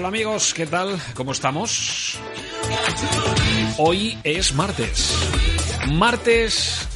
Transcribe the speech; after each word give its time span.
Hola 0.00 0.08
amigos, 0.08 0.54
¿qué 0.54 0.64
tal? 0.64 0.98
¿Cómo 1.12 1.32
estamos? 1.32 2.16
Hoy 3.76 4.16
es 4.24 4.54
martes. 4.54 5.14
Martes 5.92 6.88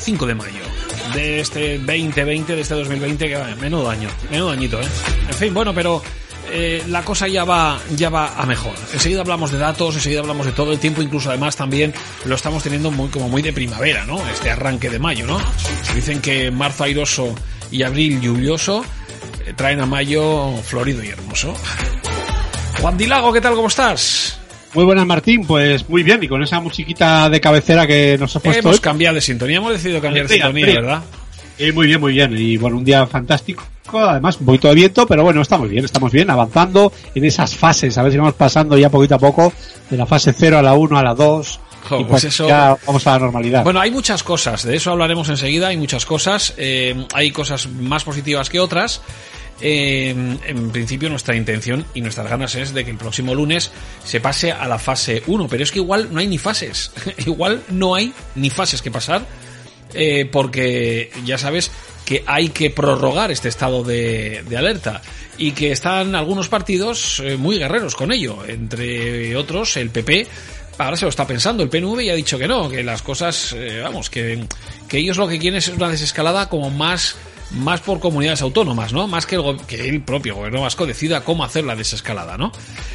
5 0.00 0.26
de 0.26 0.34
mayo 0.34 0.60
de 1.14 1.40
este 1.40 1.78
2020, 1.78 2.54
de 2.54 2.60
este 2.60 2.74
2020, 2.74 3.26
que 3.26 3.38
menudo 3.58 3.88
año, 3.88 4.10
menudo 4.30 4.50
añito, 4.50 4.78
¿eh? 4.78 4.86
En 5.30 5.34
fin, 5.34 5.54
bueno, 5.54 5.72
pero 5.72 6.02
eh, 6.52 6.84
la 6.88 7.02
cosa 7.02 7.26
ya 7.26 7.44
va, 7.44 7.80
ya 7.96 8.10
va 8.10 8.38
a 8.38 8.44
mejor. 8.44 8.74
Enseguida 8.92 9.22
hablamos 9.22 9.50
de 9.50 9.56
datos, 9.56 9.94
enseguida 9.94 10.20
hablamos 10.20 10.44
de 10.44 10.52
todo 10.52 10.72
el 10.72 10.78
tiempo, 10.78 11.00
incluso 11.00 11.30
además 11.30 11.56
también 11.56 11.94
lo 12.26 12.34
estamos 12.34 12.62
teniendo 12.62 12.90
muy, 12.90 13.08
como 13.08 13.30
muy 13.30 13.40
de 13.40 13.54
primavera, 13.54 14.04
¿no? 14.04 14.18
Este 14.28 14.50
arranque 14.50 14.90
de 14.90 14.98
mayo, 14.98 15.26
¿no? 15.26 15.40
Dicen 15.94 16.20
que 16.20 16.50
marzo 16.50 16.84
airoso 16.84 17.34
y 17.70 17.82
abril 17.82 18.20
lluvioso 18.20 18.84
eh, 19.46 19.54
traen 19.56 19.80
a 19.80 19.86
mayo 19.86 20.54
florido 20.64 21.02
y 21.02 21.08
hermoso. 21.08 21.54
Juan 22.80 22.96
Dilago, 22.96 23.32
¿qué 23.32 23.40
tal? 23.40 23.54
¿Cómo 23.54 23.68
estás? 23.68 24.38
Muy 24.74 24.84
buenas, 24.84 25.06
Martín. 25.06 25.46
Pues 25.46 25.88
muy 25.88 26.02
bien, 26.02 26.22
y 26.22 26.28
con 26.28 26.42
esa 26.42 26.60
musiquita 26.60 27.30
de 27.30 27.40
cabecera 27.40 27.86
que 27.86 28.16
nos 28.18 28.36
ha 28.36 28.40
puesto. 28.40 28.68
Hemos 28.68 28.80
cambiado 28.80 29.14
de 29.14 29.20
sintonía, 29.20 29.56
hemos 29.56 29.72
decidido 29.72 30.00
cambiar 30.00 30.28
de 30.28 30.34
sintonía, 30.34 30.66
¿verdad? 30.66 31.02
Eh, 31.58 31.72
muy 31.72 31.86
bien, 31.86 32.00
muy 32.00 32.12
bien. 32.12 32.36
Y 32.36 32.56
bueno, 32.58 32.76
un 32.76 32.84
día 32.84 33.06
fantástico. 33.06 33.64
Además, 33.92 34.38
un 34.40 34.46
poquito 34.46 34.68
de 34.68 34.74
viento, 34.74 35.06
pero 35.06 35.22
bueno, 35.22 35.40
estamos 35.40 35.70
bien, 35.70 35.84
estamos 35.84 36.12
bien, 36.12 36.28
avanzando 36.28 36.92
en 37.14 37.24
esas 37.24 37.54
fases. 37.54 37.96
A 37.96 38.02
ver 38.02 38.12
si 38.12 38.18
vamos 38.18 38.34
pasando 38.34 38.76
ya 38.76 38.90
poquito 38.90 39.14
a 39.14 39.18
poco 39.18 39.52
de 39.88 39.96
la 39.96 40.06
fase 40.06 40.34
0 40.36 40.58
a 40.58 40.62
la 40.62 40.74
1 40.74 40.98
a 40.98 41.02
la 41.02 41.14
2. 41.14 41.60
y 42.00 42.04
pues 42.04 42.24
eso... 42.24 42.48
ya 42.48 42.76
vamos 42.84 43.06
a 43.06 43.12
la 43.12 43.18
normalidad. 43.20 43.62
Bueno, 43.62 43.80
hay 43.80 43.90
muchas 43.90 44.22
cosas, 44.24 44.64
de 44.64 44.76
eso 44.76 44.90
hablaremos 44.90 45.28
enseguida, 45.28 45.68
hay 45.68 45.76
muchas 45.76 46.04
cosas, 46.04 46.52
eh, 46.56 47.06
hay 47.14 47.30
cosas 47.30 47.68
más 47.68 48.02
positivas 48.02 48.50
que 48.50 48.58
otras. 48.58 49.00
Eh, 49.60 50.10
en 50.10 50.70
principio 50.70 51.08
nuestra 51.08 51.34
intención 51.34 51.86
y 51.94 52.02
nuestras 52.02 52.28
ganas 52.28 52.54
es 52.56 52.74
de 52.74 52.84
que 52.84 52.90
el 52.90 52.98
próximo 52.98 53.34
lunes 53.34 53.72
se 54.04 54.20
pase 54.20 54.52
a 54.52 54.68
la 54.68 54.78
fase 54.78 55.22
1, 55.26 55.48
pero 55.48 55.62
es 55.62 55.72
que 55.72 55.78
igual 55.78 56.08
no 56.12 56.20
hay 56.20 56.26
ni 56.26 56.36
fases, 56.36 56.92
igual 57.26 57.62
no 57.70 57.94
hay 57.94 58.12
ni 58.34 58.50
fases 58.50 58.82
que 58.82 58.90
pasar, 58.90 59.26
eh, 59.94 60.28
porque 60.30 61.10
ya 61.24 61.38
sabes 61.38 61.70
que 62.04 62.22
hay 62.26 62.50
que 62.50 62.70
prorrogar 62.70 63.30
este 63.30 63.48
estado 63.48 63.82
de, 63.82 64.44
alerta 64.56 65.00
y 65.38 65.52
que 65.52 65.72
están 65.72 66.14
algunos 66.14 66.48
partidos 66.48 67.20
eh, 67.24 67.36
muy 67.36 67.58
guerreros 67.58 67.96
con 67.96 68.12
ello, 68.12 68.44
entre 68.46 69.34
otros 69.36 69.76
el 69.78 69.90
PP. 69.90 70.26
Ahora 70.78 70.98
se 70.98 71.06
lo 71.06 71.08
está 71.08 71.26
pensando, 71.26 71.62
el 71.62 71.70
PNV 71.70 72.04
ya 72.04 72.12
ha 72.12 72.16
dicho 72.16 72.38
que 72.38 72.46
no, 72.46 72.68
que 72.68 72.84
las 72.84 73.00
cosas, 73.00 73.56
vamos, 73.82 74.10
que, 74.10 74.44
que 74.86 74.98
ellos 74.98 75.16
lo 75.16 75.26
que 75.26 75.38
quieren 75.38 75.56
es 75.56 75.68
una 75.68 75.88
desescalada 75.88 76.50
como 76.50 76.68
más 76.68 77.16
más 77.50 77.80
por 77.80 78.00
comunidades 78.00 78.42
autónomas, 78.42 78.92
¿no? 78.92 79.06
Más 79.06 79.26
que 79.26 79.36
el, 79.36 80.02
propio 80.02 80.34
gobierno 80.34 80.62
vasco 80.62 80.86
decida 80.86 81.22
cómo 81.22 81.44
hacer 81.44 81.64
la 81.64 81.76
desescalada, 81.76 82.36
¿no? 82.36 82.52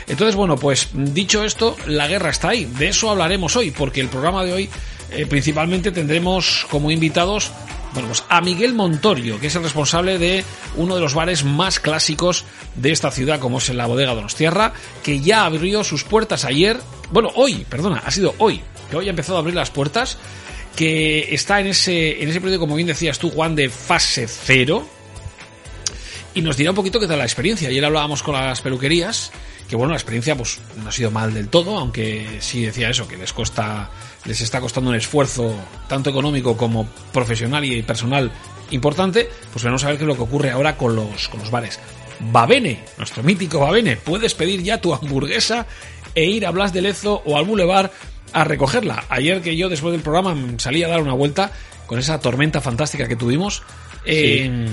Entonces, 0.07 0.35
bueno, 0.35 0.57
pues 0.57 0.89
dicho 0.93 1.43
esto, 1.43 1.75
la 1.87 2.07
guerra 2.07 2.29
está 2.29 2.49
ahí. 2.49 2.65
De 2.65 2.89
eso 2.89 3.09
hablaremos 3.09 3.55
hoy, 3.55 3.71
porque 3.71 4.01
el 4.01 4.07
programa 4.09 4.43
de 4.43 4.53
hoy 4.53 4.69
eh, 5.11 5.25
principalmente 5.25 5.91
tendremos 5.91 6.65
como 6.69 6.91
invitados 6.91 7.51
bueno, 7.93 8.07
pues 8.07 8.23
a 8.29 8.39
Miguel 8.39 8.73
Montorio, 8.73 9.39
que 9.39 9.47
es 9.47 9.55
el 9.55 9.63
responsable 9.63 10.17
de 10.17 10.45
uno 10.77 10.95
de 10.95 11.01
los 11.01 11.13
bares 11.13 11.43
más 11.43 11.79
clásicos 11.79 12.45
de 12.75 12.91
esta 12.91 13.11
ciudad, 13.11 13.39
como 13.39 13.57
es 13.57 13.67
la 13.69 13.85
bodega 13.85 14.15
Donostierra, 14.15 14.73
que 15.03 15.19
ya 15.19 15.45
abrió 15.45 15.83
sus 15.83 16.05
puertas 16.05 16.45
ayer, 16.45 16.79
bueno, 17.11 17.31
hoy, 17.35 17.65
perdona, 17.69 18.01
ha 18.05 18.11
sido 18.11 18.33
hoy, 18.37 18.61
que 18.89 18.95
hoy 18.95 19.07
ha 19.07 19.09
empezado 19.09 19.37
a 19.37 19.41
abrir 19.41 19.55
las 19.55 19.71
puertas 19.71 20.17
que 20.75 21.33
está 21.33 21.59
en 21.59 21.67
ese, 21.67 22.21
en 22.23 22.29
ese 22.29 22.39
periodo, 22.39 22.59
como 22.59 22.75
bien 22.75 22.87
decías 22.87 23.19
tú, 23.19 23.29
Juan, 23.29 23.55
de 23.55 23.69
fase 23.69 24.27
cero. 24.27 24.87
Y 26.33 26.41
nos 26.41 26.55
dirá 26.55 26.71
un 26.71 26.75
poquito 26.75 26.99
qué 26.99 27.07
tal 27.07 27.17
la 27.17 27.25
experiencia. 27.25 27.69
Ayer 27.69 27.83
hablábamos 27.83 28.23
con 28.23 28.33
las 28.35 28.61
peluquerías, 28.61 29.31
que 29.67 29.75
bueno, 29.75 29.91
la 29.91 29.97
experiencia 29.97 30.35
pues 30.35 30.59
no 30.81 30.89
ha 30.89 30.91
sido 30.91 31.11
mal 31.11 31.33
del 31.33 31.49
todo, 31.49 31.77
aunque 31.77 32.37
sí 32.39 32.63
decía 32.63 32.89
eso, 32.89 33.07
que 33.07 33.17
les 33.17 33.33
costa, 33.33 33.89
les 34.25 34.39
está 34.39 34.61
costando 34.61 34.89
un 34.89 34.95
esfuerzo 34.95 35.53
tanto 35.89 36.09
económico 36.09 36.55
como 36.55 36.87
profesional 37.11 37.65
y 37.65 37.81
personal 37.81 38.31
importante, 38.71 39.29
pues 39.51 39.65
vamos 39.65 39.83
a 39.83 39.87
ver 39.87 39.97
qué 39.97 40.03
es 40.03 40.07
lo 40.07 40.15
que 40.15 40.21
ocurre 40.21 40.51
ahora 40.51 40.77
con 40.77 40.95
los, 40.95 41.27
con 41.27 41.41
los 41.41 41.51
bares. 41.51 41.79
Babene, 42.19 42.83
nuestro 42.97 43.23
mítico 43.23 43.59
Babene, 43.59 43.97
puedes 43.97 44.33
pedir 44.35 44.61
ya 44.63 44.79
tu 44.79 44.93
hamburguesa 44.93 45.65
e 46.13 46.25
ir 46.25 46.45
a 46.45 46.51
Blas 46.51 46.71
de 46.73 46.81
Lezo 46.81 47.21
o 47.25 47.37
al 47.37 47.45
Boulevard 47.45 47.91
a 48.33 48.43
recogerla. 48.43 49.05
Ayer 49.09 49.41
que 49.41 49.55
yo 49.55 49.69
después 49.69 49.91
del 49.91 50.01
programa 50.01 50.35
salí 50.57 50.83
a 50.83 50.87
dar 50.87 51.01
una 51.01 51.13
vuelta 51.13 51.51
con 51.87 51.99
esa 51.99 52.19
tormenta 52.19 52.61
fantástica 52.61 53.07
que 53.07 53.15
tuvimos, 53.15 53.63
eh, 54.05 54.67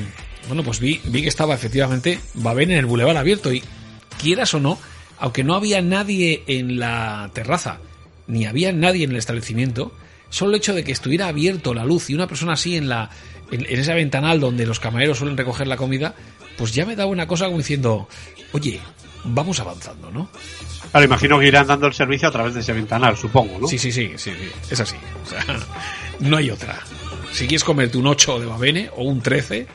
bueno, 0.46 0.62
pues 0.62 0.80
vi, 0.80 1.00
vi 1.04 1.22
que 1.22 1.28
estaba 1.28 1.54
efectivamente 1.54 2.20
Babén 2.34 2.70
en 2.70 2.78
el 2.78 2.86
bulevar 2.86 3.16
abierto 3.16 3.52
y 3.52 3.62
quieras 4.20 4.54
o 4.54 4.60
no, 4.60 4.78
aunque 5.18 5.44
no 5.44 5.54
había 5.54 5.82
nadie 5.82 6.44
en 6.46 6.78
la 6.78 7.30
terraza, 7.34 7.78
ni 8.26 8.46
había 8.46 8.72
nadie 8.72 9.04
en 9.04 9.10
el 9.10 9.16
establecimiento, 9.16 9.92
solo 10.30 10.52
el 10.52 10.58
hecho 10.58 10.74
de 10.74 10.84
que 10.84 10.92
estuviera 10.92 11.26
abierto 11.26 11.74
la 11.74 11.84
luz 11.84 12.10
y 12.10 12.14
una 12.14 12.28
persona 12.28 12.52
así 12.52 12.76
en 12.76 12.88
la 12.88 13.10
en, 13.50 13.64
en 13.66 13.80
esa 13.80 13.94
ventanal 13.94 14.40
donde 14.40 14.66
los 14.66 14.78
camareros 14.78 15.18
suelen 15.18 15.36
recoger 15.36 15.66
la 15.66 15.76
comida, 15.76 16.14
pues 16.56 16.74
ya 16.74 16.84
me 16.84 16.96
daba 16.96 17.10
una 17.10 17.26
cosa 17.26 17.46
como 17.46 17.58
diciendo, 17.58 18.08
oye, 18.52 18.80
vamos 19.34 19.60
avanzando, 19.60 20.10
¿no? 20.10 20.28
Claro, 20.90 21.04
imagino 21.04 21.38
que 21.38 21.46
irán 21.46 21.66
dando 21.66 21.86
el 21.86 21.94
servicio 21.94 22.28
a 22.28 22.32
través 22.32 22.54
de 22.54 22.60
ese 22.60 22.72
ventanal, 22.72 23.16
supongo, 23.16 23.58
¿no? 23.58 23.68
Sí, 23.68 23.78
sí, 23.78 23.92
sí, 23.92 24.12
sí, 24.16 24.32
es 24.70 24.80
así. 24.80 24.96
O 25.24 25.28
sea, 25.28 25.44
no 26.20 26.36
hay 26.36 26.50
otra. 26.50 26.78
Si 27.32 27.46
quieres 27.46 27.64
comerte 27.64 27.98
un 27.98 28.06
8 28.06 28.40
de 28.40 28.46
Babene 28.46 28.90
o 28.96 29.04
un 29.04 29.20
13, 29.20 29.66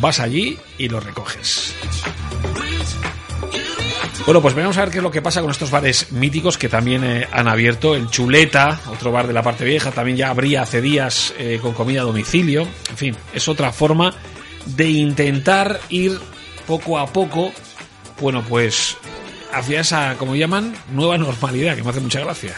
vas 0.00 0.20
allí 0.20 0.58
y 0.78 0.88
lo 0.88 1.00
recoges. 1.00 1.74
Bueno, 4.26 4.42
pues 4.42 4.54
vamos 4.54 4.76
a 4.76 4.82
ver 4.82 4.90
qué 4.90 4.98
es 4.98 5.02
lo 5.02 5.10
que 5.10 5.22
pasa 5.22 5.40
con 5.40 5.50
estos 5.50 5.70
bares 5.70 6.12
míticos 6.12 6.58
que 6.58 6.68
también 6.68 7.02
eh, 7.04 7.26
han 7.32 7.48
abierto. 7.48 7.96
El 7.96 8.08
Chuleta, 8.10 8.80
otro 8.92 9.10
bar 9.10 9.26
de 9.26 9.32
la 9.32 9.42
parte 9.42 9.64
vieja, 9.64 9.90
también 9.90 10.16
ya 10.16 10.30
abría 10.30 10.62
hace 10.62 10.80
días 10.80 11.34
eh, 11.38 11.58
con 11.60 11.72
comida 11.72 12.02
a 12.02 12.04
domicilio. 12.04 12.68
En 12.90 12.96
fin, 12.96 13.16
es 13.32 13.48
otra 13.48 13.72
forma 13.72 14.14
de 14.66 14.88
intentar 14.90 15.80
ir 15.88 16.18
poco 16.66 16.98
a 16.98 17.06
poco, 17.06 17.50
bueno, 18.20 18.44
pues 18.48 18.96
hacia 19.52 19.80
esa, 19.80 20.16
como 20.16 20.36
llaman, 20.36 20.74
nueva 20.92 21.18
normalidad, 21.18 21.76
que 21.76 21.82
me 21.82 21.90
hace 21.90 22.00
mucha 22.00 22.20
gracia. 22.20 22.54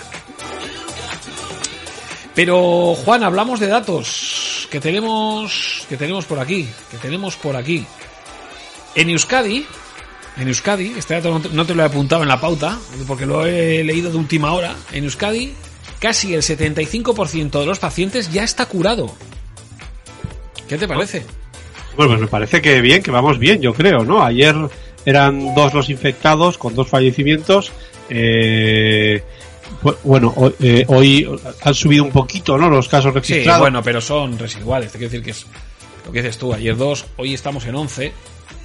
Pero 2.34 2.94
Juan, 2.94 3.22
hablamos 3.22 3.60
de 3.60 3.66
datos 3.66 4.68
que 4.70 4.80
tenemos 4.80 5.84
que 5.88 5.96
tenemos 5.96 6.24
por 6.24 6.38
aquí, 6.38 6.68
que 6.90 6.96
tenemos 6.96 7.36
por 7.36 7.56
aquí. 7.56 7.84
En 8.94 9.10
Euskadi, 9.10 9.66
en 10.38 10.48
Euskadi, 10.48 10.94
este 10.96 11.14
dato 11.14 11.40
no 11.52 11.66
te 11.66 11.74
lo 11.74 11.82
he 11.82 11.86
apuntado 11.86 12.22
en 12.22 12.28
la 12.28 12.40
pauta, 12.40 12.78
porque 13.06 13.26
lo 13.26 13.44
he 13.46 13.84
leído 13.84 14.10
de 14.10 14.16
última 14.16 14.52
hora. 14.52 14.74
En 14.92 15.04
Euskadi, 15.04 15.52
casi 15.98 16.34
el 16.34 16.42
75% 16.42 17.60
de 17.60 17.66
los 17.66 17.78
pacientes 17.78 18.32
ya 18.32 18.44
está 18.44 18.66
curado. 18.66 19.14
¿Qué 20.68 20.78
te 20.78 20.88
parece? 20.88 21.24
Bueno, 21.96 22.12
pues 22.12 22.20
me 22.22 22.28
parece 22.28 22.62
que 22.62 22.80
bien, 22.80 23.02
que 23.02 23.10
vamos 23.10 23.38
bien, 23.38 23.60
yo 23.60 23.74
creo, 23.74 24.04
¿no? 24.04 24.24
Ayer 24.24 24.56
eran 25.04 25.54
dos 25.54 25.74
los 25.74 25.90
infectados 25.90 26.58
con 26.58 26.74
dos 26.74 26.88
fallecimientos. 26.88 27.72
Eh, 28.08 29.22
bueno, 30.04 30.34
eh, 30.60 30.84
hoy 30.88 31.28
han 31.62 31.74
subido 31.74 32.04
un 32.04 32.10
poquito, 32.10 32.56
¿no? 32.58 32.68
Los 32.68 32.88
casos 32.88 33.14
registrados. 33.14 33.58
Sí, 33.58 33.60
bueno, 33.60 33.82
pero 33.82 34.00
son 34.00 34.38
residuales. 34.38 34.92
Te 34.92 34.98
quiero 34.98 35.10
decir 35.10 35.24
que 35.24 35.30
es 35.30 35.46
lo 36.06 36.12
que 36.12 36.22
dices 36.22 36.38
tú. 36.38 36.52
Ayer 36.52 36.76
dos, 36.76 37.06
hoy 37.16 37.34
estamos 37.34 37.64
en 37.66 37.74
11. 37.74 38.12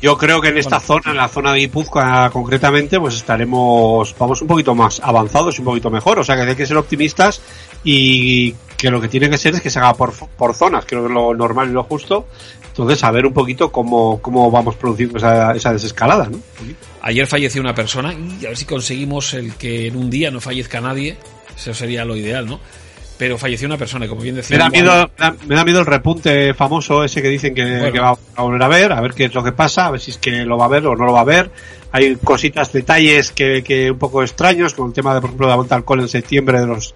Yo 0.02 0.16
creo 0.18 0.42
que 0.42 0.50
en 0.50 0.58
esta 0.60 0.80
zona, 0.80 1.12
en 1.12 1.18
la 1.18 1.28
zona 1.28 1.54
de 1.54 1.60
Guipúzcoa 1.60 2.30
concretamente, 2.30 3.00
pues 3.00 3.16
estaremos, 3.16 4.16
vamos 4.20 4.42
un 4.42 4.48
poquito 4.48 4.76
más 4.76 5.00
avanzados 5.00 5.58
y 5.58 5.62
un 5.62 5.66
poquito 5.66 5.90
mejor. 5.90 6.20
O 6.20 6.24
sea 6.24 6.36
que 6.36 6.44
hay 6.44 6.56
que 6.56 6.68
ser 6.68 6.78
optimistas 6.78 7.42
y 7.84 8.54
que 8.78 8.92
lo 8.92 9.02
que 9.02 9.08
tiene 9.08 9.30
que 9.30 9.38
ser 9.38 9.56
es 9.56 9.62
que 9.62 9.70
se 9.70 9.80
haga 9.80 9.94
por, 9.96 10.14
por 10.14 10.54
zonas, 10.54 10.86
creo 10.86 11.02
que 11.02 11.08
es 11.08 11.14
lo 11.14 11.34
normal 11.34 11.70
y 11.70 11.74
lo 11.74 11.84
justo. 11.84 12.28
Entonces, 12.68 13.04
a 13.04 13.10
ver 13.10 13.26
un 13.26 13.34
poquito 13.34 13.72
cómo, 13.72 14.22
cómo 14.22 14.52
vamos 14.52 14.76
produciendo 14.76 15.18
esa, 15.18 15.52
esa 15.54 15.74
desescalada, 15.74 16.30
¿no? 16.30 16.40
Ayer 17.02 17.26
falleció 17.26 17.60
una 17.60 17.74
persona 17.74 18.14
y 18.14 18.46
a 18.46 18.50
ver 18.50 18.58
si 18.58 18.66
conseguimos 18.66 19.34
el 19.34 19.56
que 19.56 19.88
en 19.88 19.96
un 19.96 20.12
día 20.12 20.30
no 20.30 20.40
fallezca 20.40 20.80
nadie. 20.80 21.18
Eso 21.56 21.74
sería 21.74 22.06
lo 22.06 22.16
ideal, 22.16 22.46
¿no? 22.46 22.60
Pero 23.18 23.40
falleció 23.40 23.68
una 23.68 23.78
persona, 23.78 24.06
y 24.06 24.10
como 24.10 24.22
bien 24.22 24.36
decía. 24.36 24.58
Me 24.58 24.64
da, 24.64 24.70
miedo, 24.70 25.10
me 25.48 25.56
da 25.56 25.66
miedo 25.66 25.80
el 25.80 25.88
repunte 25.88 26.54
famoso 26.54 27.04
ese 27.04 27.20
que 27.20 27.30
dicen 27.30 27.56
que, 27.56 27.90
que, 27.92 28.00
va 28.00 28.16
a 28.36 28.42
volver 28.44 28.62
a 28.62 28.68
ver, 28.68 28.92
a 28.92 29.02
ver 29.02 29.14
qué 29.14 29.26
es 29.26 29.34
lo 29.34 29.44
que 29.44 29.54
pasa, 29.54 29.88
a 29.88 29.92
ver 29.92 30.00
si 30.00 30.12
es 30.12 30.20
que 30.20 30.46
lo 30.46 30.56
va 30.56 30.66
a 30.66 30.68
ver 30.68 30.86
o 30.86 30.96
no 30.96 31.06
lo 31.06 31.14
va 31.14 31.22
a 31.22 31.26
ver. 31.26 31.50
Hay 31.92 32.16
cositas, 32.18 32.72
detalles 32.72 33.32
que, 33.32 33.64
que 33.64 33.90
un 33.90 33.98
poco 33.98 34.22
extraños, 34.22 34.76
con 34.76 34.90
el 34.90 34.94
tema 34.94 35.16
de, 35.16 35.22
por 35.22 35.30
ejemplo, 35.32 35.48
de 35.48 35.52
la 35.52 35.56
vuelta 35.56 35.74
al 35.74 35.84
cole 35.84 36.04
en 36.04 36.10
septiembre 36.10 36.60
de 36.60 36.68
los 36.68 36.94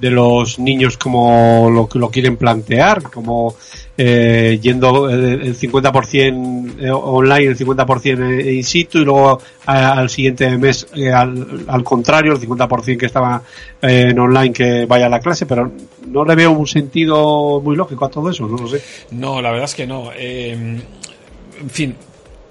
de 0.00 0.10
los 0.10 0.58
niños 0.58 0.96
como 0.98 1.70
lo 1.70 1.88
que 1.88 1.98
lo 1.98 2.10
quieren 2.10 2.36
plantear, 2.36 3.02
como 3.02 3.56
eh, 3.96 4.58
yendo 4.60 5.08
el 5.08 5.56
50% 5.56 6.80
eh, 6.80 6.90
online, 6.90 7.46
el 7.46 7.58
50% 7.58 8.54
in 8.54 8.64
situ 8.64 8.98
y 8.98 9.04
luego 9.04 9.40
al 9.66 10.10
siguiente 10.10 10.56
mes 10.58 10.86
eh, 10.94 11.12
al, 11.12 11.64
al, 11.68 11.84
contrario, 11.84 12.32
el 12.32 12.40
50% 12.40 12.98
que 12.98 13.06
estaba 13.06 13.42
eh, 13.80 14.08
en 14.10 14.18
online 14.18 14.52
que 14.52 14.86
vaya 14.86 15.06
a 15.06 15.08
la 15.08 15.20
clase, 15.20 15.46
pero 15.46 15.70
no 16.06 16.24
le 16.24 16.34
veo 16.34 16.50
un 16.50 16.66
sentido 16.66 17.60
muy 17.60 17.76
lógico 17.76 18.04
a 18.04 18.10
todo 18.10 18.30
eso, 18.30 18.46
no 18.48 18.56
lo 18.56 18.68
sé. 18.68 18.82
No, 19.12 19.40
la 19.40 19.50
verdad 19.50 19.66
es 19.66 19.74
que 19.74 19.86
no. 19.86 20.10
Eh, 20.16 20.52
en 20.52 21.70
fin, 21.70 21.94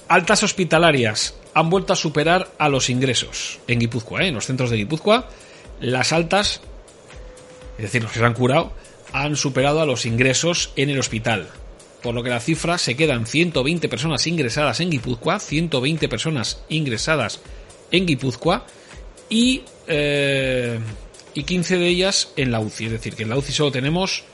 altas 0.07 0.43
hospitalarias 0.43 1.35
han 1.53 1.69
vuelto 1.69 1.93
a 1.93 1.95
superar 1.95 2.51
a 2.57 2.69
los 2.69 2.89
ingresos 2.89 3.59
en 3.67 3.79
Guipúzcoa, 3.79 4.23
¿eh? 4.23 4.27
en 4.27 4.35
los 4.35 4.45
centros 4.45 4.69
de 4.69 4.77
Guipúzcoa. 4.77 5.27
Las 5.81 6.13
altas, 6.13 6.61
es 7.77 7.83
decir, 7.83 8.03
los 8.03 8.11
que 8.11 8.19
se 8.19 8.25
han 8.25 8.33
curado, 8.33 8.73
han 9.11 9.35
superado 9.35 9.81
a 9.81 9.85
los 9.85 10.05
ingresos 10.05 10.71
en 10.75 10.89
el 10.89 10.99
hospital. 10.99 11.47
Por 12.01 12.13
lo 12.13 12.23
que 12.23 12.29
la 12.29 12.39
cifra 12.39 12.77
se 12.77 12.95
quedan 12.95 13.25
120 13.25 13.87
personas 13.87 14.27
ingresadas 14.27 14.79
en 14.81 14.89
Guipúzcoa, 14.89 15.39
120 15.39 16.09
personas 16.09 16.61
ingresadas 16.67 17.39
en 17.91 18.05
Guipúzcoa 18.05 18.65
y, 19.29 19.61
eh, 19.87 20.79
y 21.33 21.43
15 21.43 21.77
de 21.77 21.87
ellas 21.87 22.33
en 22.35 22.51
la 22.51 22.59
UCI. 22.59 22.85
Es 22.87 22.91
decir, 22.91 23.15
que 23.15 23.23
en 23.23 23.29
la 23.29 23.37
UCI 23.37 23.53
solo 23.53 23.71
tenemos 23.71 24.25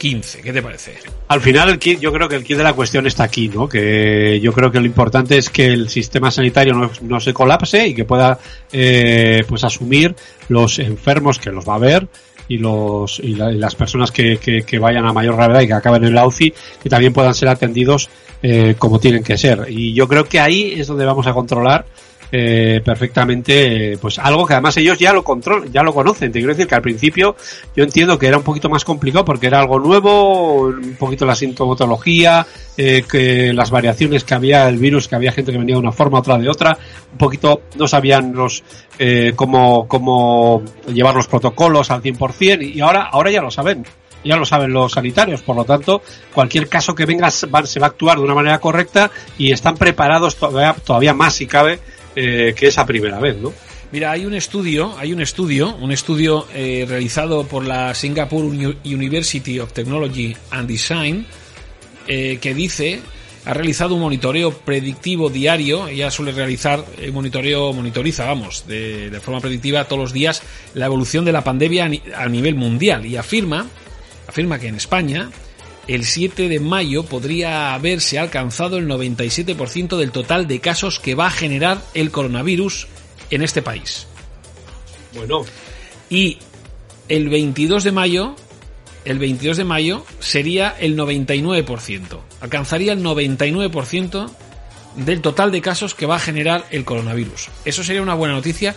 15. 0.00 0.40
¿Qué 0.40 0.52
te 0.54 0.62
parece? 0.62 0.94
Al 1.28 1.42
final, 1.42 1.68
el 1.68 2.00
yo 2.00 2.10
creo 2.10 2.26
que 2.26 2.36
el 2.36 2.42
kit 2.42 2.56
de 2.56 2.62
la 2.62 2.72
cuestión 2.72 3.06
está 3.06 3.24
aquí, 3.24 3.50
¿no? 3.50 3.68
Que 3.68 4.40
yo 4.40 4.50
creo 4.54 4.72
que 4.72 4.80
lo 4.80 4.86
importante 4.86 5.36
es 5.36 5.50
que 5.50 5.66
el 5.66 5.90
sistema 5.90 6.30
sanitario 6.30 6.90
no, 7.02 7.20
se 7.20 7.34
colapse 7.34 7.88
y 7.88 7.94
que 7.94 8.06
pueda, 8.06 8.38
eh, 8.72 9.44
pues, 9.46 9.62
asumir 9.62 10.16
los 10.48 10.78
enfermos 10.78 11.38
que 11.38 11.50
los 11.50 11.68
va 11.68 11.74
a 11.74 11.76
haber 11.76 12.08
y 12.50 12.58
los 12.58 13.20
y, 13.20 13.36
las 13.36 13.76
personas 13.76 14.10
que, 14.10 14.38
que, 14.38 14.78
vayan 14.80 15.06
a 15.06 15.12
mayor 15.12 15.36
gravedad 15.36 15.60
y 15.60 15.68
que 15.68 15.72
acaben 15.72 16.02
en 16.02 16.14
la 16.14 16.26
UCI 16.26 16.52
que 16.82 16.88
también 16.88 17.12
puedan 17.12 17.32
ser 17.32 17.48
atendidos 17.48 18.10
eh, 18.42 18.74
como 18.76 18.98
tienen 18.98 19.22
que 19.22 19.38
ser. 19.38 19.66
Y 19.68 19.94
yo 19.94 20.08
creo 20.08 20.24
que 20.24 20.40
ahí 20.40 20.72
es 20.76 20.88
donde 20.88 21.04
vamos 21.04 21.28
a 21.28 21.32
controlar 21.32 21.86
eh, 22.32 22.80
perfectamente, 22.84 23.98
pues 24.00 24.18
algo 24.18 24.46
que 24.46 24.54
además 24.54 24.76
ellos 24.76 24.98
ya 24.98 25.12
lo 25.12 25.24
controlan, 25.24 25.72
ya 25.72 25.82
lo 25.82 25.92
conocen. 25.92 26.30
Te 26.30 26.38
quiero 26.38 26.54
decir 26.54 26.68
que 26.68 26.74
al 26.74 26.82
principio 26.82 27.36
yo 27.74 27.84
entiendo 27.84 28.18
que 28.18 28.26
era 28.26 28.38
un 28.38 28.44
poquito 28.44 28.68
más 28.68 28.84
complicado 28.84 29.24
porque 29.24 29.48
era 29.48 29.60
algo 29.60 29.78
nuevo, 29.78 30.68
un 30.68 30.96
poquito 30.98 31.26
la 31.26 31.34
sintomatología, 31.34 32.46
eh, 32.76 33.04
que 33.10 33.52
las 33.52 33.70
variaciones 33.70 34.24
que 34.24 34.34
había 34.34 34.68
el 34.68 34.78
virus, 34.78 35.08
que 35.08 35.16
había 35.16 35.32
gente 35.32 35.52
que 35.52 35.58
venía 35.58 35.74
de 35.74 35.80
una 35.80 35.92
forma, 35.92 36.20
otra 36.20 36.38
de 36.38 36.48
otra, 36.48 36.78
un 37.12 37.18
poquito 37.18 37.62
no 37.76 37.88
sabían 37.88 38.32
los 38.32 38.62
eh, 38.98 39.32
cómo, 39.34 39.88
cómo 39.88 40.62
llevar 40.86 41.14
los 41.14 41.26
protocolos 41.26 41.90
al 41.90 42.02
100% 42.02 42.74
y 42.74 42.80
ahora, 42.80 43.08
ahora 43.10 43.30
ya 43.30 43.42
lo 43.42 43.50
saben 43.50 43.84
ya 44.24 44.36
lo 44.36 44.44
saben 44.44 44.72
los 44.72 44.92
sanitarios, 44.92 45.42
por 45.42 45.56
lo 45.56 45.64
tanto, 45.64 46.02
cualquier 46.34 46.68
caso 46.68 46.94
que 46.94 47.06
venga 47.06 47.30
se 47.30 47.46
va 47.46 47.60
a 47.60 47.86
actuar 47.86 48.18
de 48.18 48.24
una 48.24 48.34
manera 48.34 48.58
correcta 48.58 49.10
y 49.38 49.52
están 49.52 49.76
preparados 49.76 50.36
todavía, 50.36 50.74
todavía 50.84 51.14
más 51.14 51.34
si 51.34 51.46
cabe 51.46 51.80
eh, 52.16 52.54
que 52.56 52.66
esa 52.66 52.86
primera 52.86 53.18
vez, 53.18 53.36
¿no? 53.36 53.52
Mira, 53.92 54.12
hay 54.12 54.24
un 54.24 54.34
estudio, 54.34 54.96
hay 54.98 55.12
un 55.12 55.20
estudio, 55.20 55.74
un 55.74 55.90
estudio 55.90 56.46
eh, 56.54 56.86
realizado 56.88 57.44
por 57.44 57.64
la 57.64 57.92
Singapore 57.92 58.46
University 58.84 59.58
of 59.58 59.72
Technology 59.72 60.36
and 60.52 60.68
Design 60.68 61.26
eh, 62.06 62.38
que 62.40 62.54
dice 62.54 63.00
ha 63.44 63.54
realizado 63.54 63.94
un 63.94 64.02
monitoreo 64.02 64.52
predictivo 64.52 65.28
diario. 65.30 65.88
Ella 65.88 66.10
suele 66.10 66.30
realizar 66.30 66.84
el 67.00 67.12
monitoreo, 67.12 67.72
monitoriza, 67.72 68.26
vamos, 68.26 68.66
de, 68.68 69.10
de, 69.10 69.20
forma 69.20 69.40
predictiva 69.40 69.86
todos 69.86 70.02
los 70.02 70.12
días 70.12 70.42
la 70.74 70.86
evolución 70.86 71.24
de 71.24 71.32
la 71.32 71.42
pandemia 71.42 71.90
a 72.16 72.28
nivel 72.28 72.54
mundial 72.54 73.06
y 73.06 73.16
afirma, 73.16 73.66
afirma 74.28 74.58
que 74.58 74.68
en 74.68 74.76
España 74.76 75.30
el 75.86 76.04
7 76.04 76.48
de 76.48 76.60
mayo 76.60 77.04
podría 77.04 77.74
haberse 77.74 78.18
alcanzado 78.18 78.78
el 78.78 78.86
97% 78.86 79.96
del 79.96 80.12
total 80.12 80.46
de 80.46 80.60
casos 80.60 81.00
que 81.00 81.14
va 81.14 81.26
a 81.26 81.30
generar 81.30 81.82
el 81.94 82.10
coronavirus 82.10 82.86
en 83.30 83.42
este 83.42 83.62
país. 83.62 84.06
Bueno. 85.14 85.44
Y 86.08 86.38
el 87.08 87.28
22 87.28 87.84
de 87.84 87.92
mayo, 87.92 88.36
el 89.04 89.18
22 89.18 89.56
de 89.56 89.64
mayo 89.64 90.04
sería 90.18 90.74
el 90.78 90.96
99%. 90.96 92.20
Alcanzaría 92.40 92.92
el 92.92 93.02
99% 93.02 94.30
del 94.96 95.20
total 95.20 95.52
de 95.52 95.60
casos 95.60 95.94
que 95.94 96.06
va 96.06 96.16
a 96.16 96.20
generar 96.20 96.66
el 96.70 96.84
coronavirus. 96.84 97.48
Eso 97.64 97.84
sería 97.84 98.02
una 98.02 98.14
buena 98.14 98.34
noticia 98.34 98.74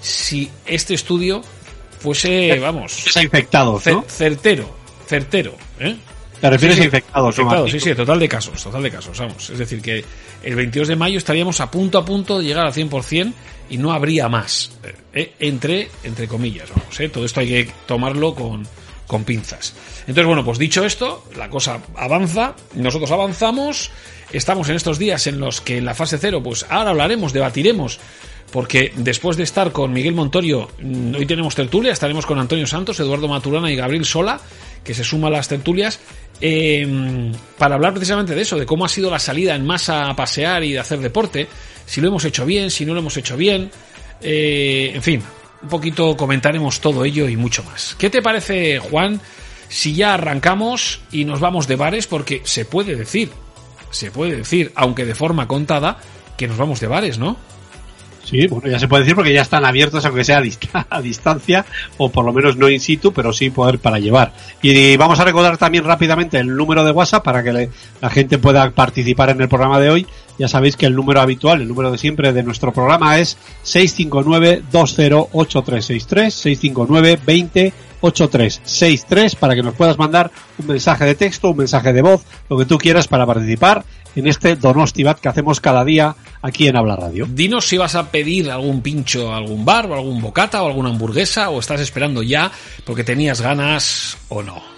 si 0.00 0.50
este 0.66 0.94
estudio 0.94 1.42
fuese, 1.98 2.58
vamos, 2.60 3.16
infectado, 3.16 3.80
certero, 3.80 4.70
certero, 5.06 5.56
¿eh? 5.80 5.96
¿Te 6.40 6.50
refieres 6.50 6.78
infectados? 6.78 7.38
Infectados, 7.38 7.70
sí, 7.70 7.80
sí, 7.80 7.94
total 7.94 8.18
de 8.18 8.28
casos, 8.28 8.62
total 8.62 8.82
de 8.82 8.90
casos, 8.90 9.18
vamos. 9.18 9.50
Es 9.50 9.58
decir, 9.58 9.80
que 9.80 10.04
el 10.42 10.54
22 10.54 10.88
de 10.88 10.96
mayo 10.96 11.18
estaríamos 11.18 11.60
a 11.60 11.70
punto 11.70 11.98
a 11.98 12.04
punto 12.04 12.38
de 12.38 12.44
llegar 12.44 12.66
al 12.66 12.72
100% 12.72 13.32
y 13.70 13.78
no 13.78 13.92
habría 13.92 14.28
más. 14.28 14.70
Eh, 14.82 14.94
eh, 15.14 15.34
entre, 15.40 15.88
entre 16.04 16.28
comillas, 16.28 16.68
vamos. 16.70 16.98
Eh. 17.00 17.08
Todo 17.08 17.24
esto 17.24 17.40
hay 17.40 17.48
que 17.48 17.72
tomarlo 17.86 18.34
con, 18.34 18.66
con 19.06 19.24
pinzas. 19.24 19.74
Entonces, 20.00 20.26
bueno, 20.26 20.44
pues 20.44 20.58
dicho 20.58 20.84
esto, 20.84 21.24
la 21.36 21.48
cosa 21.48 21.80
avanza, 21.96 22.54
nosotros 22.74 23.10
avanzamos, 23.10 23.90
estamos 24.32 24.68
en 24.68 24.76
estos 24.76 24.98
días 24.98 25.26
en 25.26 25.40
los 25.40 25.60
que 25.60 25.78
en 25.78 25.84
la 25.84 25.94
fase 25.94 26.18
cero, 26.18 26.42
pues 26.42 26.66
ahora 26.68 26.90
hablaremos, 26.90 27.32
debatiremos 27.32 27.98
porque 28.52 28.92
después 28.96 29.36
de 29.36 29.42
estar 29.42 29.72
con 29.72 29.92
Miguel 29.92 30.14
Montorio, 30.14 30.68
mm, 30.80 31.14
hoy 31.14 31.26
tenemos 31.26 31.54
tertulia, 31.54 31.92
estaremos 31.92 32.26
con 32.26 32.38
Antonio 32.38 32.66
Santos, 32.66 32.98
Eduardo 33.00 33.28
Maturana 33.28 33.70
y 33.70 33.76
Gabriel 33.76 34.04
Sola, 34.04 34.40
que 34.84 34.94
se 34.94 35.04
suma 35.04 35.28
a 35.28 35.30
las 35.30 35.48
tertulias, 35.48 35.98
em, 36.40 37.32
para 37.58 37.74
hablar 37.74 37.92
precisamente 37.92 38.34
de 38.34 38.42
eso, 38.42 38.56
de 38.56 38.66
cómo 38.66 38.84
ha 38.84 38.88
sido 38.88 39.10
la 39.10 39.18
salida 39.18 39.54
en 39.54 39.66
masa 39.66 40.08
a 40.08 40.16
pasear 40.16 40.62
y 40.64 40.72
de 40.72 40.78
hacer 40.78 41.00
deporte, 41.00 41.48
si 41.86 42.00
lo 42.00 42.08
hemos 42.08 42.24
hecho 42.24 42.46
bien, 42.46 42.70
si 42.70 42.84
no 42.84 42.94
lo 42.94 43.00
hemos 43.00 43.16
hecho 43.16 43.36
bien, 43.36 43.70
eh, 44.22 44.92
en 44.94 45.02
fin, 45.02 45.22
un 45.62 45.68
poquito 45.68 46.16
comentaremos 46.16 46.80
todo 46.80 47.04
ello 47.04 47.28
y 47.28 47.36
mucho 47.36 47.64
más. 47.64 47.96
¿Qué 47.98 48.10
te 48.10 48.22
parece, 48.22 48.78
Juan, 48.78 49.20
si 49.68 49.94
ya 49.94 50.14
arrancamos 50.14 51.00
y 51.10 51.24
nos 51.24 51.40
vamos 51.40 51.66
de 51.66 51.76
bares? 51.76 52.06
Porque 52.06 52.42
se 52.44 52.64
puede 52.64 52.94
decir, 52.94 53.30
se 53.90 54.10
puede 54.10 54.36
decir, 54.36 54.72
aunque 54.74 55.04
de 55.04 55.14
forma 55.14 55.48
contada, 55.48 55.98
que 56.36 56.46
nos 56.46 56.56
vamos 56.56 56.80
de 56.80 56.86
bares, 56.86 57.18
¿no? 57.18 57.36
Sí, 58.28 58.48
bueno, 58.48 58.68
ya 58.68 58.80
se 58.80 58.88
puede 58.88 59.04
decir 59.04 59.14
porque 59.14 59.32
ya 59.32 59.42
están 59.42 59.64
abiertos, 59.64 60.04
aunque 60.04 60.24
sea 60.24 60.42
a, 60.90 61.00
distancia, 61.00 61.64
o 61.96 62.10
por 62.10 62.24
lo 62.24 62.32
menos 62.32 62.56
no 62.56 62.68
in 62.68 62.80
situ, 62.80 63.12
pero 63.12 63.32
sí 63.32 63.50
poder 63.50 63.78
para 63.78 64.00
llevar. 64.00 64.32
Y 64.62 64.96
vamos 64.96 65.20
a 65.20 65.24
recordar 65.24 65.58
también 65.58 65.84
rápidamente 65.84 66.38
el 66.38 66.56
número 66.56 66.84
de 66.84 66.90
WhatsApp 66.90 67.22
para 67.22 67.44
que 67.44 67.70
la 68.00 68.10
gente 68.10 68.38
pueda 68.38 68.68
participar 68.70 69.30
en 69.30 69.40
el 69.40 69.48
programa 69.48 69.78
de 69.78 69.90
hoy. 69.90 70.08
Ya 70.38 70.48
sabéis 70.48 70.76
que 70.76 70.86
el 70.86 70.96
número 70.96 71.20
habitual, 71.20 71.62
el 71.62 71.68
número 71.68 71.92
de 71.92 71.98
siempre 71.98 72.32
de 72.32 72.42
nuestro 72.42 72.72
programa 72.72 73.20
es 73.20 73.38
659-208363, 73.64 76.30
659 76.30 77.20
20 77.24 77.72
8363 78.00 79.36
para 79.36 79.54
que 79.54 79.62
nos 79.62 79.74
puedas 79.74 79.98
mandar 79.98 80.32
un 80.58 80.66
mensaje 80.66 81.04
de 81.04 81.14
texto, 81.14 81.50
un 81.50 81.58
mensaje 81.58 81.92
de 81.92 82.02
voz, 82.02 82.24
lo 82.50 82.58
que 82.58 82.66
tú 82.66 82.76
quieras 82.76 83.06
para 83.08 83.24
participar 83.24 83.84
en 84.16 84.26
este 84.26 84.56
Donostibat 84.56 85.20
que 85.20 85.28
hacemos 85.28 85.60
cada 85.60 85.84
día 85.84 86.16
aquí 86.42 86.66
en 86.66 86.76
Habla 86.76 86.96
Radio. 86.96 87.26
Dinos 87.28 87.68
si 87.68 87.76
vas 87.76 87.94
a 87.94 88.10
pedir 88.10 88.50
algún 88.50 88.80
pincho 88.80 89.32
algún 89.34 89.64
bar 89.64 89.86
o 89.86 89.94
algún 89.94 90.20
bocata 90.20 90.62
o 90.62 90.66
alguna 90.66 90.90
hamburguesa 90.90 91.50
o 91.50 91.60
estás 91.60 91.80
esperando 91.80 92.22
ya 92.22 92.50
porque 92.84 93.04
tenías 93.04 93.40
ganas 93.40 94.16
o 94.28 94.42
no. 94.42 94.75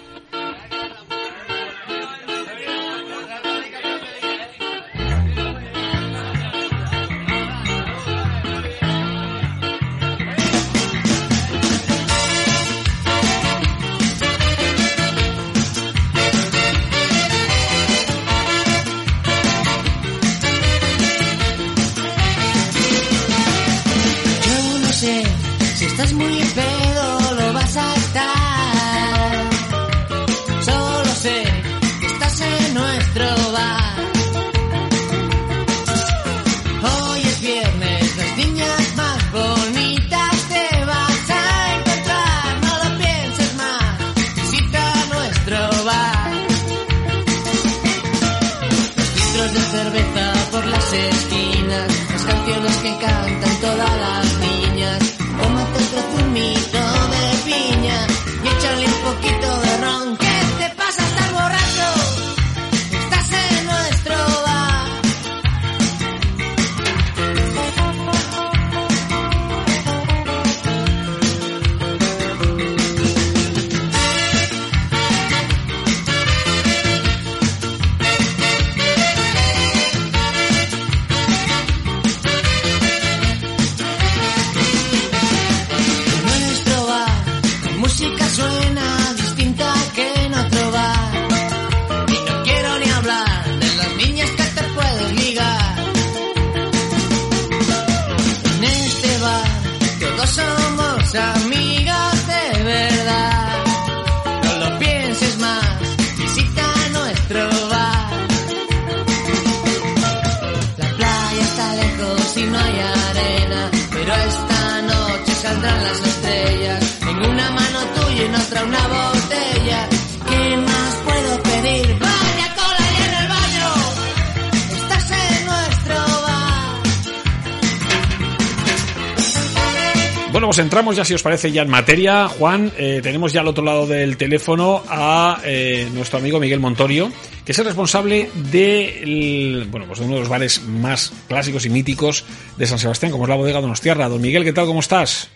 Ya, 130.99 131.05
si 131.05 131.13
os 131.13 131.23
parece, 131.23 131.49
ya 131.53 131.61
en 131.61 131.69
materia. 131.69 132.27
Juan, 132.27 132.73
eh, 132.77 132.99
tenemos 133.01 133.31
ya 133.31 133.39
al 133.39 133.47
otro 133.47 133.63
lado 133.63 133.87
del 133.87 134.17
teléfono 134.17 134.83
a 134.89 135.39
eh, 135.45 135.87
nuestro 135.93 136.19
amigo 136.19 136.41
Miguel 136.41 136.59
Montorio, 136.59 137.09
que 137.45 137.53
es 137.53 137.59
el 137.59 137.63
responsable 137.63 138.29
de, 138.51 139.65
bueno, 139.69 139.85
pues 139.87 139.99
de 139.99 140.05
uno 140.05 140.15
de 140.15 140.19
los 140.19 140.27
bares 140.29 140.61
más 140.63 141.13
clásicos 141.29 141.65
y 141.65 141.69
míticos 141.69 142.25
de 142.57 142.67
San 142.67 142.79
Sebastián, 142.79 143.13
como 143.13 143.23
es 143.23 143.29
la 143.29 143.35
bodega 143.35 143.61
Donostiarra. 143.61 144.09
Don 144.09 144.19
Miguel, 144.19 144.43
¿qué 144.43 144.51
tal? 144.51 144.65
¿Cómo 144.65 144.81
estás? 144.81 145.29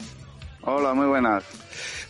Hola, 0.63 0.93
muy 0.93 1.07
buenas. 1.07 1.45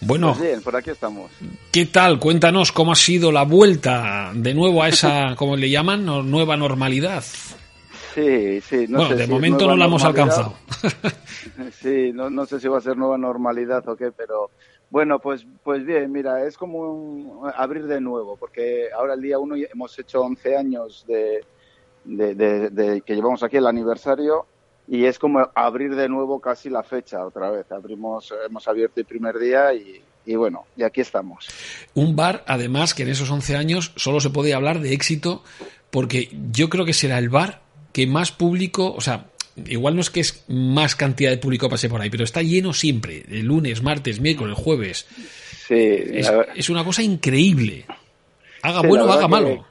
Bueno, 0.01 0.33
Pues 0.33 0.50
bien, 0.50 0.62
por 0.63 0.75
aquí 0.75 0.89
estamos. 0.89 1.29
¿qué 1.72 1.86
tal? 1.86 2.17
Cuéntanos 2.17 2.72
cómo 2.72 2.91
ha 2.91 2.95
sido 2.95 3.31
la 3.31 3.43
vuelta 3.43 4.31
de 4.33 4.55
nuevo 4.55 4.81
a 4.81 4.89
esa, 4.89 5.36
como 5.38 5.55
le 5.55 5.69
llaman, 5.69 6.05
nueva 6.05 6.57
normalidad. 6.57 7.24
Sí, 8.13 8.62
sí. 8.62 8.86
No 8.88 9.00
bueno, 9.00 9.10
sé 9.12 9.15
de 9.17 9.25
si 9.25 9.32
momento 9.32 9.67
no 9.67 9.75
la 9.75 9.86
hemos 9.86 10.03
alcanzado. 10.03 10.53
Sí, 11.82 12.12
no, 12.13 12.29
no 12.29 12.46
sé 12.46 12.60
si 12.60 12.67
va 12.67 12.77
a 12.77 12.82
ser 12.82 12.96
nueva 12.98 13.17
normalidad 13.17 13.88
o 13.89 13.96
qué, 13.96 14.12
pero 14.12 14.50
bueno, 14.89 15.20
pues, 15.20 15.46
pues 15.63 15.86
bien, 15.86 16.12
mira, 16.12 16.46
es 16.46 16.58
como 16.58 16.79
un 16.79 17.41
abrir 17.55 17.86
de 17.86 18.00
nuevo, 18.00 18.38
porque 18.38 18.88
ahora 18.96 19.13
el 19.15 19.22
día 19.22 19.38
1 19.39 19.55
hemos 19.74 19.98
hecho 20.00 20.22
11 20.22 20.55
años 20.58 21.03
de, 21.08 21.43
de, 22.05 22.36
de- 22.36 22.70
de 22.70 23.01
que 23.01 23.15
llevamos 23.15 23.43
aquí 23.43 23.58
el 23.58 23.67
aniversario 23.67 24.46
y 24.88 25.05
es 25.05 25.20
como 25.20 25.50
abrir 25.53 25.96
de 25.96 26.08
nuevo 26.10 26.39
casi 26.39 26.70
la 26.70 26.84
fecha 26.84 27.25
otra 27.25 27.50
vez. 27.51 27.70
Abrimos, 27.72 28.34
hemos 28.48 28.67
abierto 28.67 29.00
el 29.00 29.05
primer 29.05 29.38
día 29.38 29.74
y, 29.74 30.01
y 30.25 30.36
bueno, 30.36 30.65
y 30.77 30.84
aquí 30.84 31.01
estamos. 31.01 31.48
Un 31.93 32.15
bar, 32.15 32.43
además, 32.48 32.93
que 32.93 33.03
en 33.03 33.10
esos 33.10 33.29
11 33.29 33.58
años 33.58 33.91
solo 33.98 34.20
se 34.22 34.29
podía 34.29 34.55
hablar 34.55 34.79
de 34.79 34.93
éxito, 34.93 35.43
porque 35.91 36.29
yo 36.51 36.70
creo 36.70 36.86
que 36.86 36.93
será 36.93 37.17
el 37.17 37.29
bar 37.29 37.62
que 37.94 38.06
más 38.08 38.32
público, 38.34 38.94
o 38.94 39.00
sea, 39.02 39.28
igual 39.68 39.96
no 39.96 40.02
es 40.02 40.10
que 40.10 40.20
es 40.20 40.44
más 40.50 40.96
cantidad 40.96 41.30
de 41.30 41.38
público 41.38 41.70
pase 41.70 41.88
por 41.88 42.02
ahí, 42.02 42.10
pero 42.10 42.24
está 42.26 42.42
lleno 42.42 42.74
siempre, 42.74 43.24
el 43.30 43.46
lunes, 43.46 43.82
martes, 43.82 44.20
miércoles, 44.20 44.58
jueves. 44.58 45.06
Sí, 45.68 45.76
Es, 45.76 46.70
una 46.70 46.84
cosa 46.84 47.02
increíble. 47.04 47.86
Haga 48.64 48.82
Sí, 48.82 48.88
bueno 48.88 49.06
o 49.06 49.10
haga 49.12 49.22
que- 49.22 49.28
malo. 49.30 49.66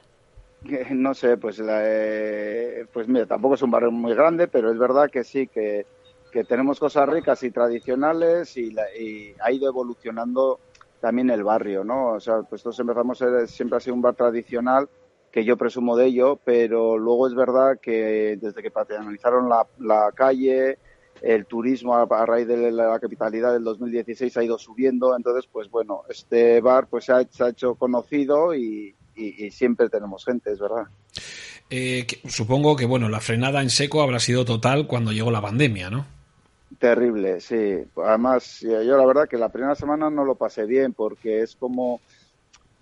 que 0.67 0.87
no 0.91 1.13
sé, 1.13 1.37
pues, 1.37 1.59
la, 1.59 1.81
eh, 1.83 2.85
pues 2.93 3.07
mira, 3.07 3.25
tampoco 3.25 3.55
es 3.55 3.61
un 3.61 3.71
barrio 3.71 3.91
muy 3.91 4.15
grande, 4.15 4.47
pero 4.47 4.71
es 4.71 4.77
verdad 4.79 5.09
que 5.11 5.23
sí, 5.23 5.47
que, 5.47 5.85
que 6.31 6.43
tenemos 6.45 6.79
cosas 6.79 7.07
ricas 7.09 7.43
y 7.43 7.51
tradicionales 7.51 8.55
y, 8.57 8.71
la- 8.71 8.95
y 8.97 9.33
ha 9.43 9.51
ido 9.51 9.67
evolucionando 9.69 10.59
también 11.01 11.29
el 11.29 11.43
barrio, 11.43 11.83
¿no? 11.83 12.11
O 12.13 12.19
sea, 12.21 12.37
pues 12.49 12.65
nosotros 12.65 12.79
empezamos, 12.79 13.21
a 13.21 13.25
ser- 13.29 13.47
siempre 13.49 13.77
ha 13.77 13.81
sido 13.81 13.95
un 13.95 14.01
bar 14.01 14.15
tradicional, 14.15 14.87
que 15.33 15.43
yo 15.43 15.57
presumo 15.57 15.97
de 15.97 16.05
ello, 16.05 16.39
pero 16.45 16.97
luego 16.97 17.27
es 17.27 17.33
verdad 17.33 17.79
que 17.81 18.37
desde 18.39 18.61
que 18.61 18.69
patrimonializaron 18.71 19.49
la, 19.49 19.65
la 19.79 20.11
calle, 20.13 20.77
el 21.23 21.45
turismo 21.47 21.95
a, 21.95 22.03
a 22.03 22.25
raíz 22.25 22.47
de 22.47 22.71
la 22.71 22.99
capitalidad 22.99 23.51
del 23.51 23.63
2016 23.63 24.37
ha 24.37 24.43
ido 24.43 24.59
subiendo, 24.59 25.17
entonces 25.17 25.49
pues 25.51 25.69
bueno, 25.71 26.03
este 26.07 26.61
bar 26.61 26.87
pues 26.87 27.05
se 27.05 27.13
ha, 27.13 27.23
se 27.29 27.43
ha 27.43 27.49
hecho 27.49 27.73
conocido 27.75 28.53
y, 28.53 28.95
y- 29.15 29.45
y 29.45 29.49
siempre 29.51 29.89
tenemos 29.89 30.23
gente, 30.23 30.51
es 30.51 30.59
verdad. 30.59 30.83
Eh, 31.69 32.05
que- 32.05 32.29
supongo 32.29 32.75
que, 32.75 32.85
bueno, 32.85 33.09
la 33.09 33.19
frenada 33.19 33.61
en 33.63 33.71
seco 33.71 34.03
habrá 34.03 34.19
sido 34.19 34.45
total 34.45 34.85
cuando 34.85 35.11
llegó 35.11 35.31
la 35.31 35.41
pandemia, 35.41 35.89
¿no? 35.89 36.05
Terrible, 36.77 37.39
sí. 37.39 37.77
Además, 38.03 38.59
yo 38.61 38.97
la 38.97 39.05
verdad 39.05 39.27
que 39.29 39.37
la 39.37 39.49
primera 39.49 39.75
semana 39.75 40.09
no 40.09 40.25
lo 40.25 40.35
pasé 40.35 40.65
bien 40.65 40.93
porque 40.93 41.41
es 41.41 41.55
como 41.55 42.01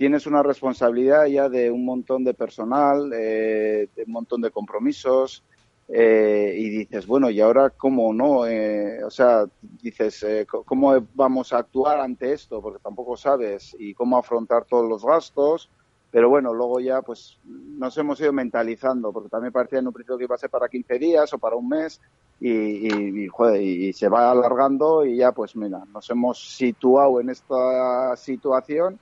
tienes 0.02 0.26
una 0.26 0.42
responsabilidad 0.42 1.28
ya 1.28 1.48
de 1.48 1.70
un 1.70 1.86
montón 1.86 2.24
de 2.24 2.34
personal, 2.34 3.12
eh, 3.14 3.88
de 3.96 4.04
un 4.04 4.12
montón 4.12 4.42
de 4.42 4.50
compromisos 4.50 5.44
eh, 5.88 6.56
y 6.58 6.70
dices, 6.70 7.06
bueno, 7.06 7.30
¿y 7.30 7.40
ahora 7.40 7.70
cómo 7.70 8.12
no? 8.12 8.48
Eh, 8.48 9.04
o 9.04 9.12
sea, 9.12 9.46
dices, 9.62 10.24
eh, 10.24 10.48
¿cómo 10.66 11.00
vamos 11.14 11.54
a 11.54 11.60
actuar 11.60 12.00
ante 12.00 12.34
esto? 12.34 12.64
Porque 12.64 12.80
tampoco 12.82 13.16
sabes 13.16 13.76
y 13.78 13.94
cómo 13.94 14.18
afrontar 14.18 14.66
todos 14.66 14.90
los 14.90 15.06
gastos. 15.06 15.70
Pero 16.10 16.30
bueno, 16.30 16.52
luego 16.52 16.80
ya 16.80 17.04
pues 17.04 17.38
nos 17.46 17.96
hemos 18.00 18.20
ido 18.22 18.34
mentalizando, 18.34 19.14
porque 19.14 19.30
también 19.30 19.54
parecía 19.54 19.78
en 19.78 19.88
un 19.88 19.94
principio 19.94 20.18
que 20.18 20.24
iba 20.24 20.34
a 20.34 20.40
ser 20.40 20.50
para 20.50 20.68
15 20.68 20.98
días 20.98 21.32
o 21.32 21.38
para 21.38 21.56
un 21.56 21.70
mes, 21.70 22.02
y, 22.40 23.28
joder, 23.28 23.62
y 23.62 23.94
se 23.94 24.10
va 24.10 24.32
alargando 24.32 25.06
y 25.06 25.18
ya 25.18 25.32
pues 25.32 25.56
mira, 25.56 25.84
nos 25.94 26.10
hemos 26.10 26.56
situado 26.58 27.22
en 27.22 27.30
esta 27.30 28.16
situación 28.16 29.00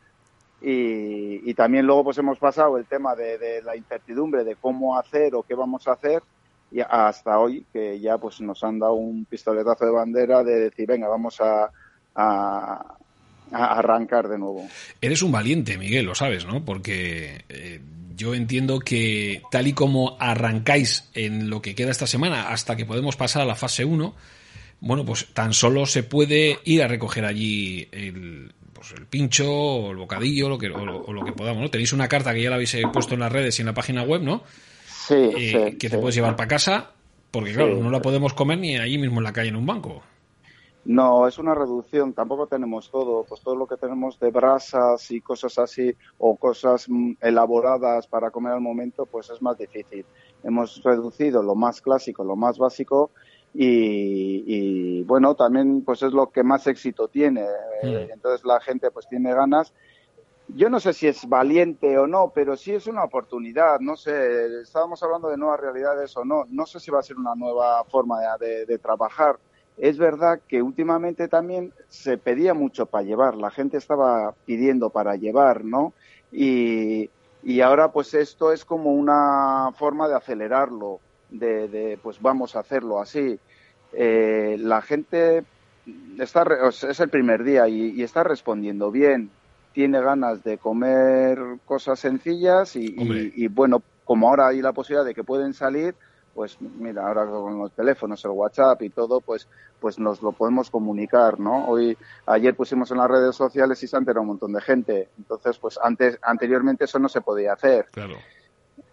y, 0.61 1.53
también 1.53 1.85
luego 1.85 2.05
pues 2.05 2.17
hemos 2.17 2.37
pasado 2.37 2.77
el 2.77 2.85
tema 2.85 3.15
de, 3.15 3.61
la 3.63 3.75
incertidumbre 3.75 4.43
de 4.43 4.55
cómo 4.55 4.97
hacer 4.97 5.35
o 5.35 5.43
qué 5.43 5.55
vamos 5.55 5.87
a 5.87 5.93
hacer 5.93 6.21
y 6.71 6.81
hasta 6.81 7.39
hoy 7.39 7.65
que 7.73 7.99
ya 7.99 8.17
pues 8.17 8.39
nos 8.41 8.63
han 8.63 8.79
dado 8.79 8.93
un 8.93 9.25
pistoletazo 9.25 9.85
de 9.85 9.91
bandera 9.91 10.43
de 10.43 10.59
decir 10.59 10.87
venga 10.87 11.07
vamos 11.07 11.41
a, 11.41 11.69
a, 12.15 12.95
a 13.51 13.79
arrancar 13.79 14.27
de 14.27 14.37
nuevo. 14.37 14.67
Eres 15.01 15.21
un 15.21 15.31
valiente, 15.31 15.77
Miguel, 15.77 16.05
lo 16.05 16.15
sabes, 16.15 16.45
¿no? 16.45 16.63
Porque 16.63 17.43
eh, 17.49 17.81
yo 18.15 18.35
entiendo 18.35 18.79
que 18.79 19.41
tal 19.49 19.67
y 19.67 19.73
como 19.73 20.17
arrancáis 20.19 21.09
en 21.13 21.49
lo 21.49 21.61
que 21.61 21.75
queda 21.75 21.91
esta 21.91 22.07
semana 22.07 22.49
hasta 22.49 22.75
que 22.75 22.85
podemos 22.85 23.15
pasar 23.15 23.41
a 23.41 23.45
la 23.45 23.55
fase 23.55 23.85
1, 23.85 24.13
bueno, 24.81 25.05
pues 25.05 25.27
tan 25.33 25.53
solo 25.53 25.85
se 25.85 26.03
puede 26.03 26.59
ir 26.65 26.83
a 26.83 26.87
recoger 26.87 27.25
allí 27.25 27.87
el, 27.91 28.53
pues 28.79 28.93
el 28.93 29.05
pincho 29.07 29.45
o 29.51 29.91
el 29.91 29.98
bocadillo 29.98 30.48
lo 30.48 30.57
que, 30.57 30.69
o, 30.69 30.86
lo- 30.86 31.01
o 31.03 31.12
lo 31.13 31.25
que 31.25 31.33
podamos, 31.33 31.62
¿no? 31.62 31.69
Tenéis 31.69 31.91
una 31.91 32.07
carta 32.07 32.33
que 32.33 32.41
ya 32.41 32.50
la 32.50 32.55
habéis 32.55 32.74
eh, 32.75 32.83
puesto 32.91 33.13
en 33.13 33.19
las 33.19 33.31
redes 33.31 33.59
y 33.59 33.62
en 33.62 33.65
la 33.65 33.74
página 33.74 34.03
web, 34.03 34.21
¿no? 34.21 34.43
Sí, 34.86 35.15
Eh, 35.15 35.71
sí, 35.71 35.77
que 35.77 35.89
te 35.89 35.95
sí. 35.95 36.01
puedes 36.01 36.15
llevar 36.15 36.36
para 36.38 36.48
casa, 36.48 36.91
porque 37.31 37.50
Sí. 37.50 37.55
claro, 37.55 37.75
no 37.75 37.89
la 37.91 38.01
podemos 38.01 38.33
comer 38.33 38.57
ni 38.59 38.77
allí 38.77 38.98
mismo 38.98 39.19
en 39.19 39.24
la 39.25 39.33
calle 39.33 39.50
en 39.50 39.57
un 39.57 39.65
banco. 39.65 40.01
No, 40.86 41.27
es 41.27 41.38
una 41.38 41.53
reducción. 41.53 42.13
Tampoco 42.13 42.48
tenemos 42.48 42.89
todo. 42.89 43.25
Pues 43.27 43.41
todo 43.41 43.55
lo 43.55 43.67
que 43.67 43.75
tenemos 43.77 44.17
de 44.19 44.31
brasas 44.31 45.12
y 45.12 45.21
cosas 45.21 45.57
así, 45.59 45.93
o 46.17 46.38
cosas 46.38 46.86
mm, 46.88 47.13
elaboradas 47.21 48.07
para 48.07 48.31
comer 48.31 48.53
al 48.53 48.62
momento, 48.62 49.05
pues 49.05 49.29
es 49.29 49.41
más 49.41 49.57
difícil. 49.57 50.05
Hemos 50.41 50.81
reducido 50.83 51.43
lo 51.43 51.53
más 51.53 51.81
clásico, 51.81 52.24
lo 52.24 52.36
más 52.38 52.57
básico, 52.57 53.12
y, 53.53 54.43
y, 54.45 55.03
bueno, 55.03 55.35
también 55.35 55.83
pues 55.83 56.01
es 56.03 56.13
lo 56.13 56.29
que 56.29 56.43
más 56.43 56.67
éxito 56.67 57.07
tiene. 57.07 57.45
Eh. 57.83 58.09
Entonces 58.13 58.45
la 58.45 58.59
gente 58.59 58.91
pues 58.91 59.07
tiene 59.07 59.33
ganas. 59.33 59.73
Yo 60.47 60.69
no 60.69 60.79
sé 60.79 60.93
si 60.93 61.07
es 61.07 61.27
valiente 61.29 61.97
o 61.97 62.07
no, 62.07 62.31
pero 62.33 62.55
sí 62.55 62.73
es 62.73 62.87
una 62.87 63.03
oportunidad. 63.03 63.79
No 63.79 63.95
sé, 63.95 64.61
estábamos 64.61 65.01
hablando 65.03 65.29
de 65.29 65.37
nuevas 65.37 65.59
realidades 65.59 66.15
o 66.17 66.25
no. 66.25 66.45
No 66.49 66.65
sé 66.65 66.79
si 66.79 66.89
va 66.91 66.99
a 66.99 67.03
ser 67.03 67.17
una 67.17 67.35
nueva 67.35 67.83
forma 67.85 68.19
de- 68.39 68.47
de- 68.47 68.65
de 68.65 68.77
trabajar 68.77 69.37
es 69.81 69.97
verdad 69.97 70.41
que 70.45 70.61
últimamente 70.61 71.29
también 71.29 71.71
se 71.87 72.17
pedía 72.17 72.53
mucho 72.53 72.85
para 72.85 73.05
llevar, 73.05 73.35
la 73.35 73.49
gente 73.49 73.77
estaba 73.77 74.33
pidiendo 74.45 74.89
para 74.89 75.15
llevar, 75.15 75.63
¿no? 75.63 75.93
Y, 76.33 77.09
y 77.43 77.61
ahora 77.61 77.89
pues 77.93 78.13
esto 78.13 78.51
es 78.51 78.65
como 78.65 78.91
una 78.91 79.71
forma 79.77 80.09
de 80.09 80.15
acelerarlo, 80.15 80.99
de, 81.29 81.67
de, 81.67 82.00
pues 82.01 82.21
vamos 82.21 82.55
a 82.55 82.59
hacerlo 82.59 83.00
así. 83.01 83.39
Eh, 83.93 84.57
la 84.59 84.81
gente 84.81 85.43
está, 86.19 86.45
es 86.67 87.00
el 87.00 87.09
primer 87.09 87.43
día 87.43 87.67
y, 87.67 87.91
y 87.91 88.03
está 88.03 88.24
respondiendo 88.24 88.91
bien, 88.91 89.29
tiene 89.74 90.01
ganas 90.01 90.43
de 90.43 90.57
comer 90.57 91.39
cosas 91.65 92.00
sencillas 92.00 92.75
y, 92.75 92.95
Hombre. 93.00 93.31
y, 93.36 93.45
y 93.45 93.48
bueno, 93.48 93.81
como 94.05 94.29
ahora 94.29 94.48
hay 94.48 94.62
la 94.62 94.74
posibilidad 94.74 95.05
de 95.05 95.13
que 95.13 95.24
pueden 95.24 95.53
salir, 95.53 95.95
pues 96.33 96.57
mira, 96.62 97.07
ahora 97.07 97.25
con 97.25 97.59
los 97.59 97.71
teléfonos, 97.74 98.24
el 98.24 98.31
WhatsApp 98.31 98.81
y 98.83 98.89
todo, 98.89 99.21
pues 99.21 99.48
pues 99.79 99.98
nos 99.98 100.21
lo 100.21 100.31
podemos 100.31 100.69
comunicar, 100.69 101.39
¿no? 101.39 101.65
Hoy, 101.67 101.98
ayer 102.25 102.55
pusimos 102.55 102.91
en 102.91 102.98
las 102.98 103.09
redes 103.09 103.36
sociales 103.36 103.81
y 103.81 103.88
se 103.88 103.95
ha 103.95 104.00
enterado 104.00 104.21
un 104.21 104.27
montón 104.27 104.51
de 104.51 104.62
gente. 104.62 105.09
Entonces, 105.17 105.57
pues 105.57 105.79
antes, 105.81 106.19
anteriormente 106.21 106.86
eso 106.86 107.00
no 107.00 107.07
se 107.07 107.21
podía 107.21 107.53
hacer. 107.53 107.88
Claro. 107.91 108.15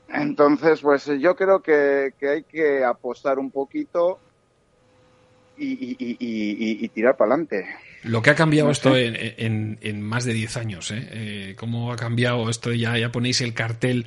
Entonces, 0.08 0.80
pues 0.80 1.06
yo 1.20 1.34
creo 1.36 1.60
que, 1.62 2.12
que 2.18 2.28
hay 2.28 2.44
que 2.44 2.84
apostar 2.84 3.38
un 3.38 3.50
poquito 3.50 4.20
y, 5.56 5.72
y- 5.72 5.96
y- 5.98 6.16
y- 6.20 6.84
y 6.84 6.88
tirar 6.90 7.16
para 7.16 7.32
adelante. 7.32 7.66
Lo 8.04 8.22
que 8.22 8.30
ha 8.30 8.34
cambiado 8.34 8.68
No 8.68 8.72
esto 8.72 8.96
en, 8.96 9.16
en- 9.16 9.78
en 9.82 10.02
más 10.02 10.24
de 10.24 10.32
10 10.32 10.56
años, 10.56 10.90
¿eh? 10.90 11.08
Eh, 11.10 11.56
¿Cómo 11.58 11.92
ha 11.92 11.96
cambiado 11.96 12.48
esto? 12.50 12.72
Ya, 12.72 12.96
ya 12.98 13.10
ponéis 13.10 13.40
el 13.40 13.54
cartel 13.54 14.06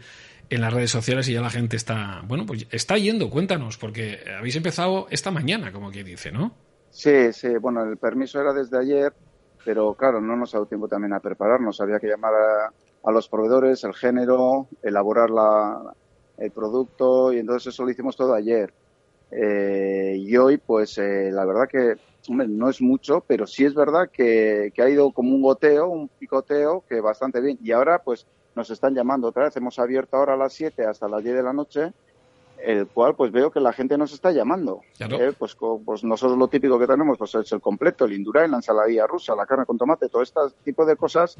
en 0.49 0.61
las 0.61 0.73
redes 0.73 0.91
sociales 0.91 1.27
y 1.27 1.33
ya 1.33 1.41
la 1.41 1.49
gente 1.49 1.75
está, 1.75 2.21
bueno, 2.25 2.45
pues 2.45 2.65
está 2.71 2.97
yendo, 2.97 3.29
cuéntanos, 3.29 3.77
porque 3.77 4.19
habéis 4.37 4.55
empezado 4.55 5.07
esta 5.11 5.31
mañana, 5.31 5.71
como 5.71 5.91
quien 5.91 6.05
dice, 6.05 6.31
¿no? 6.31 6.55
Sí, 6.91 7.33
sí, 7.33 7.49
bueno, 7.61 7.83
el 7.83 7.97
permiso 7.97 8.39
era 8.41 8.53
desde 8.53 8.79
ayer, 8.79 9.13
pero 9.63 9.93
claro, 9.95 10.21
no 10.21 10.35
nos 10.35 10.53
ha 10.53 10.57
dado 10.57 10.67
tiempo 10.67 10.87
también 10.87 11.13
a 11.13 11.19
prepararnos. 11.19 11.79
Había 11.81 11.99
que 11.99 12.07
llamar 12.07 12.33
a, 12.33 12.73
los 13.05 13.27
proveedores, 13.29 13.83
el 13.83 13.93
género, 13.93 14.67
elaborar 14.83 15.29
la, 15.29 15.93
el 16.37 16.51
producto 16.51 17.33
y 17.33 17.39
entonces 17.39 17.73
eso 17.73 17.83
lo 17.83 17.91
hicimos 17.91 18.15
todo 18.15 18.33
ayer. 18.33 18.73
Eh, 19.31 20.15
y 20.17 20.35
hoy, 20.37 20.57
pues 20.57 20.97
eh, 20.97 21.29
la 21.31 21.45
verdad 21.45 21.67
que 21.67 21.95
no 22.29 22.69
es 22.69 22.81
mucho, 22.81 23.23
pero 23.25 23.47
sí 23.47 23.65
es 23.65 23.73
verdad 23.73 24.09
que, 24.11 24.71
que, 24.73 24.81
ha 24.81 24.89
ido 24.89 25.11
como 25.11 25.33
un 25.33 25.41
goteo, 25.41 25.87
un 25.87 26.07
picoteo, 26.07 26.83
que 26.87 27.01
bastante 27.01 27.41
bien. 27.41 27.57
Y 27.61 27.71
ahora, 27.71 28.01
pues 28.03 28.27
nos 28.55 28.69
están 28.69 28.93
llamando 28.93 29.27
otra 29.27 29.45
vez. 29.45 29.55
Hemos 29.55 29.79
abierto 29.79 30.17
ahora 30.17 30.33
a 30.33 30.37
las 30.37 30.53
7 30.53 30.85
hasta 30.85 31.07
las 31.07 31.23
10 31.23 31.35
de 31.35 31.43
la 31.43 31.53
noche 31.53 31.93
el 32.63 32.87
cual 32.87 33.15
pues 33.15 33.31
veo 33.31 33.51
que 33.51 33.59
la 33.59 33.73
gente 33.73 33.97
nos 33.97 34.13
está 34.13 34.31
llamando. 34.31 34.81
¿eh? 34.99 35.31
Pues, 35.37 35.55
pues, 35.85 36.03
nosotros 36.03 36.37
lo 36.37 36.47
típico 36.47 36.79
que 36.79 36.87
tenemos 36.87 37.17
pues 37.17 37.35
es 37.35 37.51
el 37.51 37.61
completo, 37.61 38.05
el 38.05 38.13
indurain, 38.13 38.51
la 38.51 38.57
ensaladilla 38.57 39.07
rusa, 39.07 39.35
la 39.35 39.45
carne 39.45 39.65
con 39.65 39.77
tomate, 39.77 40.09
todo 40.09 40.21
este 40.21 40.39
tipo 40.63 40.85
de 40.85 40.95
cosas, 40.95 41.37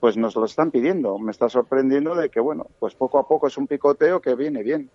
pues 0.00 0.16
nos 0.16 0.34
lo 0.36 0.44
están 0.44 0.70
pidiendo. 0.70 1.18
Me 1.18 1.30
está 1.30 1.48
sorprendiendo 1.48 2.14
de 2.14 2.28
que, 2.30 2.40
bueno, 2.40 2.66
pues 2.78 2.94
poco 2.94 3.18
a 3.18 3.26
poco 3.26 3.46
es 3.46 3.56
un 3.56 3.66
picoteo 3.66 4.20
que 4.20 4.34
viene 4.34 4.62
bien. 4.62 4.90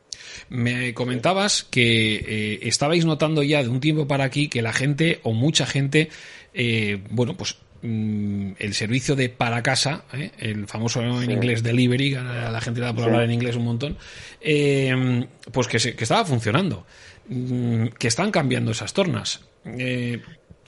Me 0.50 0.94
comentabas 0.94 1.64
que 1.64 2.16
eh, 2.16 2.60
estabais 2.64 3.06
notando 3.06 3.44
ya 3.44 3.62
de 3.64 3.70
un 3.70 3.80
tiempo 3.80 4.08
para 4.08 4.24
aquí 4.24 4.50
que 4.50 4.62
la 4.62 4.74
gente 4.74 5.20
o 5.24 5.34
mucha 5.34 5.66
gente, 5.66 6.10
eh, 6.54 7.04
bueno, 7.12 7.36
pues 7.38 7.58
Mm, 7.86 8.54
el 8.58 8.74
servicio 8.74 9.16
de 9.16 9.30
para 9.30 9.62
casa, 9.62 10.06
¿eh? 10.12 10.32
el 10.40 10.66
famoso 10.66 11.04
en 11.04 11.30
inglés 11.30 11.62
delivery, 11.62 12.16
a 12.16 12.50
la 12.50 12.60
gente 12.60 12.82
da 12.82 12.96
por 12.96 13.04
hablar 13.04 13.24
en 13.24 13.32
inglés 13.32 13.56
un 13.58 13.66
montón, 13.66 13.96
eh, 14.42 15.28
pues 15.52 15.68
que, 15.68 15.78
que, 15.96 16.04
estaba 16.04 16.26
funcionando, 16.26 16.88
mm, 17.28 17.90
que 18.00 18.08
están 18.08 18.32
cambiando 18.32 18.72
esas 18.72 18.92
tornas. 18.92 19.46
Eh, 19.66 20.20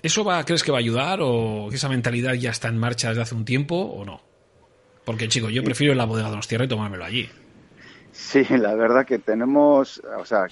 ¿Eso 0.03 0.23
va, 0.23 0.43
crees 0.43 0.61
que 0.61 0.71
va 0.71 0.77
a 0.77 0.81
ayudar 0.81 1.19
o 1.23 1.71
esa 1.71 1.89
mentalidad 1.89 2.33
ya 2.35 2.51
está 2.51 2.67
en 2.67 2.77
marcha 2.77 3.09
desde 3.09 3.23
hace 3.23 3.33
un 3.33 3.45
tiempo 3.45 3.75
o 3.75 4.05
no? 4.05 4.21
Porque, 5.03 5.27
chico, 5.27 5.49
yo 5.49 5.63
prefiero 5.63 5.95
la 5.95 6.05
bodega 6.05 6.29
de 6.29 6.35
los 6.35 6.47
tierra 6.47 6.65
y 6.65 6.67
tomármelo 6.67 7.03
allí. 7.03 7.27
Sí, 8.11 8.45
la 8.49 8.75
verdad 8.75 9.07
que 9.07 9.17
tenemos, 9.17 10.03
o 10.19 10.25
sea, 10.25 10.45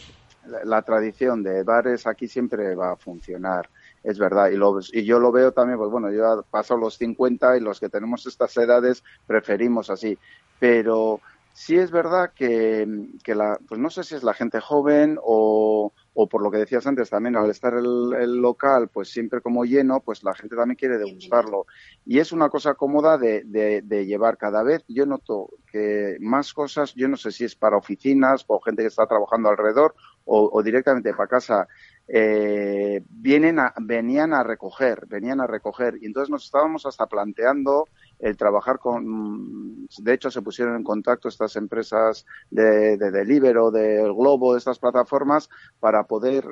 la 0.64 0.82
tradición 0.82 1.44
de 1.44 1.62
bares 1.62 2.08
aquí 2.08 2.28
siempre 2.28 2.74
va 2.74 2.94
a 2.94 2.96
funcionar 2.96 3.70
es 4.06 4.20
verdad. 4.20 4.50
Y, 4.52 4.56
lo, 4.56 4.80
y 4.92 5.04
yo 5.04 5.20
lo 5.20 5.32
veo 5.32 5.52
también, 5.52 5.78
pues 5.80 5.92
bueno, 5.92 6.12
yo 6.12 6.46
paso 6.50 6.78
los 6.78 6.98
50 6.98 7.58
y 7.58 7.60
los 7.60 7.80
que 7.80 7.90
tenemos 7.90 8.26
estas 8.28 8.56
edades 8.58 9.04
preferimos 9.28 9.90
así. 9.90 10.18
Pero 10.60 11.20
sí 11.56 11.78
es 11.78 11.90
verdad 11.90 12.34
que, 12.36 12.86
que 13.24 13.34
la, 13.34 13.58
pues 13.68 13.80
no 13.80 13.90
sé 13.90 14.04
si 14.04 14.14
es 14.14 14.24
la 14.24 14.34
gente 14.34 14.60
joven 14.60 15.18
o, 15.24 15.94
o 16.14 16.28
por 16.28 16.44
lo 16.44 16.52
que 16.52 16.58
decías 16.58 16.86
antes 16.86 17.10
también, 17.10 17.38
al 17.38 17.50
estar 17.50 17.74
el, 17.74 18.14
el, 18.20 18.36
local 18.42 18.90
pues 18.90 19.10
siempre 19.10 19.40
como 19.40 19.64
lleno, 19.64 20.02
pues 20.02 20.22
la 20.24 20.36
gente 20.36 20.58
también 20.58 20.76
quiere 20.76 20.98
degustarlo. 20.98 21.66
Y 22.06 22.20
es 22.20 22.34
una 22.34 22.50
cosa 22.50 22.74
cómoda 22.74 23.18
de, 23.18 23.44
de, 23.46 23.82
de, 23.82 24.06
llevar 24.06 24.38
cada 24.38 24.64
vez. 24.64 24.84
Yo 24.90 25.06
noto 25.06 25.50
que 25.72 26.18
más 26.20 26.54
cosas, 26.54 26.94
yo 26.94 27.08
no 27.08 27.16
sé 27.16 27.32
si 27.32 27.46
es 27.46 27.56
para 27.56 27.78
oficinas 27.78 28.44
o 28.48 28.60
gente 28.60 28.82
que 28.82 28.90
está 28.90 29.08
trabajando 29.08 29.48
alrededor 29.48 29.96
o, 30.26 30.50
o 30.52 30.62
directamente 30.62 31.14
para 31.14 31.30
casa, 31.30 31.68
eh, 32.08 33.04
vienen 33.10 33.60
a, 33.60 33.74
venían 33.82 34.34
a 34.34 34.44
recoger, 34.44 35.06
venían 35.08 35.42
a 35.42 35.48
recoger. 35.48 35.98
Y 36.02 36.06
entonces 36.06 36.30
nos 36.30 36.46
estábamos 36.46 36.86
hasta 36.86 37.08
planteando 37.08 37.88
el 38.20 38.38
trabajar 38.38 38.80
con, 38.80 39.88
de 39.88 40.14
hecho 40.14 40.32
se 40.32 40.42
pusieron 40.42 40.76
en 40.76 40.84
contacto 40.84 41.28
estas 41.28 41.56
empresas 41.56 42.26
de, 42.50 42.98
de 42.98 43.12
Delibero, 43.12 43.72
del 43.72 44.14
Globo, 44.14 44.54
de 44.54 44.60
estas 44.60 44.80
plataformas, 44.80 45.50
para 45.80 46.04
poder 46.04 46.46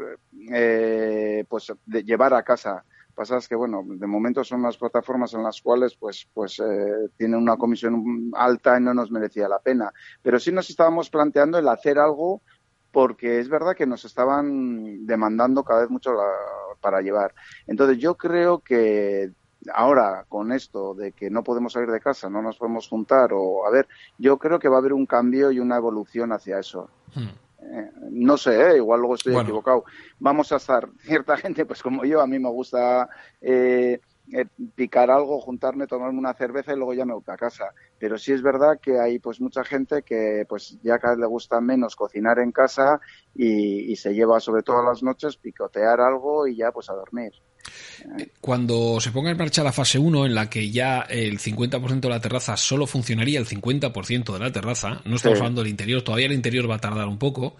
eh, 0.52 1.46
pues 1.48 1.72
llevar 1.86 2.34
a 2.34 2.44
casa 2.44 2.84
pasa 3.14 3.38
que 3.48 3.56
bueno 3.56 3.84
de 3.86 4.08
momento 4.08 4.44
son 4.44 4.64
las 4.64 4.78
plataformas 4.78 5.34
en 5.34 5.44
las 5.44 5.62
cuales 5.62 5.96
pues 5.96 6.28
pues 6.34 6.60
eh, 6.60 7.10
tienen 7.18 7.40
una 7.40 7.58
comisión 7.58 8.32
alta 8.34 8.78
y 8.78 8.82
no 8.82 8.94
nos 8.94 9.12
merecía 9.12 9.48
la 9.48 9.60
pena 9.60 9.92
pero 10.22 10.40
sí 10.40 10.52
nos 10.52 10.70
estábamos 10.70 11.10
planteando 11.10 11.58
el 11.58 11.68
hacer 11.68 12.00
algo 12.00 12.42
porque 12.94 13.40
es 13.40 13.50
verdad 13.50 13.76
que 13.76 13.88
nos 13.88 14.06
estaban 14.06 15.06
demandando 15.08 15.64
cada 15.64 15.82
vez 15.82 15.90
mucho 15.90 16.16
para 16.80 17.02
llevar. 17.02 17.34
Entonces 17.66 17.98
yo 17.98 18.16
creo 18.16 18.60
que 18.60 19.32
ahora 19.74 20.26
con 20.30 20.52
esto 20.52 20.94
de 20.94 21.12
que 21.12 21.32
no 21.32 21.44
podemos 21.44 21.74
salir 21.74 21.90
de 21.90 22.00
casa, 22.00 22.30
no 22.30 22.44
nos 22.44 22.58
podemos 22.58 22.88
juntar 22.88 23.32
o 23.34 23.66
a 23.66 23.72
ver, 23.72 23.88
yo 24.20 24.38
creo 24.38 24.60
que 24.60 24.70
va 24.70 24.76
a 24.76 24.80
haber 24.80 24.94
un 24.94 25.08
cambio 25.08 25.52
y 25.52 25.60
una 25.60 25.78
evolución 25.78 26.32
hacia 26.32 26.60
eso. 26.60 26.92
Hmm. 27.16 27.30
Eh, 27.66 27.92
no 28.12 28.38
sé, 28.38 28.62
eh, 28.62 28.78
igual 28.78 29.00
luego 29.00 29.16
estoy 29.16 29.36
equivocado. 29.38 29.86
Vamos 30.20 30.52
a 30.52 30.58
estar, 30.58 30.88
cierta 31.00 31.36
gente, 31.36 31.66
pues 31.66 31.82
como 31.82 32.06
yo, 32.06 32.22
a 32.22 32.28
mí 32.28 32.38
me 32.38 32.50
gusta 32.50 33.10
eh, 33.42 34.02
eh, 34.32 34.46
picar 34.74 35.12
algo, 35.12 35.42
juntarme, 35.42 35.86
tomarme 35.86 36.18
una 36.18 36.34
cerveza 36.34 36.72
y 36.72 36.78
luego 36.78 36.94
ya 36.94 37.06
me 37.06 37.14
voy 37.14 37.24
a 37.28 37.36
casa. 37.36 37.74
Pero 38.00 38.18
sí 38.18 38.32
es 38.32 38.42
verdad 38.42 38.80
que 38.82 39.00
hay 39.00 39.20
pues 39.20 39.42
mucha 39.42 39.64
gente 39.66 40.02
que 40.04 40.46
pues 40.48 40.78
ya 40.82 40.98
cada 40.98 41.16
vez 41.16 41.22
le 41.22 41.28
gusta 41.28 41.60
menos 41.60 41.96
cocinar 41.96 42.40
en 42.40 42.52
casa 42.52 43.02
y, 43.36 43.96
se 43.98 44.14
lleva 44.14 44.40
sobre 44.40 44.64
todo 44.64 44.84
las 44.84 45.04
noches 45.04 45.38
picotear 45.38 46.02
algo 46.02 46.48
y 46.48 46.56
ya 46.56 46.72
pues 46.72 46.90
a 46.90 46.94
dormir. 46.94 47.32
Eh, 48.18 48.30
cuando 48.42 49.00
se 49.00 49.12
ponga 49.12 49.30
en 49.30 49.38
marcha 49.38 49.64
la 49.64 49.72
fase 49.72 50.00
1, 50.00 50.26
en 50.26 50.36
la 50.36 50.50
que 50.50 50.72
ya 50.72 51.02
el 51.02 51.40
50% 51.40 52.00
de 52.00 52.10
la 52.10 52.22
terraza 52.22 52.58
solo 52.58 52.88
funcionaría 52.88 53.40
el 53.40 53.46
50% 53.46 54.34
de 54.34 54.40
la 54.40 54.52
terraza, 54.52 55.02
no 55.06 55.18
estamos 55.18 55.40
hablando 55.40 55.62
del 55.62 55.72
interior, 55.72 56.02
todavía 56.02 56.28
el 56.28 56.34
interior 56.34 56.70
va 56.70 56.76
a 56.76 56.82
tardar 56.82 57.08
un 57.08 57.20
poco. 57.20 57.56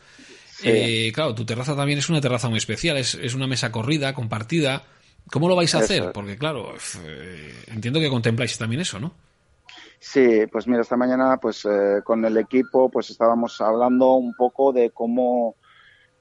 Eh, 0.64 1.12
claro, 1.14 1.36
tu 1.36 1.46
terraza 1.46 1.76
también 1.76 2.00
es 2.00 2.10
una 2.10 2.22
terraza 2.22 2.48
muy 2.48 2.58
especial, 2.58 2.98
es, 2.98 3.16
es 3.16 3.34
una 3.34 3.48
mesa 3.48 3.72
corrida, 3.72 4.14
compartida, 4.14 4.84
¿Cómo 5.32 5.48
lo 5.48 5.56
vais 5.56 5.74
a 5.76 5.80
hacer? 5.80 6.12
Porque 6.14 6.38
claro, 6.38 6.74
eh, 7.06 7.54
entiendo 7.68 8.00
que 8.00 8.10
contempláis 8.10 8.58
también 8.58 8.82
eso, 8.82 9.00
¿no? 9.00 9.14
Sí, 10.00 10.46
pues 10.52 10.68
mira, 10.68 10.82
esta 10.82 10.98
mañana 10.98 11.38
pues 11.38 11.66
eh, 11.66 12.02
con 12.04 12.26
el 12.26 12.38
equipo 12.38 12.90
pues 12.90 13.10
estábamos 13.10 13.60
hablando 13.62 14.14
un 14.14 14.34
poco 14.34 14.74
de 14.74 14.92
cómo 14.92 15.56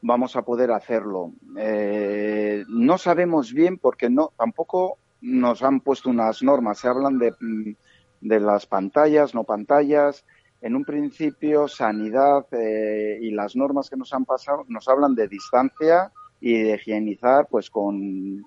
vamos 0.03 0.37
a 0.37 0.43
poder 0.43 0.71
hacerlo. 0.71 1.33
Eh, 1.57 2.65
no 2.69 2.97
sabemos 2.97 3.53
bien 3.53 3.79
porque 3.79 4.09
no 4.09 4.33
tampoco 4.39 4.99
nos 5.21 5.63
han 5.63 5.81
puesto 5.81 6.11
unas 6.11 6.43
normas. 6.43 6.79
Se 6.79 6.89
hablan 6.89 7.19
de, 7.19 7.33
mm, 7.39 7.75
de 8.21 8.41
las 8.41 8.67
pantallas, 8.67 9.35
no 9.35 9.45
pantallas. 9.45 10.25
En 10.61 10.77
un 10.77 10.85
principio, 10.85 11.67
sanidad 11.67 12.47
y 13.21 13.33
las 13.33 13.57
normas 13.57 13.91
que 13.91 13.97
nos 13.97 14.13
han 14.13 14.25
pasado 14.25 14.65
nos 14.69 14.87
hablan 14.87 15.17
de 15.17 15.27
distancia 15.27 16.13
y 16.41 16.63
de 16.63 16.75
higienizar 16.77 17.49
pues 17.51 17.69
con 17.69 18.45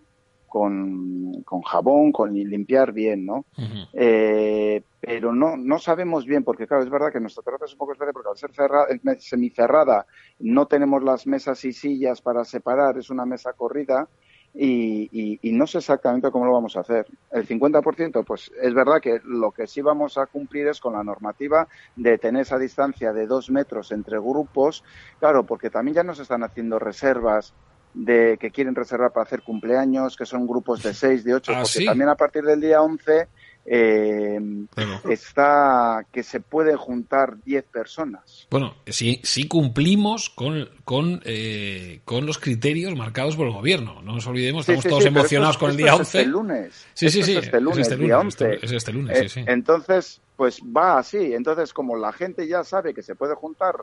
con, 0.56 1.44
con 1.44 1.64
jabón, 1.64 2.14
con 2.14 2.34
limpiar 2.34 2.94
bien, 2.94 3.26
¿no? 3.26 3.44
eh, 3.92 4.82
pero 5.02 5.34
no, 5.34 5.58
no 5.58 5.80
sabemos 5.80 6.26
bien, 6.26 6.46
porque 6.46 6.66
claro, 6.66 6.82
es 6.82 6.90
verdad 6.90 7.12
que 7.12 7.20
nuestra 7.20 7.44
terraza 7.44 7.66
es 7.66 7.74
un 7.74 7.78
poco 7.78 7.92
especial 7.92 8.14
porque 8.14 8.30
al 8.30 8.38
ser 8.38 8.54
cerrada, 8.54 8.88
semicerrada, 9.20 10.06
no 10.40 10.66
tenemos 10.66 11.04
las 11.04 11.28
mesas 11.28 11.66
y 11.66 11.74
sillas 11.74 12.22
para 12.22 12.46
separar, 12.46 12.98
es 12.98 13.10
una 13.10 13.26
mesa 13.26 13.52
corrida, 13.52 14.08
y, 14.54 15.10
y, 15.12 15.40
y, 15.42 15.52
no 15.52 15.68
sé 15.68 15.80
exactamente 15.80 16.32
cómo 16.32 16.46
lo 16.46 16.54
vamos 16.54 16.78
a 16.78 16.80
hacer. 16.80 17.06
El 17.32 17.46
50%, 17.46 18.24
pues 18.24 18.50
es 18.62 18.74
verdad 18.74 19.02
que 19.02 19.20
lo 19.26 19.52
que 19.52 19.68
sí 19.68 19.82
vamos 19.82 20.18
a 20.18 20.28
cumplir 20.28 20.68
es 20.68 20.80
con 20.80 20.94
la 20.94 21.04
normativa 21.04 21.68
de 21.98 22.18
tener 22.18 22.44
esa 22.44 22.58
distancia 22.58 23.12
de 23.12 23.28
dos 23.28 23.50
metros 23.50 23.92
entre 23.92 24.18
grupos, 24.20 24.86
claro, 25.20 25.44
porque 25.44 25.70
también 25.70 25.96
ya 25.96 26.04
nos 26.04 26.20
están 26.20 26.44
haciendo 26.44 26.80
reservas 26.80 27.54
de 27.96 28.38
que 28.40 28.52
quieren 28.52 28.76
reservar 28.76 29.12
para 29.12 29.24
hacer 29.24 29.42
cumpleaños, 29.42 30.18
que 30.18 30.26
son 30.26 30.46
grupos 30.46 30.84
de 30.84 30.94
6, 30.94 31.24
de 31.24 31.34
8, 31.34 31.52
ah, 31.56 31.64
porque 31.64 31.86
también 31.86 32.10
a 32.10 32.16
partir 32.16 32.44
del 32.44 32.60
día 32.60 32.82
11 32.82 33.28
eh, 33.68 34.40
está 35.10 36.06
que 36.12 36.22
se 36.22 36.42
pueden 36.42 36.78
juntar 36.78 37.42
10 37.44 37.64
personas. 37.66 38.48
Bueno, 38.52 38.76
sí, 38.86 39.22
sí 39.24 39.48
cumplimos 39.48 40.30
con, 40.30 40.70
con, 40.84 41.22
eh, 41.26 42.02
con 42.04 42.26
los 42.26 42.38
criterios 42.38 42.96
marcados 42.96 43.36
por 43.38 43.48
el 43.48 43.54
gobierno. 43.54 44.02
No 44.02 44.14
nos 44.16 44.28
olvidemos, 44.28 44.68
estamos 44.68 44.84
todos 44.84 45.06
emocionados 45.06 45.58
con 45.58 45.72
el 45.72 45.78
día 45.78 45.96
11. 45.96 46.02
Es 46.04 46.16
este 46.16 46.26
lunes. 46.26 46.88
Sí, 46.94 47.10
sí, 47.10 47.24
sí. 47.24 47.38
Es 47.38 47.46
este 47.46 47.62
lunes, 47.62 47.80
este 47.80 47.96
día 47.96 48.20
11. 48.20 48.60
Es 48.62 48.72
este 48.72 48.94
lunes, 48.94 49.20
sí, 49.20 49.30
sí. 49.30 49.40
Eh, 49.40 49.46
entonces, 49.48 50.22
pues 50.36 50.60
va 50.60 51.00
así. 51.00 51.34
Entonces, 51.34 51.74
como 51.74 51.96
la 51.96 52.12
gente 52.12 52.48
ya 52.48 52.64
sabe 52.64 52.94
que 52.94 53.02
se 53.02 53.16
puede 53.16 53.36
juntar 53.36 53.78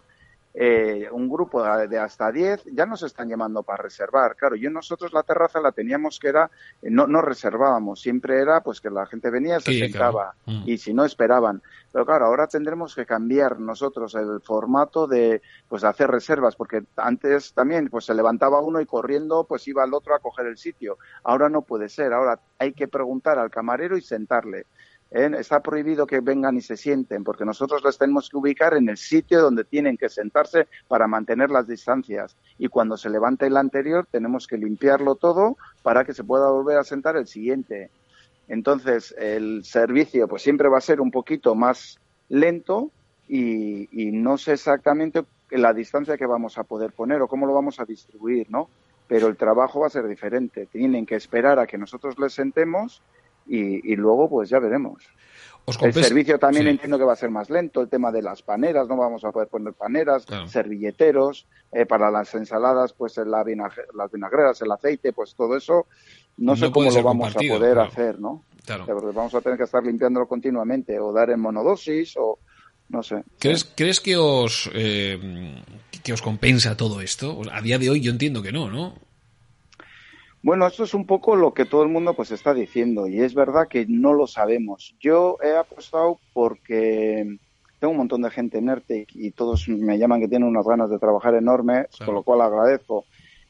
eh, 0.54 1.08
un 1.10 1.30
grupo 1.30 1.62
de 1.62 1.98
hasta 1.98 2.30
10 2.30 2.64
ya 2.72 2.84
nos 2.84 3.02
están 3.02 3.28
llamando 3.28 3.62
para 3.62 3.82
reservar. 3.82 4.36
Claro, 4.36 4.54
yo 4.56 4.70
nosotros 4.70 5.12
la 5.12 5.22
terraza 5.22 5.60
la 5.60 5.72
teníamos 5.72 6.18
que 6.18 6.28
era, 6.28 6.50
eh, 6.82 6.88
no, 6.90 7.06
no 7.06 7.22
reservábamos, 7.22 8.00
siempre 8.00 8.40
era 8.40 8.60
pues 8.60 8.80
que 8.80 8.90
la 8.90 9.06
gente 9.06 9.30
venía, 9.30 9.60
se 9.60 9.78
sentaba 9.78 10.34
mm. 10.46 10.64
y 10.66 10.78
si 10.78 10.92
no 10.92 11.04
esperaban. 11.04 11.62
Pero 11.90 12.04
claro, 12.04 12.26
ahora 12.26 12.46
tendremos 12.46 12.94
que 12.94 13.06
cambiar 13.06 13.60
nosotros 13.60 14.14
el 14.14 14.40
formato 14.40 15.06
de 15.06 15.42
pues 15.68 15.84
hacer 15.84 16.10
reservas, 16.10 16.56
porque 16.56 16.82
antes 16.96 17.52
también 17.54 17.88
pues 17.88 18.04
se 18.04 18.14
levantaba 18.14 18.60
uno 18.60 18.80
y 18.80 18.86
corriendo 18.86 19.44
pues 19.44 19.66
iba 19.68 19.84
el 19.84 19.94
otro 19.94 20.14
a 20.14 20.18
coger 20.18 20.46
el 20.46 20.58
sitio. 20.58 20.98
Ahora 21.24 21.48
no 21.48 21.62
puede 21.62 21.88
ser, 21.88 22.12
ahora 22.12 22.40
hay 22.58 22.72
que 22.72 22.88
preguntar 22.88 23.38
al 23.38 23.50
camarero 23.50 23.96
y 23.96 24.02
sentarle. 24.02 24.66
¿Eh? 25.14 25.31
Está 25.38 25.61
prohibido 25.61 26.07
que 26.07 26.20
vengan 26.20 26.57
y 26.57 26.61
se 26.61 26.77
sienten, 26.77 27.25
porque 27.25 27.44
nosotros 27.44 27.83
les 27.85 27.98
tenemos 27.98 28.29
que 28.29 28.37
ubicar 28.37 28.75
en 28.75 28.88
el 28.88 28.96
sitio 28.96 29.40
donde 29.40 29.64
tienen 29.64 29.96
que 29.96 30.09
sentarse 30.09 30.66
para 30.88 31.07
mantener 31.07 31.51
las 31.51 31.66
distancias. 31.66 32.37
Y 32.59 32.68
cuando 32.68 32.96
se 32.96 33.11
levante 33.11 33.46
el 33.46 33.57
anterior, 33.57 34.07
tenemos 34.11 34.46
que 34.46 34.59
limpiarlo 34.59 35.14
todo 35.14 35.57
para 35.83 36.05
que 36.05 36.14
se 36.14 36.25
pueda 36.25 36.51
volver 36.51 36.79
a 36.79 36.85
sentar 36.85 37.16
el 37.16 37.27
siguiente. 37.27 37.90
Entonces, 38.48 39.14
el 39.18 39.64
servicio 39.64 40.29
pues 40.29 40.42
siempre 40.42 40.68
va 40.68 40.79
a 40.79 40.83
ser 40.83 41.01
un 41.01 41.11
poquito 41.11 41.55
más 41.55 41.98
lento 42.29 42.90
y, 43.29 43.88
y 43.92 44.12
no 44.12 44.37
sé 44.38 44.55
exactamente 44.55 45.25
la 45.51 45.72
distancia 45.72 46.16
que 46.16 46.27
vamos 46.27 46.59
a 46.59 46.64
poder 46.64 46.92
poner 46.92 47.20
o 47.22 47.29
cómo 47.29 47.46
lo 47.46 47.55
vamos 47.55 47.79
a 47.79 47.85
distribuir, 47.85 48.51
¿no? 48.51 48.68
Pero 49.07 49.27
el 49.29 49.37
trabajo 49.37 49.81
va 49.81 49.88
a 49.88 49.90
ser 49.90 50.07
diferente. 50.07 50.66
Tienen 50.66 51.05
que 51.05 51.16
esperar 51.16 51.59
a 51.59 51.66
que 51.66 51.77
nosotros 51.77 52.18
les 52.18 52.33
sentemos 52.33 53.03
y, 53.46 53.96
luego 53.96 54.28
pues 54.28 54.48
ya 54.48 54.59
veremos. 54.59 55.02
el 55.81 55.92
servicio 55.94 56.38
también 56.38 56.66
entiendo 56.68 56.98
que 56.98 57.05
va 57.05 57.12
a 57.12 57.16
ser 57.16 57.31
más 57.31 57.50
lento, 57.50 57.81
el 57.81 57.88
tema 57.88 58.11
de 58.11 58.22
las 58.22 58.42
paneras, 58.42 58.88
no 58.88 58.96
vamos 58.96 59.24
a 59.24 59.31
poder 59.31 59.48
poner 59.48 59.74
paneras, 59.74 60.24
servilleteros, 60.46 61.46
eh, 61.72 61.87
para 61.87 62.11
las 62.11 62.35
ensaladas, 62.35 62.92
pues 62.92 63.16
la 63.18 63.44
las 63.94 64.12
vinagreras, 64.12 64.61
el 64.62 64.72
aceite, 64.72 65.12
pues 65.12 65.35
todo 65.35 65.57
eso, 65.57 65.87
no, 66.37 66.57
sé 66.57 66.70
cómo 66.70 66.90
lo 66.90 67.02
vamos 67.02 67.37
a 67.37 67.38
poder 67.38 67.78
hacer, 67.78 68.20
¿no? 68.20 68.44
Porque 68.66 68.92
vamos 68.92 69.35
a 69.35 69.40
tener 69.40 69.59
que 69.59 69.64
estar 69.64 69.83
limpiándolo 69.85 70.26
continuamente, 70.26 70.98
o 70.98 71.12
dar 71.12 71.31
en 71.31 71.40
monodosis, 71.40 72.16
o 72.16 72.38
no 72.88 73.02
sé. 73.02 73.24
¿Crees, 73.38 73.64
¿crees 73.64 74.00
que 74.00 74.16
os 74.16 74.70
eh, 74.74 75.18
que 76.02 76.12
os 76.12 76.22
compensa 76.22 76.76
todo 76.76 77.00
esto? 77.00 77.40
A 77.50 77.61
día 77.61 77.78
de 77.78 77.90
hoy 77.90 78.00
yo 78.00 78.12
entiendo 78.12 78.42
que 78.42 78.52
no, 78.52 78.70
¿no? 78.70 78.94
Bueno, 80.42 80.66
esto 80.66 80.83
es 80.83 80.92
un 80.92 81.07
poco 81.07 81.37
lo 81.37 81.55
que 81.55 81.64
todo 81.64 81.85
el 81.85 81.88
mundo 81.88 82.14
pues 82.14 82.33
está 82.33 82.52
diciendo 82.52 83.07
y 83.07 83.20
es 83.20 83.35
verdad 83.35 83.68
que 83.68 83.87
no 83.87 84.12
lo 84.12 84.26
sabemos. 84.26 84.96
Yo 84.98 85.38
he 85.42 85.57
apostado 85.57 86.18
porque 86.33 87.38
tengo 87.78 87.92
un 87.92 87.98
montón 87.98 88.22
de 88.22 88.31
gente 88.31 88.59
en 88.59 88.68
ERTE 88.68 89.07
y 89.14 89.31
todos 89.31 89.68
me 89.68 89.98
llaman 89.98 90.20
que 90.20 90.28
tienen 90.28 90.48
unas 90.48 90.66
ganas 90.66 90.90
de 90.90 90.98
trabajar 90.98 91.35
enormes, 91.35 91.87
con 92.05 92.14
lo 92.14 92.24
cual 92.24 92.40
agradezco. 92.40 93.05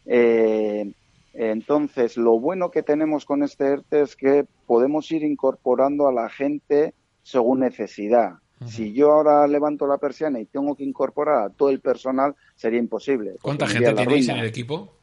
Eh, 0.04 0.92
entonces, 1.32 2.18
lo 2.18 2.38
bueno 2.38 2.70
que 2.70 2.82
tenemos 2.82 3.24
con 3.24 3.42
este 3.42 3.64
ERTE 3.64 4.02
es 4.02 4.14
que 4.14 4.44
podemos 4.66 5.10
ir 5.12 5.22
incorporando 5.22 6.08
a 6.08 6.12
la 6.12 6.28
gente 6.28 6.92
según 7.22 7.60
necesidad. 7.60 8.34
Si 8.66 8.92
yo 8.92 9.10
ahora 9.10 9.46
levanto 9.48 9.88
la 9.88 9.98
persiana 9.98 10.38
y 10.38 10.44
tengo 10.44 10.76
que 10.76 10.84
incorporar 10.84 11.42
a 11.42 11.50
todo 11.50 11.70
el 11.70 11.80
personal, 11.80 12.36
sería 12.54 12.78
imposible. 12.78 13.32
¿Cuánta 13.42 13.66
gente 13.66 13.92
tenéis 13.92 14.28
en 14.28 14.36
el 14.36 14.46
equipo? 14.46 15.01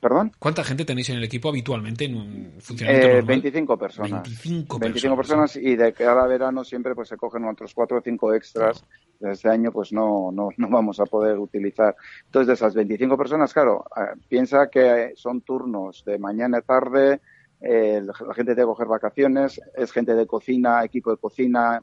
¿Perdón? 0.00 0.32
¿Cuánta 0.38 0.62
gente 0.62 0.84
tenéis 0.84 1.08
en 1.10 1.16
el 1.16 1.24
equipo 1.24 1.48
habitualmente 1.48 2.04
en 2.04 2.16
un 2.16 2.52
funcionamiento 2.60 3.08
eh, 3.08 3.22
25 3.22 3.78
personas. 3.78 4.22
25, 4.22 4.78
25 4.78 5.16
personas. 5.16 5.56
y 5.56 5.74
de 5.74 5.92
cada 5.94 6.26
verano 6.26 6.64
siempre 6.64 6.94
pues 6.94 7.08
se 7.08 7.16
cogen 7.16 7.44
otros 7.44 7.72
4 7.74 7.98
o 7.98 8.00
5 8.02 8.34
extras. 8.34 8.84
Este 9.20 9.48
año 9.48 9.72
pues 9.72 9.92
no, 9.92 10.30
no, 10.32 10.50
no 10.56 10.68
vamos 10.68 11.00
a 11.00 11.06
poder 11.06 11.38
utilizar. 11.38 11.96
Entonces 12.26 12.48
de 12.48 12.52
esas 12.54 12.74
25 12.74 13.16
personas, 13.16 13.52
claro, 13.52 13.84
eh, 13.96 14.18
piensa 14.28 14.68
que 14.70 15.12
son 15.16 15.40
turnos 15.40 16.04
de 16.04 16.18
mañana 16.18 16.58
y 16.58 16.62
tarde, 16.62 17.20
eh, 17.60 18.02
la 18.02 18.34
gente 18.34 18.54
que 18.54 18.62
coger 18.62 18.86
vacaciones, 18.86 19.60
es 19.74 19.92
gente 19.92 20.14
de 20.14 20.26
cocina, 20.26 20.84
equipo 20.84 21.10
de 21.10 21.16
cocina, 21.16 21.82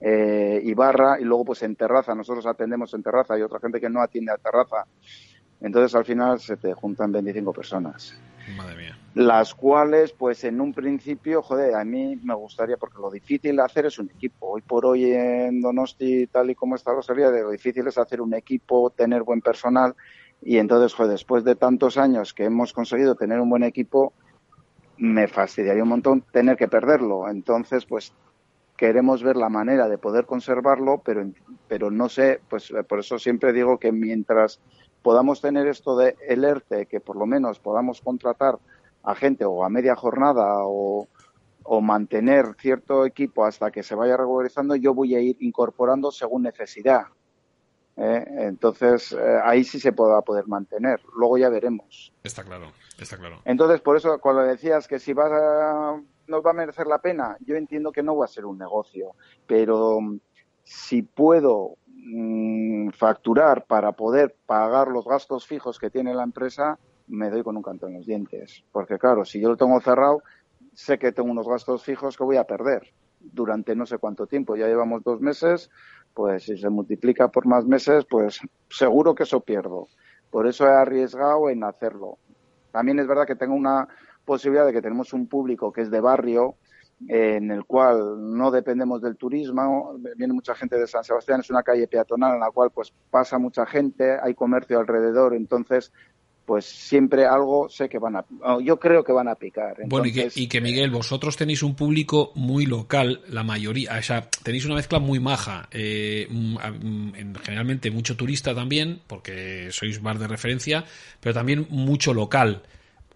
eh, 0.00 0.60
y 0.64 0.74
barra, 0.74 1.20
y 1.20 1.24
luego 1.24 1.44
pues 1.44 1.62
en 1.62 1.76
terraza, 1.76 2.14
nosotros 2.14 2.44
atendemos 2.46 2.92
en 2.94 3.02
terraza, 3.02 3.38
y 3.38 3.42
otra 3.42 3.60
gente 3.60 3.80
que 3.80 3.88
no 3.88 4.00
atiende 4.00 4.32
a 4.32 4.38
terraza. 4.38 4.86
Entonces 5.62 5.94
al 5.94 6.04
final 6.04 6.40
se 6.40 6.56
te 6.56 6.74
juntan 6.74 7.12
25 7.12 7.52
personas. 7.52 8.18
Madre 8.56 8.76
mía. 8.76 8.98
Las 9.14 9.54
cuales, 9.54 10.12
pues 10.12 10.42
en 10.44 10.60
un 10.60 10.72
principio, 10.72 11.42
joder, 11.42 11.74
a 11.74 11.84
mí 11.84 12.18
me 12.22 12.34
gustaría, 12.34 12.76
porque 12.76 12.98
lo 12.98 13.10
difícil 13.10 13.56
de 13.56 13.62
hacer 13.62 13.86
es 13.86 13.98
un 13.98 14.10
equipo. 14.10 14.52
Hoy 14.52 14.62
por 14.62 14.86
hoy 14.86 15.12
en 15.12 15.60
Donosti, 15.60 16.26
tal 16.26 16.50
y 16.50 16.54
como 16.54 16.74
está 16.74 16.92
la 16.92 17.02
serie, 17.02 17.30
lo 17.30 17.50
difícil 17.50 17.86
es 17.86 17.98
hacer 17.98 18.20
un 18.20 18.34
equipo, 18.34 18.90
tener 18.90 19.22
buen 19.22 19.40
personal. 19.40 19.94
Y 20.40 20.56
entonces, 20.56 20.94
joder, 20.94 21.12
después 21.12 21.44
de 21.44 21.54
tantos 21.54 21.98
años 21.98 22.34
que 22.34 22.44
hemos 22.44 22.72
conseguido 22.72 23.14
tener 23.14 23.38
un 23.38 23.50
buen 23.50 23.62
equipo, 23.62 24.12
me 24.96 25.28
fastidiaría 25.28 25.84
un 25.84 25.90
montón 25.90 26.22
tener 26.32 26.56
que 26.56 26.68
perderlo. 26.68 27.28
Entonces, 27.28 27.84
pues 27.86 28.12
queremos 28.76 29.22
ver 29.22 29.36
la 29.36 29.48
manera 29.48 29.88
de 29.88 29.98
poder 29.98 30.26
conservarlo, 30.26 31.02
pero, 31.04 31.24
pero 31.68 31.90
no 31.90 32.08
sé, 32.08 32.40
pues 32.48 32.72
por 32.88 32.98
eso 32.98 33.18
siempre 33.18 33.52
digo 33.52 33.78
que 33.78 33.92
mientras 33.92 34.60
podamos 35.02 35.40
tener 35.40 35.66
esto 35.66 35.96
de 35.96 36.16
el 36.28 36.44
ERTE, 36.44 36.86
que 36.86 37.00
por 37.00 37.16
lo 37.16 37.26
menos 37.26 37.58
podamos 37.58 38.00
contratar 38.00 38.58
a 39.02 39.14
gente 39.14 39.44
o 39.44 39.64
a 39.64 39.68
media 39.68 39.96
jornada 39.96 40.58
o, 40.62 41.08
mantener 41.80 42.54
cierto 42.58 43.06
equipo 43.06 43.44
hasta 43.44 43.70
que 43.70 43.82
se 43.82 43.94
vaya 43.94 44.16
regularizando, 44.16 44.76
yo 44.76 44.94
voy 44.94 45.14
a 45.14 45.20
ir 45.20 45.36
incorporando 45.40 46.10
según 46.10 46.42
necesidad. 46.42 47.06
¿eh? 47.96 48.24
Entonces, 48.40 49.12
eh, 49.12 49.40
ahí 49.42 49.64
sí 49.64 49.80
se 49.80 49.92
podrá 49.92 50.20
poder 50.22 50.46
mantener. 50.48 51.00
Luego 51.16 51.38
ya 51.38 51.48
veremos. 51.48 52.12
Está 52.22 52.44
claro, 52.44 52.72
está 52.98 53.16
claro. 53.16 53.40
Entonces, 53.44 53.80
por 53.80 53.96
eso, 53.96 54.18
cuando 54.18 54.42
decías 54.42 54.86
que 54.86 54.98
si 54.98 55.12
vas 55.12 55.30
a, 55.32 56.00
nos 56.26 56.44
va 56.44 56.50
a 56.50 56.54
merecer 56.54 56.86
la 56.86 56.98
pena, 56.98 57.36
yo 57.40 57.56
entiendo 57.56 57.92
que 57.92 58.02
no 58.02 58.16
va 58.16 58.26
a 58.26 58.28
ser 58.28 58.44
un 58.44 58.58
negocio, 58.58 59.14
pero 59.46 59.98
si 60.64 61.02
puedo 61.02 61.76
Mm, 62.04 62.90
facturar 62.90 63.64
para 63.64 63.92
poder 63.92 64.34
pagar 64.44 64.88
los 64.88 65.04
gastos 65.04 65.46
fijos 65.46 65.78
que 65.78 65.88
tiene 65.88 66.12
la 66.14 66.24
empresa, 66.24 66.76
me 67.06 67.30
doy 67.30 67.44
con 67.44 67.56
un 67.56 67.62
canto 67.62 67.86
en 67.86 67.94
los 67.94 68.06
dientes. 68.06 68.64
Porque 68.72 68.98
claro, 68.98 69.24
si 69.24 69.40
yo 69.40 69.50
lo 69.50 69.56
tengo 69.56 69.80
cerrado, 69.80 70.20
sé 70.74 70.98
que 70.98 71.12
tengo 71.12 71.30
unos 71.30 71.46
gastos 71.46 71.84
fijos 71.84 72.16
que 72.16 72.24
voy 72.24 72.38
a 72.38 72.44
perder 72.44 72.92
durante 73.20 73.76
no 73.76 73.86
sé 73.86 73.98
cuánto 73.98 74.26
tiempo. 74.26 74.56
Ya 74.56 74.66
llevamos 74.66 75.04
dos 75.04 75.20
meses, 75.20 75.70
pues 76.12 76.42
si 76.42 76.56
se 76.56 76.70
multiplica 76.70 77.28
por 77.28 77.46
más 77.46 77.66
meses, 77.66 78.04
pues 78.10 78.40
seguro 78.68 79.14
que 79.14 79.22
eso 79.22 79.40
pierdo. 79.40 79.86
Por 80.28 80.48
eso 80.48 80.66
he 80.66 80.72
arriesgado 80.72 81.50
en 81.50 81.62
hacerlo. 81.62 82.18
También 82.72 82.98
es 82.98 83.06
verdad 83.06 83.28
que 83.28 83.36
tengo 83.36 83.54
una 83.54 83.86
posibilidad 84.24 84.66
de 84.66 84.72
que 84.72 84.82
tenemos 84.82 85.12
un 85.12 85.28
público 85.28 85.72
que 85.72 85.82
es 85.82 85.90
de 85.90 86.00
barrio, 86.00 86.56
en 87.08 87.50
el 87.50 87.64
cual 87.64 88.36
no 88.36 88.50
dependemos 88.50 89.02
del 89.02 89.16
turismo, 89.16 89.96
viene 90.16 90.32
mucha 90.32 90.54
gente 90.54 90.78
de 90.78 90.86
San 90.86 91.04
Sebastián, 91.04 91.40
es 91.40 91.50
una 91.50 91.62
calle 91.62 91.86
peatonal 91.86 92.34
en 92.34 92.40
la 92.40 92.50
cual 92.50 92.70
pues 92.70 92.92
pasa 93.10 93.38
mucha 93.38 93.66
gente, 93.66 94.18
hay 94.22 94.34
comercio 94.34 94.78
alrededor, 94.78 95.34
entonces 95.34 95.92
pues 96.44 96.64
siempre 96.64 97.24
algo 97.24 97.68
sé 97.68 97.88
que 97.88 97.98
van 97.98 98.16
a 98.16 98.24
yo 98.64 98.78
creo 98.78 99.04
que 99.04 99.12
van 99.12 99.28
a 99.28 99.36
picar 99.36 99.76
bueno 99.86 100.06
y 100.06 100.48
que, 100.48 100.60
Miguel 100.60 100.90
vosotros 100.90 101.36
tenéis 101.36 101.62
un 101.62 101.76
público 101.76 102.32
muy 102.34 102.66
local 102.66 103.20
la 103.28 103.44
mayoría 103.44 103.96
o 103.98 104.02
sea 104.02 104.28
tenéis 104.42 104.64
una 104.66 104.74
mezcla 104.74 104.98
muy 104.98 105.20
maja 105.20 105.68
eh, 105.70 106.26
mm, 106.28 106.56
mm, 106.56 107.34
generalmente 107.44 107.90
mucho 107.90 108.16
turista 108.16 108.54
también 108.54 109.00
porque 109.06 109.68
sois 109.70 110.02
bar 110.02 110.18
de 110.18 110.26
referencia 110.26 110.84
pero 111.20 111.32
también 111.32 111.66
mucho 111.70 112.12
local 112.12 112.62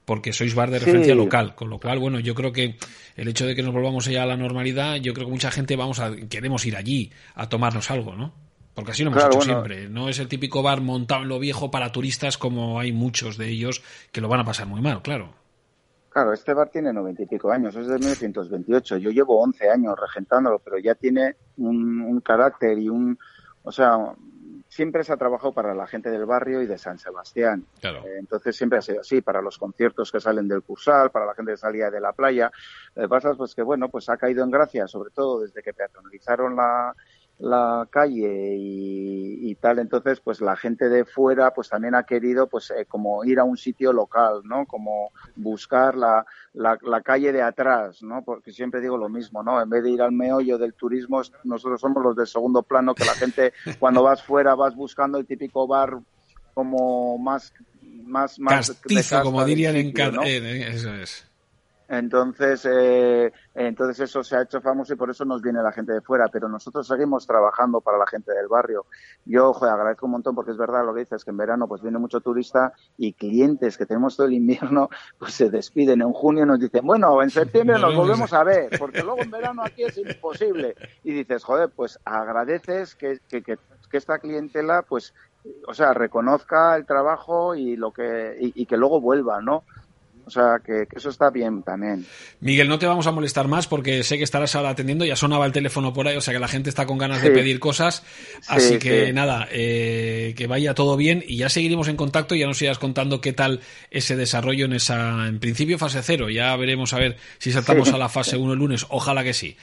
porque 0.07 0.33
sois 0.33 0.55
bar 0.55 0.71
de 0.71 0.79
referencia 0.79 1.14
local, 1.14 1.55
con 1.55 1.69
lo 1.69 1.79
cual, 1.79 1.99
bueno, 1.99 2.21
yo 2.21 2.35
creo 2.35 2.53
que 2.53 2.77
el 3.16 3.29
hecho 3.29 3.45
de 3.45 3.55
que 3.55 3.62
nos 3.62 3.75
volvamos 3.75 4.07
ya 4.07 4.23
a 4.23 4.27
la 4.27 4.37
normalidad, 4.37 4.97
yo 4.97 5.12
creo 5.12 5.27
que 5.27 5.33
mucha 5.33 5.51
gente 5.51 5.75
vamos 5.77 5.99
a 5.99 6.14
queremos 6.31 6.64
ir 6.64 6.77
allí 6.77 7.12
a 7.35 7.49
tomarnos 7.49 7.90
algo, 7.90 8.14
¿no? 8.14 8.33
Porque 8.73 8.92
así 8.92 9.03
lo 9.03 9.11
hemos 9.11 9.25
hecho 9.25 9.40
siempre. 9.40 9.88
No 9.88 10.09
es 10.09 10.19
el 10.21 10.29
típico 10.29 10.62
bar 10.62 10.81
montado 10.81 11.23
en 11.23 11.29
lo 11.29 11.38
viejo 11.40 11.71
para 11.71 11.90
turistas 11.90 12.38
como 12.38 12.79
hay 12.79 12.92
muchos 12.92 13.37
de 13.37 13.49
ellos 13.49 13.83
que 14.12 14.21
lo 14.21 14.29
van 14.29 14.40
a 14.40 14.45
pasar 14.45 14.66
muy 14.66 14.81
mal, 14.81 15.03
claro. 15.03 15.35
Claro, 16.11 16.33
este 16.33 16.55
bar 16.55 16.71
tiene 16.71 16.92
noventa 16.92 17.23
y 17.23 17.27
pico 17.27 17.51
años, 17.51 17.75
es 17.75 17.88
de 17.88 17.99
1928. 17.99 18.99
Yo 18.99 19.11
llevo 19.11 19.40
once 19.40 19.69
años 19.69 19.95
regentándolo, 20.01 20.61
pero 20.61 20.79
ya 20.79 20.95
tiene 20.95 21.35
un, 21.57 22.01
un 22.01 22.21
carácter 22.21 22.79
y 22.79 22.88
un, 22.88 23.19
o 23.64 23.73
sea, 23.73 23.99
siempre 24.77 25.03
se 25.05 25.12
ha 25.15 25.17
trabajado 25.17 25.53
para 25.53 25.75
la 25.75 25.87
gente 25.87 26.11
del 26.11 26.27
barrio 26.27 26.61
y 26.61 26.67
de 26.67 26.77
San 26.77 26.99
Sebastián. 26.99 27.65
Eh, 27.83 28.17
entonces 28.19 28.55
siempre 28.55 28.79
ha 28.79 28.83
sido 28.83 29.01
así, 29.01 29.23
para 29.23 29.41
los 29.41 29.57
conciertos 29.57 30.12
que 30.12 30.21
salen 30.21 30.47
del 30.47 30.62
Cursal, 30.62 31.11
para 31.11 31.25
la 31.25 31.35
gente 31.35 31.53
que 31.53 31.57
salía 31.57 31.91
de 31.91 31.99
la 31.99 32.12
playa. 32.12 32.51
Lo 32.95 33.05
que 33.05 33.09
pasa 33.09 33.31
es 33.31 33.39
pues, 33.39 33.55
que, 33.55 33.62
bueno, 33.62 33.89
pues 33.89 34.11
ha 34.11 34.19
caído 34.19 34.45
en 34.45 34.51
gracia, 34.51 34.87
sobre 34.87 35.12
todo 35.12 35.41
desde 35.41 35.62
que 35.62 35.73
peatonalizaron 35.73 36.57
la, 36.57 36.95
la 37.38 37.87
calle 37.90 38.57
y, 38.59 39.55
tal. 39.61 39.79
Entonces 39.79 40.20
pues 40.20 40.40
la 40.40 40.57
gente 40.57 40.88
de 40.88 41.05
fuera 41.05 41.53
pues 41.53 41.68
también 41.68 41.94
ha 41.94 42.03
querido 42.03 42.46
pues 42.46 42.70
eh, 42.70 42.85
como 42.87 43.25
ir 43.25 43.38
a 43.38 43.44
un 43.44 43.57
sitio 43.57 43.92
local 43.92 44.42
no 44.44 44.66
como 44.66 45.12
buscar 45.35 45.96
la, 45.96 46.27
la, 46.53 47.01
calle 47.01 47.33
de 47.33 47.40
atrás 47.40 48.03
no 48.03 48.22
porque 48.22 48.53
siempre 48.53 48.83
digo 48.83 48.99
lo 48.99 49.09
mismo 49.09 49.42
no 49.42 49.61
en 49.61 49.70
vez 49.70 49.83
de 49.83 49.90
ir 49.90 50.03
al 50.03 50.12
meollo 50.12 50.59
del 50.59 50.75
turismo 50.75 51.22
nosotros 51.44 51.81
somos 51.81 52.03
los 52.03 52.16
de 52.16 52.27
segundo 52.27 52.62
plano 52.62 52.94
que 52.94 53.05
la 53.05 53.14
gente 53.14 53.55
cuando 53.79 54.03
vas 54.03 54.22
fuera 54.22 54.55
vas 54.55 54.75
buscando 54.75 55.16
el 55.16 55.27
típico 55.27 55.66
bar 55.66 55.99
como 56.53 57.16
más 57.16 57.53
más 58.05 58.38
más 58.38 58.68
castizo 58.68 59.22
como 59.22 59.44
dirían 59.44 59.77
en 59.77 59.92
eh, 60.22 60.68
eso 60.68 60.94
es 60.94 61.27
Entonces, 61.88 62.66
eh, 62.68 63.33
entonces 63.55 64.01
eso 64.01 64.25
se 64.25 64.37
ha 64.37 64.42
hecho 64.42 64.61
famoso 64.61 64.92
y 64.92 64.96
por 64.96 65.11
eso 65.11 65.25
nos 65.25 65.40
viene 65.40 65.62
la 65.62 65.70
gente 65.70 65.92
de 65.92 66.01
fuera, 66.01 66.29
pero 66.29 66.49
nosotros 66.49 66.87
seguimos 66.87 67.27
trabajando 67.27 67.81
para 67.81 67.96
la 67.99 68.07
gente 68.07 68.33
del 68.33 68.49
barrio. 68.49 68.87
Yo, 69.25 69.53
joder, 69.53 69.75
agradezco 69.75 70.07
un 70.07 70.12
montón 70.12 70.35
porque 70.35 70.51
es 70.51 70.57
verdad 70.57 70.85
lo 70.85 70.92
que 70.94 71.01
dices, 71.01 71.25
que 71.25 71.31
en 71.31 71.37
verano 71.37 71.68
pues 71.68 71.83
viene 71.83 71.99
mucho 71.99 72.20
turista 72.20 72.72
y 72.96 73.12
clientes 73.12 73.79
que 73.79 73.87
tenemos 73.87 74.16
todo 74.16 74.27
el 74.27 74.35
invierno 74.35 74.88
pues 75.18 75.35
se 75.35 75.49
despiden. 75.49 76.03
En 76.03 76.12
junio 76.12 76.44
nos 76.44 76.59
dicen, 76.59 76.85
bueno, 76.85 77.22
en 77.22 77.31
septiembre 77.31 77.79
nos 77.79 77.94
volvemos 77.94 78.33
a 78.33 78.42
ver, 78.42 78.70
porque 78.79 79.03
luego 79.03 79.20
en 79.20 79.31
verano 79.31 79.62
aquí 79.64 79.85
es 79.85 79.96
imposible. 79.96 80.75
Y 81.05 81.12
dices, 81.12 81.44
joder, 81.44 81.70
pues 81.70 82.01
agradeces 82.05 82.96
que, 82.96 83.20
que, 83.29 83.42
que, 83.42 83.59
que 83.90 83.96
esta 83.96 84.18
clientela 84.18 84.83
pues 84.83 85.14
o 85.68 85.75
sea, 85.75 85.94
reconozca 85.94 86.77
el 86.77 86.87
trabajo 86.87 87.55
y 87.55 87.77
lo 87.77 87.92
que 87.92 88.37
y, 88.40 88.62
y 88.62 88.66
que 88.66 88.77
luego 88.77 89.01
vuelva, 89.01 89.40
¿no? 89.40 89.62
O 90.27 90.31
sea, 90.31 90.61
que, 90.65 90.87
que, 90.91 90.99
eso 90.99 91.09
está 91.09 91.31
bien 91.31 91.62
también. 91.62 92.05
Miguel, 92.41 92.69
no 92.69 92.81
te 92.81 92.87
vamos 92.87 93.07
a 93.07 93.12
molestar 93.12 93.47
más 93.47 93.69
porque 93.69 94.03
sé 94.03 94.19
que 94.19 94.25
estarás 94.25 94.57
ahora 94.57 94.71
atendiendo, 94.71 95.05
ya 95.05 95.15
sonaba 95.15 95.47
el 95.47 95.53
teléfono 95.53 95.93
por 95.93 96.09
ahí, 96.09 96.17
o 96.17 96.21
sea 96.21 96.35
que 96.35 96.41
la 96.41 96.49
gente 96.49 96.69
está 96.69 96.85
con 96.85 96.99
ganas 96.99 97.21
sí. 97.21 97.29
de 97.29 97.31
pedir 97.31 97.61
cosas. 97.61 98.03
Así 98.49 98.75
sí, 98.75 98.79
que 98.81 99.07
sí. 99.07 99.12
nada, 99.12 99.47
eh, 99.53 100.35
que 100.37 100.49
vaya 100.49 100.75
todo 100.75 100.97
bien 100.97 101.23
y 101.25 101.37
ya 101.37 101.49
seguiremos 101.49 101.87
en 101.87 101.97
contacto 101.97 102.35
y 102.35 102.41
ya 102.41 102.47
nos 102.49 102.61
irás 102.61 102.79
contando 102.81 103.21
qué 103.21 103.33
tal 103.33 103.61
ese 103.93 104.17
desarrollo 104.17 104.65
en 104.65 104.73
esa, 104.73 105.29
en 105.29 105.39
principio, 105.39 105.79
fase 105.79 106.03
cero. 106.03 106.29
Ya 106.29 106.57
veremos 106.57 106.93
a 106.93 106.99
ver 106.99 107.17
si 107.39 107.53
saltamos 107.53 107.93
a 107.93 107.99
la 107.99 108.09
fase 108.09 108.37
1 108.37 108.53
el 108.53 108.59
lunes. 108.59 108.85
Ojalá 108.89 109.23
que 109.23 109.33
sí. 109.33 109.57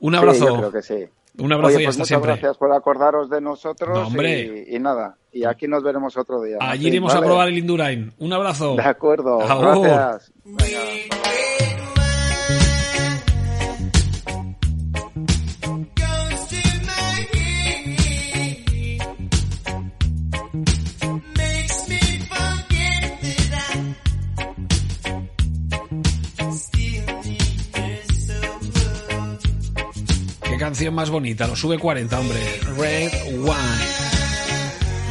Un 0.00 0.14
abrazo. 0.14 0.46
yo 0.46 0.56
creo 0.56 0.72
que 0.72 0.82
sí. 0.82 1.06
Un 1.38 1.52
abrazo 1.52 1.74
Oye, 1.76 1.82
y 1.82 1.86
pues 1.86 1.94
hasta 1.94 2.00
muchas 2.02 2.08
siempre. 2.08 2.30
gracias 2.32 2.56
por 2.56 2.72
acordaros 2.72 3.28
de 3.30 3.40
nosotros 3.40 3.98
No, 3.98 4.06
hombre. 4.06 4.66
Y, 4.68 4.76
y 4.76 4.78
nada. 4.78 5.16
Y 5.32 5.44
aquí 5.44 5.68
nos 5.68 5.82
veremos 5.82 6.16
otro 6.16 6.40
día. 6.42 6.56
Allí 6.60 6.68
Martín, 6.68 6.86
iremos 6.88 7.12
a 7.12 7.16
¿vale? 7.16 7.26
probar 7.26 7.48
el 7.48 7.58
Indurain. 7.58 8.12
Un 8.18 8.32
abrazo. 8.32 8.74
De 8.76 8.82
acuerdo. 8.82 9.40
Agur. 9.42 9.86
Gracias. 9.86 10.32
Venga. 10.44 10.78
Canción 30.76 30.94
más 30.94 31.08
bonita. 31.08 31.46
Lo 31.46 31.56
sube 31.56 31.78
40, 31.78 32.20
hombre. 32.20 32.38
Red 32.76 33.10
Wine. 33.38 33.86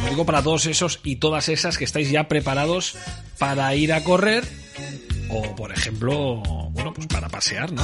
Lo 0.04 0.10
digo 0.10 0.24
para 0.24 0.40
todos 0.40 0.64
esos 0.66 1.00
y 1.02 1.16
todas 1.16 1.48
esas 1.48 1.76
que 1.76 1.82
estáis 1.82 2.08
ya 2.08 2.28
preparados 2.28 2.96
para 3.36 3.74
ir 3.74 3.92
a 3.92 4.04
correr 4.04 4.44
o, 5.28 5.56
por 5.56 5.72
ejemplo, 5.72 6.40
bueno, 6.70 6.94
pues 6.94 7.08
para 7.08 7.28
pasear, 7.28 7.72
¿no? 7.72 7.82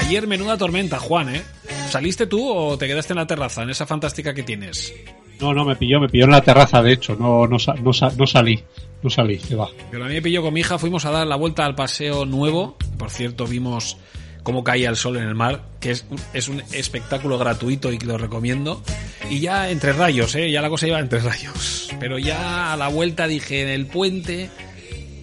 Ayer 0.00 0.26
menuda 0.26 0.56
tormenta, 0.56 0.98
Juan, 0.98 1.36
¿eh? 1.36 1.42
¿Saliste 1.90 2.26
tú 2.26 2.44
o 2.44 2.76
te 2.76 2.88
quedaste 2.88 3.12
en 3.12 3.18
la 3.18 3.26
terraza, 3.28 3.62
en 3.62 3.70
esa 3.70 3.86
fantástica 3.86 4.34
que 4.34 4.42
tienes? 4.42 4.92
No, 5.40 5.54
no, 5.54 5.64
me 5.64 5.76
pilló, 5.76 6.00
me 6.00 6.08
pilló 6.08 6.24
en 6.24 6.32
la 6.32 6.42
terraza, 6.42 6.82
de 6.82 6.94
hecho, 6.94 7.14
no, 7.14 7.46
no, 7.46 7.56
no, 7.56 7.90
no 8.16 8.26
salí, 8.26 8.64
no 9.00 9.10
salí, 9.10 9.38
se 9.38 9.54
va. 9.54 9.68
Pero 9.92 10.06
a 10.06 10.08
mí 10.08 10.14
me 10.14 10.22
pilló 10.22 10.42
con 10.42 10.52
mi 10.52 10.58
hija, 10.58 10.76
fuimos 10.76 11.04
a 11.04 11.12
dar 11.12 11.28
la 11.28 11.36
vuelta 11.36 11.64
al 11.64 11.76
paseo 11.76 12.26
nuevo. 12.26 12.76
Por 12.98 13.10
cierto, 13.10 13.46
vimos 13.46 13.96
cómo 14.42 14.64
caía 14.64 14.88
el 14.88 14.96
sol 14.96 15.16
en 15.16 15.24
el 15.24 15.34
mar, 15.34 15.62
que 15.80 15.90
es, 15.90 16.48
un 16.48 16.62
espectáculo 16.72 17.38
gratuito 17.38 17.92
y 17.92 17.98
que 17.98 18.06
lo 18.06 18.18
recomiendo. 18.18 18.82
Y 19.30 19.40
ya 19.40 19.70
entre 19.70 19.92
rayos, 19.92 20.34
¿eh? 20.34 20.50
ya 20.50 20.60
la 20.62 20.68
cosa 20.68 20.86
iba 20.86 20.98
entre 20.98 21.20
rayos. 21.20 21.88
Pero 22.00 22.18
ya 22.18 22.72
a 22.72 22.76
la 22.76 22.88
vuelta 22.88 23.26
dije, 23.26 23.62
en 23.62 23.68
el 23.68 23.86
puente 23.86 24.50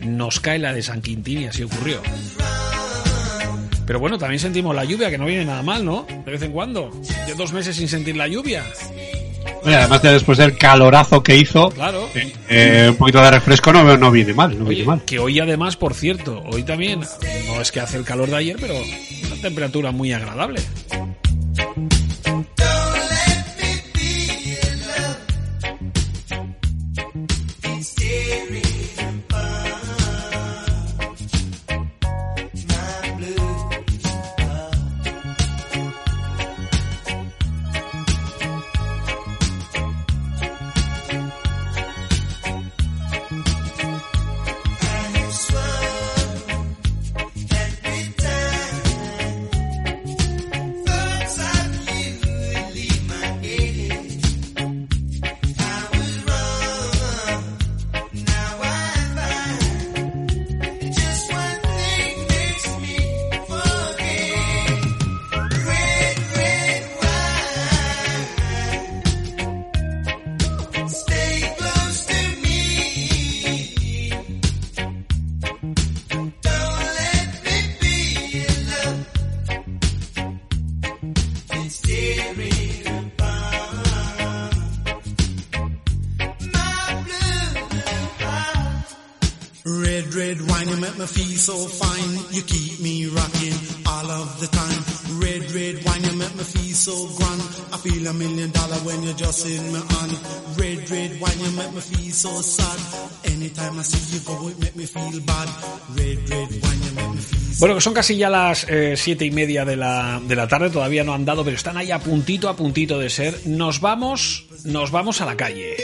nos 0.02 0.40
cae 0.40 0.60
la 0.60 0.74
de 0.74 0.82
San 0.82 1.02
Quintín 1.02 1.42
y 1.42 1.46
así 1.46 1.64
ocurrió. 1.64 2.02
Pero 3.86 4.00
bueno, 4.00 4.20
también 4.20 4.40
sentimos 4.40 4.76
la 4.76 4.86
lluvia, 4.86 5.10
que 5.10 5.18
no 5.18 5.26
viene 5.26 5.46
nada 5.46 5.64
mal, 5.64 5.84
¿no? 5.84 6.06
De 6.24 6.32
vez 6.32 6.42
en 6.44 6.52
cuando. 6.52 6.92
Ya 7.28 7.34
dos 7.34 7.52
meses 7.54 7.76
sin 7.76 7.88
sentir 7.88 8.16
la 8.16 8.28
lluvia. 8.28 8.64
Oye, 9.64 9.76
además 9.76 10.02
de 10.02 10.14
después 10.14 10.38
del 10.38 10.58
calorazo 10.58 11.22
que 11.22 11.36
hizo, 11.36 11.70
Claro. 11.70 12.08
eh, 12.16 12.34
eh, 12.50 12.88
un 12.90 12.96
poquito 12.96 13.22
de 13.22 13.32
refresco 13.32 13.74
no, 13.74 13.98
no 13.98 14.12
viene 14.12 14.34
mal, 14.34 14.58
no 14.58 14.66
Oye, 14.66 14.76
viene 14.76 14.86
mal. 14.88 15.02
que 15.06 15.20
hoy 15.20 15.40
además, 15.40 15.76
por 15.76 15.94
cierto, 15.94 16.42
hoy 16.52 16.64
también, 16.64 17.02
no 17.48 17.62
es 17.62 17.72
que 17.72 17.80
hace 17.82 17.98
el 17.98 18.04
calor 18.06 18.30
de 18.30 18.38
ayer, 18.38 18.58
pero 18.60 18.76
una 18.76 19.42
temperatura 19.42 19.92
muy 19.92 20.14
agradable. 20.14 20.62
Bueno, 107.60 107.76
que 107.76 107.82
son 107.82 107.94
casi 107.94 108.16
ya 108.16 108.30
las 108.30 108.66
eh, 108.70 108.96
siete 108.96 109.26
y 109.26 109.32
media 109.32 109.66
de 109.66 109.76
la, 109.76 110.22
de 110.26 110.36
la 110.36 110.48
tarde, 110.48 110.70
todavía 110.70 111.04
no 111.04 111.14
han 111.14 111.26
dado, 111.26 111.44
pero 111.44 111.58
están 111.58 111.78
ahí 111.78 111.92
a 111.92 112.00
puntito, 112.00 112.48
a 112.48 112.56
puntito 112.56 112.98
de 113.00 113.10
ser. 113.10 113.36
Nos 113.46 113.82
vamos, 113.82 114.46
nos 114.64 114.92
vamos 114.92 115.20
a 115.22 115.26
la 115.26 115.36
calle. 115.36 115.76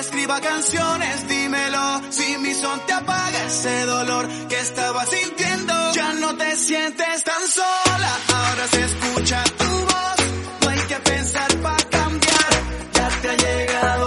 Escriba 0.00 0.40
canciones, 0.40 1.28
dímelo. 1.28 2.02
Si 2.10 2.36
mi 2.38 2.54
son 2.54 2.80
te 2.86 2.92
apaga 2.92 3.44
ese 3.46 3.86
dolor 3.86 4.28
que 4.48 4.58
estaba 4.60 5.04
sintiendo, 5.06 5.92
ya 5.92 6.12
no 6.14 6.36
te 6.36 6.56
sientes 6.56 7.24
tan 7.24 7.48
sola. 7.48 8.12
Ahora 8.34 8.68
se 8.68 8.84
escucha 8.84 9.44
tu 9.58 9.64
voz. 9.64 10.16
No 10.62 10.68
hay 10.70 10.80
que 10.80 10.96
pensar 10.96 11.56
para 11.58 11.84
cambiar. 11.90 12.52
Ya 12.94 13.08
te 13.20 13.28
ha 13.30 13.36
llegado 13.36 14.01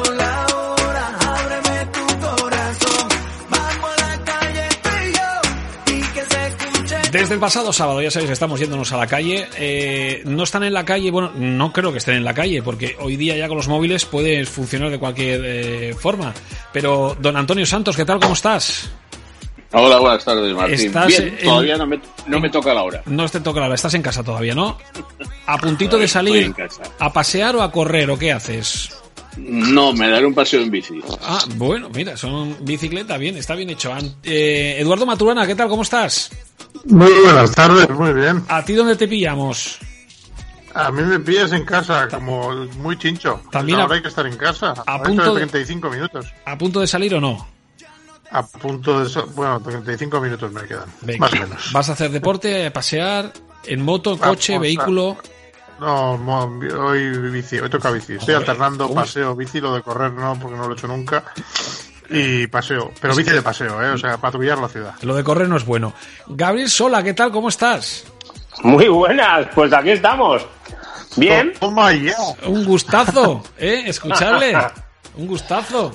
Desde 7.19 7.33
el 7.35 7.39
pasado 7.39 7.71
sábado, 7.71 8.01
ya 8.01 8.11
sabéis, 8.11 8.31
estamos 8.31 8.59
yéndonos 8.59 8.91
a 8.91 8.97
la 8.97 9.07
calle. 9.07 9.47
Eh, 9.57 10.21
no 10.25 10.43
están 10.43 10.63
en 10.63 10.73
la 10.73 10.83
calle, 10.83 11.11
bueno, 11.11 11.31
no 11.35 11.71
creo 11.71 11.91
que 11.91 11.99
estén 11.99 12.15
en 12.15 12.23
la 12.23 12.33
calle, 12.33 12.61
porque 12.61 12.95
hoy 12.99 13.15
día 13.15 13.35
ya 13.37 13.47
con 13.47 13.57
los 13.57 13.67
móviles 13.67 14.05
puede 14.05 14.45
funcionar 14.45 14.89
de 14.91 14.99
cualquier 14.99 15.41
eh, 15.45 15.93
forma. 15.97 16.33
Pero, 16.73 17.15
don 17.19 17.37
Antonio 17.37 17.65
Santos, 17.65 17.95
¿qué 17.95 18.03
tal? 18.05 18.19
¿Cómo 18.19 18.33
estás? 18.33 18.89
Hola, 19.71 19.97
buenas 19.99 20.23
tardes, 20.25 20.53
Martín. 20.53 20.75
Estás 20.75 21.07
Bien, 21.07 21.37
en- 21.39 21.45
todavía 21.45 21.77
no 21.77 21.85
me, 21.87 21.99
no 22.27 22.39
me 22.39 22.49
toca 22.49 22.73
la 22.73 22.83
hora. 22.83 23.01
No 23.05 23.27
te 23.29 23.39
toca 23.39 23.59
la 23.61 23.65
hora, 23.67 23.75
estás 23.75 23.93
en 23.93 24.01
casa 24.01 24.23
todavía, 24.23 24.53
¿no? 24.53 24.77
A 25.47 25.57
puntito 25.57 25.97
de 25.97 26.07
salir 26.07 26.43
en 26.43 26.53
casa. 26.53 26.83
a 26.99 27.11
pasear 27.13 27.55
o 27.55 27.61
a 27.61 27.71
correr, 27.71 28.09
¿o 28.09 28.17
qué 28.17 28.31
haces? 28.31 28.89
No, 29.37 29.91
me 29.91 30.09
daré 30.09 30.25
un 30.25 30.33
paseo 30.33 30.61
en 30.61 30.71
bici. 30.71 31.01
Ah, 31.21 31.43
bueno, 31.55 31.89
mira, 31.93 32.15
son 32.15 32.55
bicicleta, 32.61 33.17
bien, 33.17 33.35
está 33.35 33.53
bien 33.55 33.69
hecho. 33.69 33.91
Eh, 34.23 34.77
Eduardo 34.79 35.05
Maturana, 35.05 35.45
¿qué 35.45 35.55
tal? 35.55 35.67
¿Cómo 35.67 35.81
estás? 35.83 36.31
Muy 36.85 37.11
buenas 37.23 37.51
tardes, 37.51 37.89
muy 37.89 38.13
bien. 38.13 38.43
¿A 38.47 38.63
ti 38.63 38.73
dónde 38.73 38.95
te 38.95 39.07
pillamos? 39.07 39.79
A 40.73 40.91
mí 40.91 41.01
me 41.03 41.19
pillas 41.19 41.51
en 41.53 41.63
casa, 41.65 42.07
como 42.09 42.53
muy 42.79 42.97
chincho. 42.97 43.41
También 43.49 43.79
a- 43.79 43.83
ahora 43.83 43.95
hay 43.95 44.01
que 44.01 44.09
estar 44.09 44.25
en 44.27 44.37
casa. 44.37 44.73
a 44.85 45.01
punto 45.01 45.33
de- 45.33 45.41
de 45.41 45.47
35 45.47 45.89
minutos. 45.89 46.25
¿A 46.45 46.57
punto 46.57 46.81
de 46.81 46.87
salir 46.87 47.15
o 47.15 47.21
no? 47.21 47.47
A 48.31 48.45
punto 48.45 49.03
de... 49.03 49.21
Bueno, 49.35 49.61
35 49.61 50.19
minutos 50.19 50.51
me 50.51 50.63
quedan. 50.63 50.85
Venga. 51.01 51.19
Más 51.19 51.33
o 51.33 51.35
menos. 51.37 51.71
¿Vas 51.71 51.89
a 51.89 51.93
hacer 51.93 52.11
deporte, 52.11 52.65
a 52.67 52.73
pasear, 52.73 53.31
en 53.65 53.81
moto, 53.81 54.17
coche, 54.17 54.55
a- 54.55 54.59
vehículo? 54.59 55.17
No, 55.79 56.11
hoy 56.79 57.09
bici, 57.31 57.57
hoy 57.59 57.69
toca 57.69 57.91
bici. 57.91 58.13
Estoy 58.13 58.35
Joder, 58.35 58.37
alternando 58.49 58.93
paseo, 58.93 59.35
bici, 59.35 59.59
lo 59.61 59.73
de 59.75 59.81
correr 59.81 60.11
no, 60.13 60.37
porque 60.39 60.55
no 60.57 60.67
lo 60.67 60.71
he 60.73 60.77
hecho 60.77 60.87
nunca. 60.87 61.23
Y 62.09 62.47
paseo, 62.47 62.91
pero 63.01 63.15
bici 63.15 63.31
de 63.31 63.41
paseo, 63.41 63.81
¿eh? 63.83 63.91
O 63.91 63.97
sea, 63.97 64.17
patrullar 64.17 64.57
la 64.57 64.67
ciudad. 64.67 64.93
Lo 65.01 65.15
de 65.15 65.23
correr 65.23 65.49
no 65.49 65.57
es 65.57 65.65
bueno. 65.65 65.93
Gabriel 66.27 66.69
Sola, 66.69 67.03
¿qué 67.03 67.13
tal? 67.13 67.31
¿Cómo 67.31 67.49
estás? 67.49 68.05
Muy 68.63 68.87
buenas, 68.87 69.47
pues 69.53 69.73
aquí 69.73 69.91
estamos. 69.91 70.45
Bien. 71.17 71.53
Toma 71.59 71.93
ya. 71.93 72.15
Un 72.45 72.65
gustazo, 72.65 73.43
¿eh? 73.57 73.83
Escucharle. 73.87 74.55
Un 75.15 75.27
gustazo. 75.27 75.93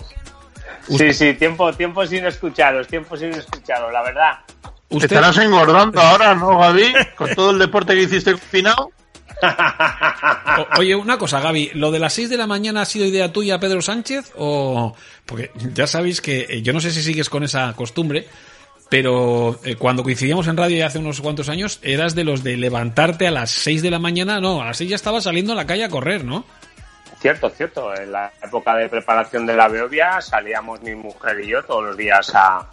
Sí, 0.89 1.13
sí, 1.13 1.35
tiempo, 1.35 1.73
tiempo 1.73 2.07
sin 2.07 2.27
escucharos, 2.27 2.89
tiempo 2.89 3.17
sin 3.17 3.31
escucharos, 3.31 3.93
la 3.93 4.03
verdad. 4.03 4.39
Te 4.89 4.97
Usted, 4.97 5.13
estarás 5.13 5.39
engordando 5.39 6.01
ahora, 6.01 6.35
¿no, 6.35 6.59
Gaby? 6.59 6.93
Con 7.17 7.35
todo 7.35 7.51
el 7.53 7.59
deporte 7.59 7.95
que 7.95 8.03
hiciste 8.03 8.33
confinado. 8.33 8.91
Oye, 10.79 10.95
una 10.95 11.19
cosa, 11.19 11.41
Gaby, 11.41 11.73
¿lo 11.75 11.91
de 11.91 11.99
las 11.99 12.13
6 12.15 12.31
de 12.31 12.37
la 12.37 12.47
mañana 12.47 12.83
ha 12.83 12.85
sido 12.85 13.07
idea 13.07 13.33
tuya, 13.33 13.59
Pedro 13.59 13.83
Sánchez? 13.83 14.33
O 14.37 14.95
porque 15.27 15.51
ya 15.75 15.87
sabéis 15.87 16.21
que 16.21 16.47
eh, 16.49 16.63
yo 16.63 16.73
no 16.73 16.81
sé 16.81 16.91
si 16.91 17.03
sigues 17.03 17.29
con 17.29 17.45
esa 17.45 17.73
costumbre, 17.75 18.27
pero 18.89 19.61
eh, 19.65 19.77
cuando 19.77 20.03
coincidíamos 20.03 20.49
en 20.49 20.57
radio 20.57 20.79
ya 20.79 20.87
hace 20.87 20.99
unos 20.99 21.21
cuantos 21.21 21.49
años, 21.49 21.79
eras 21.83 22.15
de 22.15 22.25
los 22.25 22.43
de 22.43 22.57
levantarte 22.57 23.27
a 23.27 23.31
las 23.31 23.51
6 23.51 23.83
de 23.83 23.91
la 23.91 23.99
mañana, 23.99 24.41
no, 24.41 24.63
a 24.63 24.67
las 24.67 24.79
6 24.79 24.91
ya 24.91 24.97
estabas 24.97 25.25
saliendo 25.25 25.53
a 25.53 25.57
la 25.57 25.67
calle 25.67 25.85
a 25.85 25.89
correr, 25.89 26.25
¿no? 26.25 26.45
Cierto, 27.21 27.51
cierto. 27.51 27.95
En 27.95 28.13
la 28.13 28.33
época 28.43 28.75
de 28.77 28.89
preparación 28.89 29.45
de 29.47 29.55
la 29.55 29.69
Beovia 29.69 30.21
salíamos 30.23 30.81
mi 30.81 30.95
mujer 30.95 31.39
y 31.41 31.49
yo 31.49 31.63
todos 31.63 31.85
los 31.85 31.97
días 31.97 32.33
a, 32.35 32.67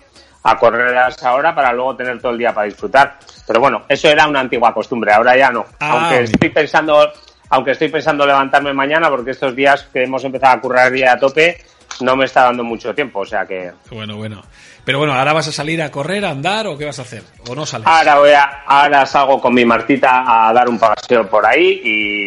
a 0.50 0.58
correr 0.58 0.98
a 0.98 1.10
esa 1.10 1.34
hora 1.34 1.54
para 1.54 1.74
luego 1.74 1.96
tener 1.96 2.20
todo 2.22 2.32
el 2.32 2.38
día 2.38 2.54
para 2.54 2.66
disfrutar. 2.68 3.18
Pero 3.46 3.60
bueno, 3.60 3.84
eso 3.90 4.08
era 4.08 4.28
una 4.28 4.40
antigua 4.40 4.74
costumbre, 4.74 5.12
ahora 5.14 5.36
ya 5.38 5.50
no. 5.52 5.66
Ah, 5.80 5.92
aunque 5.92 6.20
bien. 6.22 6.24
estoy 6.32 6.50
pensando, 6.50 7.12
aunque 7.50 7.72
estoy 7.72 7.90
pensando 7.90 8.26
levantarme 8.26 8.74
mañana 8.74 9.10
porque 9.10 9.32
estos 9.32 9.56
días 9.56 9.88
que 9.92 10.04
hemos 10.04 10.24
empezado 10.24 10.54
a 10.54 10.62
currar 10.62 10.92
día 10.92 11.14
a 11.14 11.18
tope 11.18 11.58
no 12.02 12.16
me 12.16 12.26
está 12.26 12.44
dando 12.44 12.64
mucho 12.64 12.94
tiempo, 12.96 13.20
o 13.20 13.26
sea 13.26 13.46
que 13.46 13.72
Bueno, 13.92 14.16
bueno. 14.18 14.42
Pero 14.86 15.00
bueno, 15.00 15.14
¿ahora 15.16 15.34
vas 15.34 15.50
a 15.50 15.52
salir 15.52 15.82
a 15.82 15.92
correr, 15.92 16.24
a 16.24 16.30
andar 16.30 16.66
o 16.68 16.78
qué 16.78 16.86
vas 16.86 17.00
a 17.00 17.02
hacer? 17.02 17.22
¿O 17.50 17.54
no 17.56 17.66
sales? 17.66 17.86
ahora 17.88 18.20
voy 18.20 18.30
a, 18.32 18.44
ahora 18.66 19.06
salgo 19.06 19.42
con 19.42 19.54
mi 19.54 19.66
Martita 19.66 20.24
a 20.48 20.54
dar 20.54 20.70
un 20.70 20.80
paseo 20.80 21.28
por 21.30 21.46
ahí 21.46 21.82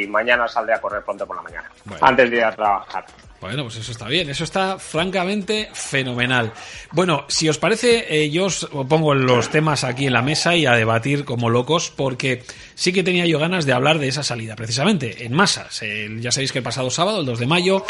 y 0.05 0.07
mañana 0.09 0.47
saldré 0.47 0.75
a 0.75 0.81
correr 0.81 1.03
pronto 1.03 1.27
por 1.27 1.37
la 1.37 1.43
mañana, 1.43 1.71
Bueno. 1.87 2.07
antes 2.07 2.31
de 2.31 2.37
ir 2.37 2.45
a 2.45 2.53
trabajar. 2.53 3.05
Bueno, 3.41 3.63
pues 3.65 3.77
eso 3.77 3.93
está 3.93 4.07
bien, 4.07 4.29
eso 4.29 4.45
está 4.45 4.79
francamente 4.79 5.71
fenomenal. 5.73 6.53
Bueno, 6.93 7.25
si 7.29 7.49
os 7.49 7.57
parece, 7.57 8.05
eh, 8.09 8.31
yo 8.31 8.45
os 8.45 8.69
pongo 8.87 9.15
los 9.15 9.49
temas 9.49 9.83
aquí 9.83 10.07
en 10.07 10.13
la 10.13 10.21
mesa 10.21 10.57
y 10.57 10.67
a 10.67 10.73
debatir 10.73 11.25
como 11.25 11.49
locos, 11.49 11.91
porque 11.95 12.43
sí 12.75 12.93
que 12.93 13.03
tenía 13.03 13.25
yo 13.25 13.39
ganas 13.39 13.65
de 13.65 13.73
hablar 13.73 13.99
de 13.99 14.09
esa 14.09 14.23
salida, 14.23 14.57
precisamente, 14.57 15.25
en 15.25 15.33
masas. 15.33 15.81
Ya 16.21 16.33
sabéis 16.33 16.53
que 16.53 16.59
el 16.59 16.65
pasado 16.65 16.91
sábado, 16.91 17.21
el 17.21 17.27
2 17.27 17.39
de 17.39 17.47
mayo, 17.47 17.85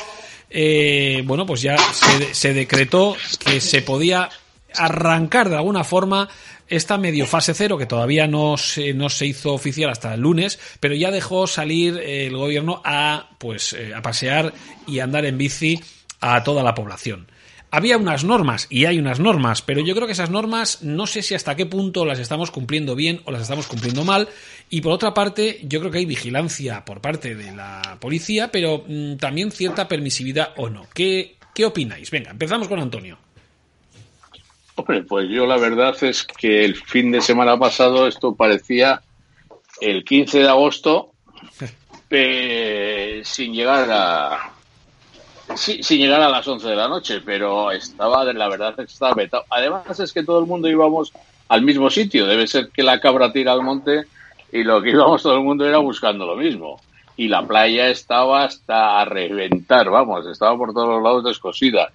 eh, 0.50 1.22
bueno, 1.24 1.46
pues 1.46 1.62
ya 1.62 1.76
se 2.32 2.54
decretó 2.54 3.16
que 3.44 3.60
se 3.60 3.82
podía 3.82 4.28
arrancar 4.74 5.48
de 5.48 5.56
alguna 5.56 5.82
forma 5.82 6.28
esta 6.70 6.96
medio 6.96 7.26
fase 7.26 7.52
cero 7.52 7.76
que 7.76 7.86
todavía 7.86 8.26
no 8.26 8.56
se, 8.56 8.94
no 8.94 9.08
se 9.08 9.26
hizo 9.26 9.52
oficial 9.52 9.90
hasta 9.90 10.14
el 10.14 10.20
lunes, 10.20 10.58
pero 10.78 10.94
ya 10.94 11.10
dejó 11.10 11.46
salir 11.46 11.98
eh, 11.98 12.26
el 12.26 12.36
gobierno 12.36 12.80
a 12.84 13.30
pues 13.38 13.72
eh, 13.72 13.92
a 13.94 14.00
pasear 14.00 14.54
y 14.86 15.00
andar 15.00 15.24
en 15.26 15.36
bici 15.36 15.80
a 16.20 16.42
toda 16.44 16.62
la 16.62 16.74
población. 16.74 17.26
Había 17.72 17.98
unas 17.98 18.24
normas 18.24 18.66
y 18.68 18.86
hay 18.86 18.98
unas 18.98 19.20
normas, 19.20 19.62
pero 19.62 19.80
yo 19.80 19.94
creo 19.94 20.06
que 20.06 20.14
esas 20.14 20.30
normas 20.30 20.82
no 20.82 21.06
sé 21.06 21.22
si 21.22 21.34
hasta 21.34 21.54
qué 21.54 21.66
punto 21.66 22.04
las 22.04 22.18
estamos 22.18 22.50
cumpliendo 22.50 22.96
bien 22.96 23.20
o 23.26 23.30
las 23.30 23.42
estamos 23.42 23.68
cumpliendo 23.68 24.04
mal. 24.04 24.28
Y 24.70 24.80
por 24.80 24.92
otra 24.92 25.14
parte, 25.14 25.60
yo 25.62 25.78
creo 25.78 25.92
que 25.92 25.98
hay 25.98 26.06
vigilancia 26.06 26.84
por 26.84 27.00
parte 27.00 27.36
de 27.36 27.52
la 27.52 27.98
policía, 28.00 28.50
pero 28.50 28.84
mm, 28.86 29.16
también 29.16 29.52
cierta 29.52 29.86
permisividad 29.86 30.50
o 30.56 30.68
no. 30.68 30.88
¿Qué, 30.92 31.36
¿Qué 31.54 31.64
opináis? 31.64 32.10
Venga, 32.10 32.32
empezamos 32.32 32.66
con 32.66 32.80
Antonio. 32.80 33.18
Hombre, 34.80 35.02
pues 35.02 35.28
yo 35.28 35.44
la 35.44 35.58
verdad 35.58 35.94
es 36.00 36.24
que 36.24 36.64
el 36.64 36.74
fin 36.74 37.12
de 37.12 37.20
semana 37.20 37.58
pasado 37.58 38.06
esto 38.06 38.34
parecía 38.34 39.02
el 39.78 40.04
15 40.04 40.38
de 40.38 40.48
agosto 40.48 41.12
sin 42.08 43.52
llegar 43.52 43.90
a 43.90 44.52
sí, 45.54 45.82
sin 45.82 45.98
llegar 45.98 46.22
a 46.22 46.30
las 46.30 46.48
11 46.48 46.66
de 46.66 46.76
la 46.76 46.88
noche, 46.88 47.20
pero 47.20 47.70
estaba 47.70 48.24
la 48.24 48.48
verdad 48.48 48.80
estaba 48.80 49.12
vetado. 49.12 49.44
Además 49.50 50.00
es 50.00 50.14
que 50.14 50.22
todo 50.22 50.38
el 50.38 50.46
mundo 50.46 50.66
íbamos 50.66 51.12
al 51.48 51.60
mismo 51.60 51.90
sitio, 51.90 52.26
debe 52.26 52.46
ser 52.46 52.70
que 52.70 52.82
la 52.82 53.00
cabra 53.00 53.30
tira 53.30 53.52
al 53.52 53.62
monte 53.62 54.06
y 54.50 54.64
lo 54.64 54.80
que 54.80 54.92
íbamos 54.92 55.22
todo 55.22 55.34
el 55.34 55.42
mundo 55.42 55.66
era 55.66 55.76
buscando 55.76 56.24
lo 56.24 56.36
mismo. 56.36 56.80
Y 57.18 57.28
la 57.28 57.46
playa 57.46 57.90
estaba 57.90 58.44
hasta 58.44 58.98
a 58.98 59.04
reventar, 59.04 59.90
vamos, 59.90 60.26
estaba 60.26 60.56
por 60.56 60.72
todos 60.72 60.88
los 60.88 61.02
lados 61.02 61.24
descosida 61.24 61.92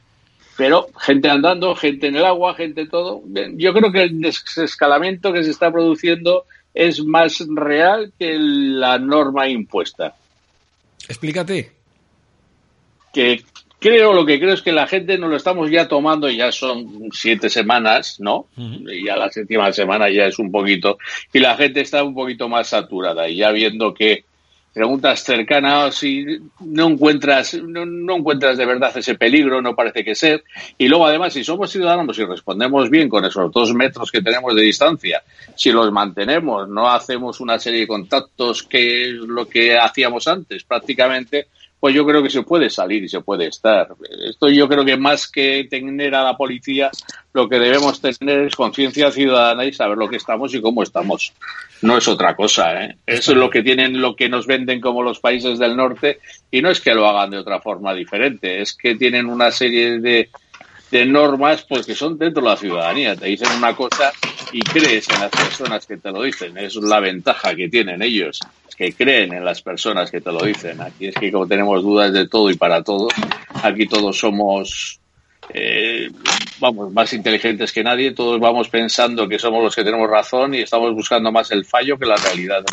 pero 0.57 0.87
gente 0.99 1.29
andando, 1.29 1.75
gente 1.75 2.07
en 2.07 2.15
el 2.15 2.25
agua, 2.25 2.55
gente 2.55 2.87
todo. 2.87 3.23
Yo 3.55 3.73
creo 3.73 3.91
que 3.91 4.03
el 4.03 4.21
desescalamiento 4.21 5.33
que 5.33 5.43
se 5.43 5.51
está 5.51 5.71
produciendo 5.71 6.45
es 6.73 7.03
más 7.03 7.43
real 7.47 8.11
que 8.17 8.35
la 8.37 8.97
norma 8.99 9.47
impuesta. 9.47 10.15
Explícate. 11.07 11.71
Que 13.13 13.43
creo, 13.79 14.13
lo 14.13 14.25
que 14.25 14.39
creo 14.39 14.53
es 14.53 14.61
que 14.61 14.71
la 14.71 14.87
gente 14.87 15.17
nos 15.17 15.29
lo 15.29 15.37
estamos 15.37 15.69
ya 15.69 15.87
tomando, 15.87 16.29
ya 16.29 16.51
son 16.51 17.09
siete 17.11 17.49
semanas, 17.49 18.19
¿no? 18.19 18.47
Y 18.57 19.05
ya 19.05 19.15
la 19.15 19.29
séptima 19.29 19.71
semana 19.71 20.09
ya 20.09 20.25
es 20.25 20.39
un 20.39 20.51
poquito, 20.51 20.97
y 21.31 21.39
la 21.39 21.55
gente 21.55 21.81
está 21.81 22.03
un 22.03 22.15
poquito 22.15 22.49
más 22.49 22.67
saturada, 22.69 23.29
y 23.29 23.37
ya 23.37 23.51
viendo 23.51 23.93
que 23.93 24.25
preguntas 24.75 25.23
cercanas 25.23 25.95
si 25.95 26.25
no 26.59 26.89
encuentras 26.89 27.53
no, 27.53 27.85
no 27.85 28.17
encuentras 28.17 28.57
de 28.57 28.65
verdad 28.65 28.91
ese 28.97 29.15
peligro 29.15 29.61
no 29.61 29.73
parece 29.73 30.03
que 30.03 30.15
ser. 30.15 30.43
Y 30.77 30.89
luego 30.89 31.05
además 31.05 31.31
si 31.31 31.45
somos 31.45 31.71
ciudadanos 31.71 32.19
y 32.19 32.25
respondemos 32.25 32.89
bien 32.89 33.07
con 33.07 33.23
esos 33.23 33.49
dos 33.53 33.73
metros 33.73 34.11
que 34.11 34.21
tenemos 34.21 34.53
de 34.53 34.63
distancia 34.63 35.23
si 35.55 35.71
los 35.71 35.89
mantenemos 35.93 36.67
no 36.67 36.89
hacemos 36.89 37.39
una 37.39 37.57
serie 37.57 37.79
de 37.79 37.87
contactos 37.87 38.63
que 38.63 39.03
es 39.03 39.13
lo 39.13 39.47
que 39.47 39.77
hacíamos 39.77 40.27
antes 40.27 40.65
prácticamente 40.65 41.47
pues 41.85 41.93
yo 41.93 42.03
creo 42.03 42.23
que 42.23 42.31
se 42.31 42.41
puede 42.41 42.67
salir 42.71 43.03
y 43.03 43.07
se 43.07 43.21
puede 43.21 43.45
estar. 43.45 43.89
Esto 44.27 44.49
yo 44.49 44.67
creo 44.67 44.83
que 44.83 44.97
más 44.97 45.27
que 45.27 45.67
tener 45.69 46.15
a 46.15 46.23
la 46.23 46.35
policía, 46.35 46.89
lo 47.31 47.47
que 47.47 47.59
debemos 47.59 48.01
tener 48.01 48.39
es 48.39 48.55
conciencia 48.55 49.11
ciudadana 49.11 49.65
y 49.65 49.71
saber 49.71 49.95
lo 49.95 50.09
que 50.09 50.15
estamos 50.15 50.51
y 50.55 50.61
cómo 50.61 50.81
estamos. 50.81 51.31
No 51.83 51.95
es 51.95 52.07
otra 52.07 52.35
cosa, 52.35 52.73
¿eh? 52.83 52.97
Eso 53.05 53.33
es 53.33 53.37
lo 53.37 53.51
que 53.51 53.61
tienen, 53.61 54.01
lo 54.01 54.15
que 54.15 54.29
nos 54.29 54.47
venden 54.47 54.81
como 54.81 55.03
los 55.03 55.19
países 55.19 55.59
del 55.59 55.77
norte 55.77 56.17
y 56.49 56.59
no 56.63 56.71
es 56.71 56.81
que 56.81 56.95
lo 56.95 57.07
hagan 57.07 57.29
de 57.29 57.37
otra 57.37 57.61
forma 57.61 57.93
diferente, 57.93 58.63
es 58.63 58.73
que 58.73 58.95
tienen 58.95 59.27
una 59.27 59.51
serie 59.51 59.99
de, 59.99 60.31
de 60.91 61.05
normas 61.05 61.65
pues 61.67 61.85
que 61.85 61.95
son 61.95 62.17
dentro 62.17 62.43
de 62.43 62.49
la 62.49 62.57
ciudadanía. 62.57 63.15
Te 63.15 63.27
dicen 63.27 63.49
una 63.57 63.75
cosa 63.75 64.11
y 64.51 64.61
crees 64.61 65.09
en 65.09 65.19
las 65.21 65.31
personas 65.31 65.85
que 65.85 65.97
te 65.97 66.11
lo 66.11 66.21
dicen. 66.23 66.57
Es 66.57 66.75
la 66.75 66.99
ventaja 66.99 67.55
que 67.55 67.67
tienen 67.69 68.01
ellos, 68.01 68.39
que 68.77 68.93
creen 68.93 69.33
en 69.33 69.43
las 69.45 69.61
personas 69.61 70.11
que 70.11 70.21
te 70.21 70.31
lo 70.31 70.39
dicen. 70.45 70.81
Aquí 70.81 71.07
es 71.07 71.15
que 71.15 71.31
como 71.31 71.47
tenemos 71.47 71.81
dudas 71.83 72.13
de 72.13 72.27
todo 72.27 72.49
y 72.49 72.55
para 72.55 72.83
todo, 72.83 73.07
aquí 73.63 73.87
todos 73.87 74.17
somos 74.19 74.99
eh, 75.53 76.09
vamos 76.59 76.91
más 76.91 77.13
inteligentes 77.13 77.71
que 77.71 77.83
nadie, 77.83 78.11
todos 78.11 78.39
vamos 78.39 78.67
pensando 78.69 79.27
que 79.27 79.37
somos 79.37 79.63
los 79.63 79.75
que 79.75 79.83
tenemos 79.83 80.09
razón 80.09 80.55
y 80.55 80.61
estamos 80.61 80.91
buscando 80.95 81.31
más 81.31 81.51
el 81.51 81.65
fallo 81.65 81.97
que 81.99 82.05
la 82.07 82.15
realidad. 82.15 82.63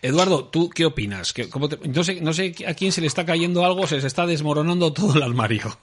Eduardo, 0.00 0.46
¿tú 0.46 0.70
qué 0.70 0.86
opinas? 0.86 1.32
¿Qué- 1.32 1.48
cómo 1.50 1.68
te- 1.68 1.86
no, 1.88 2.02
sé, 2.02 2.20
no 2.20 2.32
sé 2.32 2.54
a 2.66 2.74
quién 2.74 2.92
se 2.92 3.00
le 3.02 3.06
está 3.08 3.26
cayendo 3.26 3.64
algo, 3.66 3.86
se 3.86 3.96
les 3.96 4.04
está 4.04 4.26
desmoronando 4.26 4.92
todo 4.92 5.14
el 5.16 5.22
armario. 5.22 5.76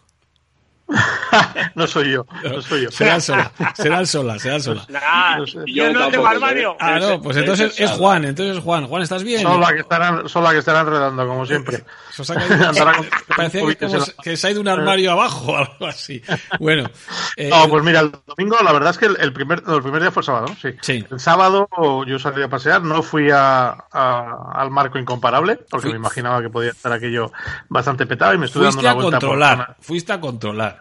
no 1.76 1.88
soy 1.88 2.12
yo, 2.14 2.26
no 2.44 2.62
soy 2.62 2.84
yo. 2.84 2.92
Será 2.92 3.16
el 3.16 3.22
sola, 3.22 3.52
será 3.76 4.00
el 4.00 4.08
sola, 4.08 4.40
será 4.40 4.56
el 4.56 4.62
sola. 4.62 4.86
Nah, 4.90 5.38
No 5.38 5.48
sé. 5.48 5.60
yo 5.68 5.92
no 5.94 6.10
tengo 6.10 6.26
armario. 6.28 6.76
Ah, 6.80 6.98
no, 7.00 7.22
pues 7.22 7.38
entonces 7.38 7.80
es 7.80 7.92
Juan, 7.92 8.26
entonces 8.26 8.58
es 8.58 8.64
Juan. 8.64 8.88
Juan, 8.88 9.02
¿estás 9.04 9.24
bien? 9.24 9.42
Son 9.42 9.60
la 9.62 9.74
que 9.74 9.80
estarán, 9.82 10.28
son 10.28 10.44
la 10.44 10.52
que 10.52 10.58
estarán 10.60 10.88
enredando, 10.88 11.28
como 11.28 11.46
siempre. 11.46 11.84
Se 12.12 12.24
os 12.24 12.30
ha 12.32 12.36
caído- 12.36 12.54
Andará 12.70 12.94
con- 12.98 13.08
Parecía 13.36 13.62
que, 13.66 13.78
como 13.78 14.00
se- 14.02 14.14
que 14.24 14.36
se 14.38 14.48
ha 14.48 14.52
ido 14.52 14.62
un 14.62 14.68
armario 14.68 15.12
abajo 15.12 15.52
o 15.54 15.58
algo 15.58 15.86
así. 15.88 16.22
Bueno, 16.60 16.90
eh, 17.38 17.50
No, 17.50 17.70
pues 17.70 17.84
mira, 17.84 18.02
el 18.02 18.12
domingo 18.26 18.58
la 18.64 18.74
verdad 18.74 18.90
es 18.92 18.98
que 18.98 19.06
el, 19.06 19.32
primer, 19.32 19.64
el 19.68 19.82
primer 19.82 20.02
día 20.02 20.12
fue 20.12 20.22
el 20.22 20.26
sábado. 20.26 20.48
Sí. 20.62 20.70
Sí. 20.82 21.06
El 21.10 21.20
sábado 21.20 21.70
yo 22.06 22.20
salí 22.20 22.42
a 22.42 22.50
pasear, 22.50 22.82
no 22.82 23.04
fui 23.04 23.30
a, 23.32 23.70
a- 23.92 24.52
al 24.54 24.72
marco 24.72 24.98
incomparable, 24.98 25.60
porque 25.70 25.90
me 25.90 25.96
imaginaba 25.96 26.42
que 26.42 26.50
podía 26.50 26.72
estar 26.72 26.92
aquello 26.92 27.32
bastante 27.70 28.06
petado 28.06 28.34
y 28.34 28.38
me 28.38 28.48
estuve 28.48 28.66
dando 28.66 28.82
fuiste 28.82 28.86
una 28.88 28.92
a 28.92 28.94
vuelta 28.96 29.20
por 29.20 29.30
controlar, 29.30 29.58
zona- 29.58 29.76
fuiste 29.80 30.14
a 30.14 30.20
controlar. 30.20 30.79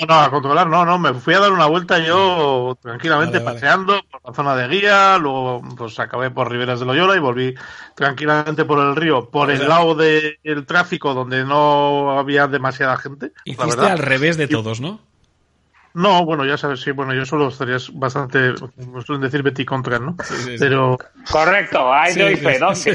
No, 0.00 0.06
no, 0.06 0.20
a 0.20 0.30
controlar, 0.30 0.66
no, 0.66 0.84
no, 0.84 0.98
me 0.98 1.14
fui 1.14 1.34
a 1.34 1.40
dar 1.40 1.52
una 1.52 1.66
vuelta 1.66 1.98
yo 1.98 2.78
tranquilamente 2.80 3.38
Vale, 3.38 3.44
vale. 3.44 3.54
paseando 3.56 4.00
por 4.10 4.20
la 4.24 4.34
zona 4.34 4.54
de 4.54 4.68
guía, 4.68 5.18
luego 5.18 5.62
pues 5.76 5.98
acabé 5.98 6.30
por 6.30 6.50
Riberas 6.50 6.80
de 6.80 6.86
Loyola 6.86 7.16
y 7.16 7.20
volví 7.20 7.54
tranquilamente 7.94 8.64
por 8.64 8.78
el 8.80 8.94
río, 8.94 9.30
por 9.30 9.50
el 9.50 9.66
lado 9.68 9.94
del 9.94 10.66
tráfico 10.66 11.14
donde 11.14 11.44
no 11.44 12.18
había 12.18 12.46
demasiada 12.46 12.96
gente. 12.96 13.32
Hiciste 13.44 13.86
al 13.86 13.98
revés 13.98 14.36
de 14.36 14.46
todos, 14.48 14.80
¿no? 14.80 15.00
No, 15.94 16.24
bueno, 16.24 16.44
ya 16.44 16.56
sabes, 16.56 16.80
sí, 16.80 16.92
bueno, 16.92 17.14
yo 17.14 17.24
solo 17.24 17.48
estaría 17.48 17.78
bastante, 17.94 18.54
como 18.54 19.00
suelen 19.02 19.22
decir 19.22 19.42
Betty 19.42 19.64
contra, 19.64 19.98
¿no? 19.98 20.16
Sí, 20.22 20.34
sí, 20.36 20.42
sí. 20.42 20.56
Pero, 20.58 20.96
Correcto, 21.30 21.92
ahí 21.92 22.12
Sí, 22.12 22.20
doy 22.20 22.36
sí, 22.36 22.42
fe, 22.44 22.58
doy 22.60 22.74
sí, 22.76 22.94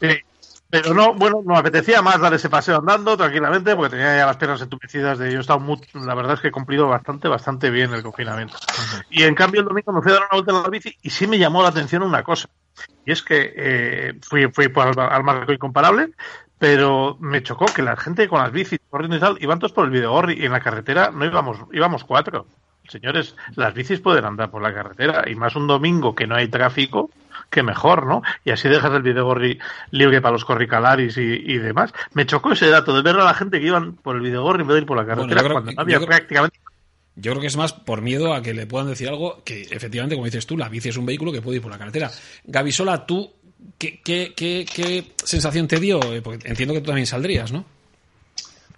fe, 0.00 0.24
pero 0.72 0.94
no, 0.94 1.12
bueno, 1.12 1.42
me 1.42 1.58
apetecía 1.58 2.00
más 2.00 2.18
dar 2.18 2.32
ese 2.32 2.48
paseo 2.48 2.78
andando 2.78 3.14
tranquilamente 3.14 3.76
porque 3.76 3.90
tenía 3.90 4.16
ya 4.16 4.24
las 4.24 4.38
piernas 4.38 4.62
entumecidas 4.62 5.18
de 5.18 5.30
yo 5.30 5.36
he 5.36 5.40
estado 5.42 5.60
muy, 5.60 5.78
la 5.92 6.14
verdad 6.14 6.32
es 6.32 6.40
que 6.40 6.48
he 6.48 6.50
cumplido 6.50 6.88
bastante, 6.88 7.28
bastante 7.28 7.68
bien 7.68 7.92
el 7.92 8.02
confinamiento. 8.02 8.56
Y 9.10 9.24
en 9.24 9.34
cambio 9.34 9.60
el 9.60 9.66
domingo 9.66 9.92
me 9.92 10.00
fui 10.00 10.12
a 10.12 10.14
dar 10.14 10.22
una 10.22 10.40
vuelta 10.40 10.52
en 10.52 10.62
la 10.62 10.68
bici 10.70 10.96
y 11.02 11.10
sí 11.10 11.26
me 11.26 11.38
llamó 11.38 11.62
la 11.62 11.68
atención 11.68 12.02
una 12.02 12.22
cosa. 12.22 12.48
Y 13.04 13.12
es 13.12 13.22
que 13.22 13.52
eh, 13.54 14.14
fui, 14.22 14.50
fui 14.50 14.68
por 14.68 14.98
al, 14.98 14.98
al 14.98 15.22
marco 15.22 15.52
incomparable, 15.52 16.14
pero 16.58 17.18
me 17.20 17.42
chocó 17.42 17.66
que 17.66 17.82
la 17.82 17.94
gente 17.98 18.26
con 18.26 18.40
las 18.40 18.50
bicis 18.50 18.80
corriendo 18.88 19.18
y 19.18 19.20
tal 19.20 19.36
iban 19.42 19.58
todos 19.58 19.72
por 19.72 19.84
el 19.84 19.90
Videogorri 19.90 20.40
y 20.40 20.46
en 20.46 20.52
la 20.52 20.60
carretera 20.60 21.10
no 21.10 21.26
íbamos, 21.26 21.58
íbamos 21.70 22.02
cuatro. 22.04 22.46
Señores, 22.88 23.36
las 23.56 23.74
bicis 23.74 24.00
pueden 24.00 24.24
andar 24.24 24.50
por 24.50 24.62
la 24.62 24.72
carretera 24.72 25.24
y 25.26 25.34
más 25.34 25.54
un 25.54 25.66
domingo 25.66 26.14
que 26.14 26.26
no 26.26 26.34
hay 26.34 26.48
tráfico, 26.48 27.10
que 27.52 27.62
mejor, 27.62 28.06
¿no? 28.06 28.22
Y 28.44 28.50
así 28.50 28.68
dejas 28.68 28.92
el 28.92 29.02
Videogorri 29.02 29.58
libre 29.92 30.20
para 30.20 30.32
los 30.32 30.44
corricalaris 30.44 31.16
y, 31.18 31.20
y 31.20 31.58
demás. 31.58 31.92
Me 32.14 32.26
chocó 32.26 32.50
ese 32.52 32.68
dato 32.68 32.92
de 32.94 33.02
ver 33.02 33.14
a 33.20 33.24
la 33.24 33.34
gente 33.34 33.60
que 33.60 33.66
iban 33.66 33.92
por 33.94 34.16
el 34.16 34.22
Videogorri 34.22 34.62
en 34.62 34.66
vez 34.68 34.74
de 34.74 34.80
ir 34.80 34.86
por 34.86 34.96
la 34.96 35.06
carretera 35.06 35.40
yo 35.42 35.44
creo 35.46 35.52
cuando 35.52 35.70
que- 35.70 35.76
no 35.76 35.82
había 35.82 35.94
yo 35.94 36.00
creo- 36.00 36.08
prácticamente 36.08 36.58
Yo 37.14 37.32
creo 37.32 37.40
que 37.42 37.46
es 37.48 37.56
más 37.58 37.74
por 37.74 38.00
miedo 38.00 38.32
a 38.34 38.40
que 38.42 38.54
le 38.54 38.66
puedan 38.66 38.88
decir 38.88 39.06
algo 39.08 39.42
que, 39.44 39.62
efectivamente, 39.70 40.16
como 40.16 40.24
dices 40.24 40.46
tú, 40.46 40.56
la 40.56 40.68
bici 40.70 40.88
es 40.88 40.96
un 40.96 41.04
vehículo 41.06 41.30
que 41.30 41.42
puede 41.42 41.56
ir 41.58 41.62
por 41.62 41.70
la 41.70 41.76
carretera. 41.78 42.10
Gavisola, 42.44 43.04
tú, 43.04 43.30
¿qué, 43.76 44.00
qué, 44.02 44.32
qué, 44.34 44.64
qué 44.74 45.12
sensación 45.22 45.68
te 45.68 45.78
dio? 45.78 46.00
Eh, 46.14 46.22
Porque 46.22 46.48
entiendo 46.48 46.72
que 46.72 46.80
tú 46.80 46.86
también 46.86 47.06
saldrías, 47.06 47.52
¿no? 47.52 47.66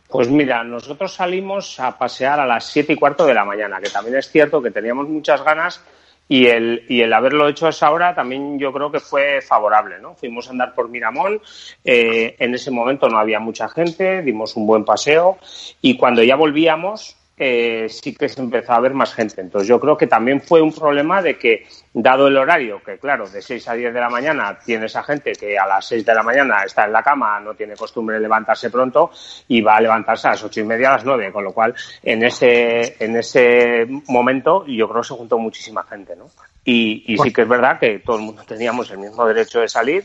Pues 0.09 0.29
mira, 0.29 0.62
nosotros 0.64 1.12
salimos 1.14 1.79
a 1.81 1.97
pasear 1.99 2.39
a 2.41 2.47
las 2.47 2.66
siete 2.66 2.93
y 2.93 2.97
cuarto 2.97 3.25
de 3.27 3.35
la 3.35 3.45
mañana, 3.45 3.81
que 3.81 3.91
también 3.91 4.16
es 4.16 4.29
cierto 4.31 4.62
que 4.62 4.70
teníamos 4.70 5.09
muchas 5.09 5.43
ganas 5.45 5.81
y 6.29 6.47
el, 6.47 6.85
y 6.89 7.03
el 7.03 7.12
haberlo 7.12 7.49
hecho 7.49 7.66
a 7.66 7.70
esa 7.70 7.91
hora 7.91 8.14
también 8.14 8.59
yo 8.59 8.72
creo 8.72 8.91
que 8.91 9.01
fue 9.01 9.41
favorable, 9.43 9.99
¿no? 10.01 10.14
Fuimos 10.14 10.49
a 10.49 10.53
andar 10.53 10.75
por 10.75 10.89
Miramón, 10.89 11.41
eh, 11.85 12.37
en 12.39 12.55
ese 12.55 12.70
momento 12.70 13.09
no 13.09 13.18
había 13.18 13.41
mucha 13.41 13.68
gente, 13.68 14.22
dimos 14.22 14.57
un 14.57 14.66
buen 14.66 14.85
paseo 14.85 15.39
y 15.83 15.97
cuando 15.97 16.22
ya 16.22 16.37
volvíamos 16.37 17.16
eh, 17.37 17.89
sí 17.89 18.14
que 18.14 18.28
se 18.28 18.41
empezó 18.41 18.72
a 18.72 18.80
ver 18.80 18.95
más 18.95 19.12
gente. 19.12 19.41
Entonces 19.41 19.68
yo 19.68 19.80
creo 19.80 19.97
que 19.97 20.07
también 20.07 20.41
fue 20.41 20.61
un 20.61 20.72
problema 20.72 21.20
de 21.20 21.37
que, 21.37 21.66
dado 21.93 22.28
el 22.28 22.37
horario, 22.37 22.80
que 22.82 22.99
claro, 22.99 23.28
de 23.28 23.43
6 23.43 23.68
a 23.68 23.74
10 23.74 23.93
de 23.93 24.01
la 24.01 24.09
mañana 24.09 24.59
tienes 24.64 24.95
a 24.95 25.03
gente 25.03 25.32
que 25.32 25.59
a 25.59 25.66
las 25.66 25.87
6 25.87 26.05
de 26.05 26.14
la 26.14 26.22
mañana 26.22 26.62
está 26.64 26.85
en 26.85 26.93
la 26.93 27.03
cama, 27.03 27.41
no 27.41 27.55
tiene 27.55 27.74
costumbre 27.74 28.16
de 28.16 28.22
levantarse 28.22 28.70
pronto 28.70 29.11
y 29.49 29.61
va 29.61 29.76
a 29.76 29.80
levantarse 29.80 30.28
a 30.28 30.32
las 30.32 30.45
ocho 30.45 30.61
y 30.61 30.64
media, 30.64 30.91
a 30.91 30.93
las 30.93 31.05
9, 31.05 31.32
con 31.32 31.45
lo 31.45 31.53
cual 31.53 31.74
en 32.03 32.24
ese, 32.24 32.97
en 33.03 33.16
ese 33.16 33.87
momento 34.09 34.64
yo 34.66 34.89
creo 34.89 35.03
que 35.03 35.09
se 35.09 35.14
juntó 35.14 35.39
muchísima 35.39 35.82
gente, 35.85 36.14
¿no? 36.16 36.30
Y, 36.64 37.05
y 37.12 37.18
sí 37.18 37.32
que 37.32 37.43
es 37.43 37.49
verdad 37.49 37.78
que 37.78 37.99
todo 37.99 38.16
el 38.16 38.22
mundo 38.22 38.43
teníamos 38.47 38.91
el 38.91 38.99
mismo 38.99 39.26
derecho 39.26 39.61
de 39.61 39.68
salir, 39.68 40.05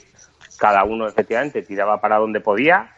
cada 0.58 0.84
uno 0.84 1.08
efectivamente 1.08 1.62
tiraba 1.62 2.02
para 2.02 2.18
donde 2.18 2.42
podía, 2.42 2.92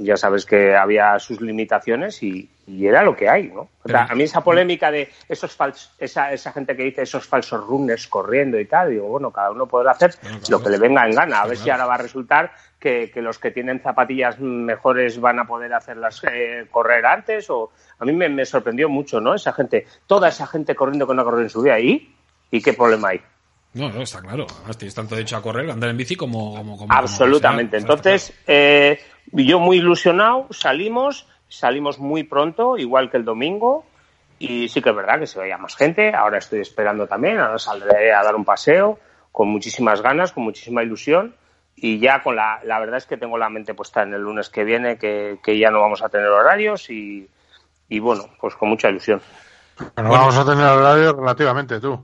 ya 0.00 0.16
sabes 0.16 0.46
que 0.46 0.74
había 0.74 1.18
sus 1.18 1.40
limitaciones 1.40 2.22
y, 2.22 2.48
y 2.66 2.86
era 2.86 3.02
lo 3.02 3.14
que 3.14 3.28
hay, 3.28 3.48
¿no? 3.48 3.68
O 3.82 3.88
sea, 3.88 4.04
a 4.04 4.14
mí 4.14 4.22
esa 4.22 4.40
polémica 4.42 4.90
de 4.90 5.10
esos 5.28 5.56
fals- 5.58 5.90
esa, 5.98 6.32
esa 6.32 6.52
gente 6.52 6.74
que 6.76 6.84
dice 6.84 7.02
esos 7.02 7.26
falsos 7.26 7.66
runners 7.66 8.08
corriendo 8.08 8.58
y 8.58 8.64
tal, 8.64 8.90
digo, 8.90 9.06
bueno, 9.08 9.30
cada 9.30 9.50
uno 9.50 9.66
podrá 9.66 9.90
hacer 9.92 10.14
lo 10.48 10.62
que 10.62 10.70
le 10.70 10.78
venga 10.78 11.06
en 11.06 11.14
gana, 11.14 11.42
a 11.42 11.46
ver 11.46 11.56
si 11.58 11.68
ahora 11.68 11.86
va 11.86 11.94
a 11.96 11.98
resultar 11.98 12.52
que, 12.80 13.10
que 13.10 13.20
los 13.20 13.38
que 13.38 13.50
tienen 13.50 13.80
zapatillas 13.80 14.38
mejores 14.40 15.20
van 15.20 15.40
a 15.40 15.46
poder 15.46 15.74
hacerlas 15.74 16.22
eh, 16.30 16.66
correr 16.70 17.04
antes 17.04 17.50
o 17.50 17.70
a 17.98 18.04
mí 18.04 18.12
me, 18.12 18.28
me 18.28 18.44
sorprendió 18.46 18.88
mucho, 18.88 19.20
¿no? 19.20 19.34
Esa 19.34 19.52
gente, 19.52 19.86
toda 20.06 20.28
esa 20.28 20.46
gente 20.46 20.74
corriendo 20.74 21.06
que 21.06 21.14
no 21.14 21.22
ha 21.22 21.24
corrido 21.24 21.42
en 21.42 21.50
su 21.50 21.62
vida 21.62 21.78
y 21.78 22.14
¿y 22.50 22.62
qué 22.62 22.72
problema 22.72 23.08
hay? 23.08 23.20
No, 23.74 23.90
no, 23.90 24.00
está 24.00 24.22
claro. 24.22 24.46
Además, 24.58 24.78
tienes 24.78 24.94
tanto 24.94 25.14
derecho 25.14 25.36
a 25.36 25.42
correr, 25.42 25.68
a 25.68 25.74
andar 25.74 25.90
en 25.90 25.98
bici 25.98 26.16
como... 26.16 26.54
como, 26.56 26.78
como 26.78 26.90
Absolutamente. 26.94 27.76
como 27.76 27.86
sea. 27.86 27.94
Entonces, 27.96 28.32
eh, 28.46 28.98
yo 29.32 29.58
muy 29.58 29.78
ilusionado, 29.78 30.46
salimos, 30.50 31.28
salimos 31.48 31.98
muy 31.98 32.24
pronto, 32.24 32.76
igual 32.78 33.10
que 33.10 33.16
el 33.16 33.24
domingo, 33.24 33.84
y 34.38 34.68
sí 34.68 34.82
que 34.82 34.90
es 34.90 34.96
verdad 34.96 35.18
que 35.18 35.26
se 35.26 35.40
veía 35.40 35.58
más 35.58 35.76
gente. 35.76 36.14
Ahora 36.14 36.38
estoy 36.38 36.60
esperando 36.60 37.06
también, 37.06 37.38
ahora 37.38 37.58
saldré 37.58 38.12
a 38.12 38.22
dar 38.22 38.34
un 38.34 38.44
paseo 38.44 38.98
con 39.32 39.48
muchísimas 39.48 40.02
ganas, 40.02 40.32
con 40.32 40.44
muchísima 40.44 40.82
ilusión. 40.82 41.34
Y 41.78 41.98
ya 41.98 42.22
con 42.22 42.36
la, 42.36 42.60
la 42.64 42.80
verdad 42.80 42.96
es 42.96 43.06
que 43.06 43.18
tengo 43.18 43.36
la 43.36 43.50
mente 43.50 43.74
puesta 43.74 44.02
en 44.02 44.14
el 44.14 44.22
lunes 44.22 44.48
que 44.48 44.64
viene, 44.64 44.96
que, 44.96 45.38
que 45.42 45.58
ya 45.58 45.70
no 45.70 45.80
vamos 45.80 46.02
a 46.02 46.08
tener 46.08 46.28
horarios 46.28 46.88
y, 46.88 47.28
y 47.88 47.98
bueno, 47.98 48.24
pues 48.40 48.54
con 48.54 48.70
mucha 48.70 48.88
ilusión. 48.88 49.20
Bueno, 49.94 50.10
vamos 50.10 50.38
a 50.38 50.44
tener 50.46 50.64
horario 50.64 51.12
relativamente 51.12 51.78
tú. 51.78 52.02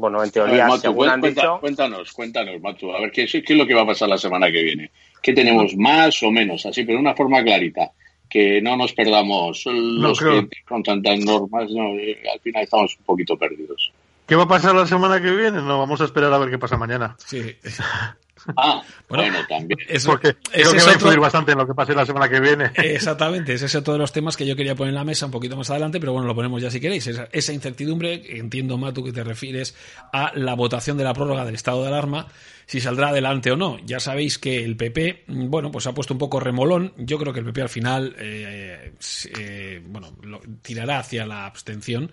Bueno, 0.00 0.16
en 0.16 0.20
A 0.20 0.24
ver, 0.24 0.32
teoría, 0.32 0.66
Matu, 0.66 0.80
según 0.80 1.08
han 1.08 1.20
cuenta- 1.20 1.40
dicho, 1.42 1.60
cuéntanos, 1.60 2.12
cuéntanos, 2.12 2.60
Matu, 2.62 2.92
a 2.92 3.00
ver 3.00 3.10
¿qué, 3.12 3.26
qué 3.26 3.42
es 3.52 3.58
lo 3.58 3.66
que 3.66 3.74
va 3.74 3.82
a 3.82 3.86
pasar 3.86 4.08
la 4.08 4.16
semana 4.18 4.50
que 4.50 4.62
viene. 4.62 4.90
¿Qué 5.22 5.32
tenemos 5.34 5.76
más 5.76 6.22
o 6.22 6.30
menos? 6.30 6.64
Así, 6.64 6.82
pero 6.84 6.96
de 6.96 7.02
una 7.02 7.14
forma 7.14 7.42
clarita. 7.42 7.90
Que 8.28 8.62
no 8.62 8.76
nos 8.76 8.92
perdamos 8.92 9.62
los 9.66 10.18
que 10.20 10.48
con 10.66 10.82
tantas 10.84 11.18
normas, 11.18 11.68
no, 11.70 11.98
eh, 11.98 12.16
al 12.32 12.38
final 12.40 12.62
estamos 12.62 12.96
un 12.96 13.04
poquito 13.04 13.36
perdidos. 13.36 13.92
¿Qué 14.26 14.36
va 14.36 14.44
a 14.44 14.48
pasar 14.48 14.74
la 14.74 14.86
semana 14.86 15.20
que 15.20 15.32
viene? 15.32 15.60
No, 15.60 15.78
vamos 15.80 16.00
a 16.00 16.04
esperar 16.04 16.32
a 16.32 16.38
ver 16.38 16.48
qué 16.48 16.58
pasa 16.58 16.76
mañana. 16.78 17.16
Sí. 17.18 17.42
Ah, 18.56 18.82
Bueno, 19.08 19.24
bueno, 19.24 19.38
también. 19.48 19.78
Eso, 19.88 20.10
Porque 20.10 20.28
ese 20.28 20.36
creo 20.52 20.70
que 20.72 20.76
es 20.78 20.82
va 20.86 20.90
a 20.90 20.94
otro- 20.94 20.94
influir 20.94 21.20
bastante 21.20 21.52
en 21.52 21.58
lo 21.58 21.66
que 21.66 21.74
pase 21.74 21.94
la 21.94 22.06
semana 22.06 22.28
que 22.28 22.40
viene. 22.40 22.70
Exactamente, 22.76 23.54
ese 23.54 23.66
es 23.66 23.74
otro 23.74 23.92
de 23.94 23.98
los 23.98 24.12
temas 24.12 24.36
que 24.36 24.46
yo 24.46 24.54
quería 24.56 24.74
poner 24.74 24.90
en 24.90 24.94
la 24.94 25.04
mesa 25.04 25.26
un 25.26 25.32
poquito 25.32 25.56
más 25.56 25.68
adelante, 25.70 25.98
pero 26.00 26.12
bueno, 26.12 26.26
lo 26.28 26.34
ponemos 26.34 26.62
ya 26.62 26.70
si 26.70 26.80
queréis. 26.80 27.06
Esa, 27.06 27.28
esa 27.32 27.52
incertidumbre, 27.52 28.38
entiendo, 28.38 28.78
Matu, 28.78 29.04
que 29.04 29.12
te 29.12 29.24
refieres 29.24 29.74
a 30.12 30.32
la 30.34 30.54
votación 30.54 30.96
de 30.96 31.04
la 31.04 31.12
prórroga 31.12 31.44
del 31.44 31.54
estado 31.54 31.82
de 31.82 31.88
alarma, 31.88 32.28
si 32.66 32.80
saldrá 32.80 33.08
adelante 33.08 33.50
o 33.50 33.56
no. 33.56 33.78
Ya 33.84 33.98
sabéis 33.98 34.38
que 34.38 34.64
el 34.64 34.76
PP, 34.76 35.24
mm, 35.26 35.50
bueno, 35.50 35.70
pues 35.72 35.86
ha 35.88 35.92
puesto 35.94 36.14
un 36.14 36.18
poco 36.18 36.38
remolón. 36.38 36.92
Yo 36.96 37.18
creo 37.18 37.32
que 37.32 37.40
el 37.40 37.46
PP 37.46 37.62
al 37.62 37.68
final, 37.68 38.14
eh, 38.18 38.92
eh, 39.38 39.82
bueno, 39.86 40.16
lo- 40.22 40.40
tirará 40.62 41.00
hacia 41.00 41.26
la 41.26 41.46
abstención. 41.46 42.12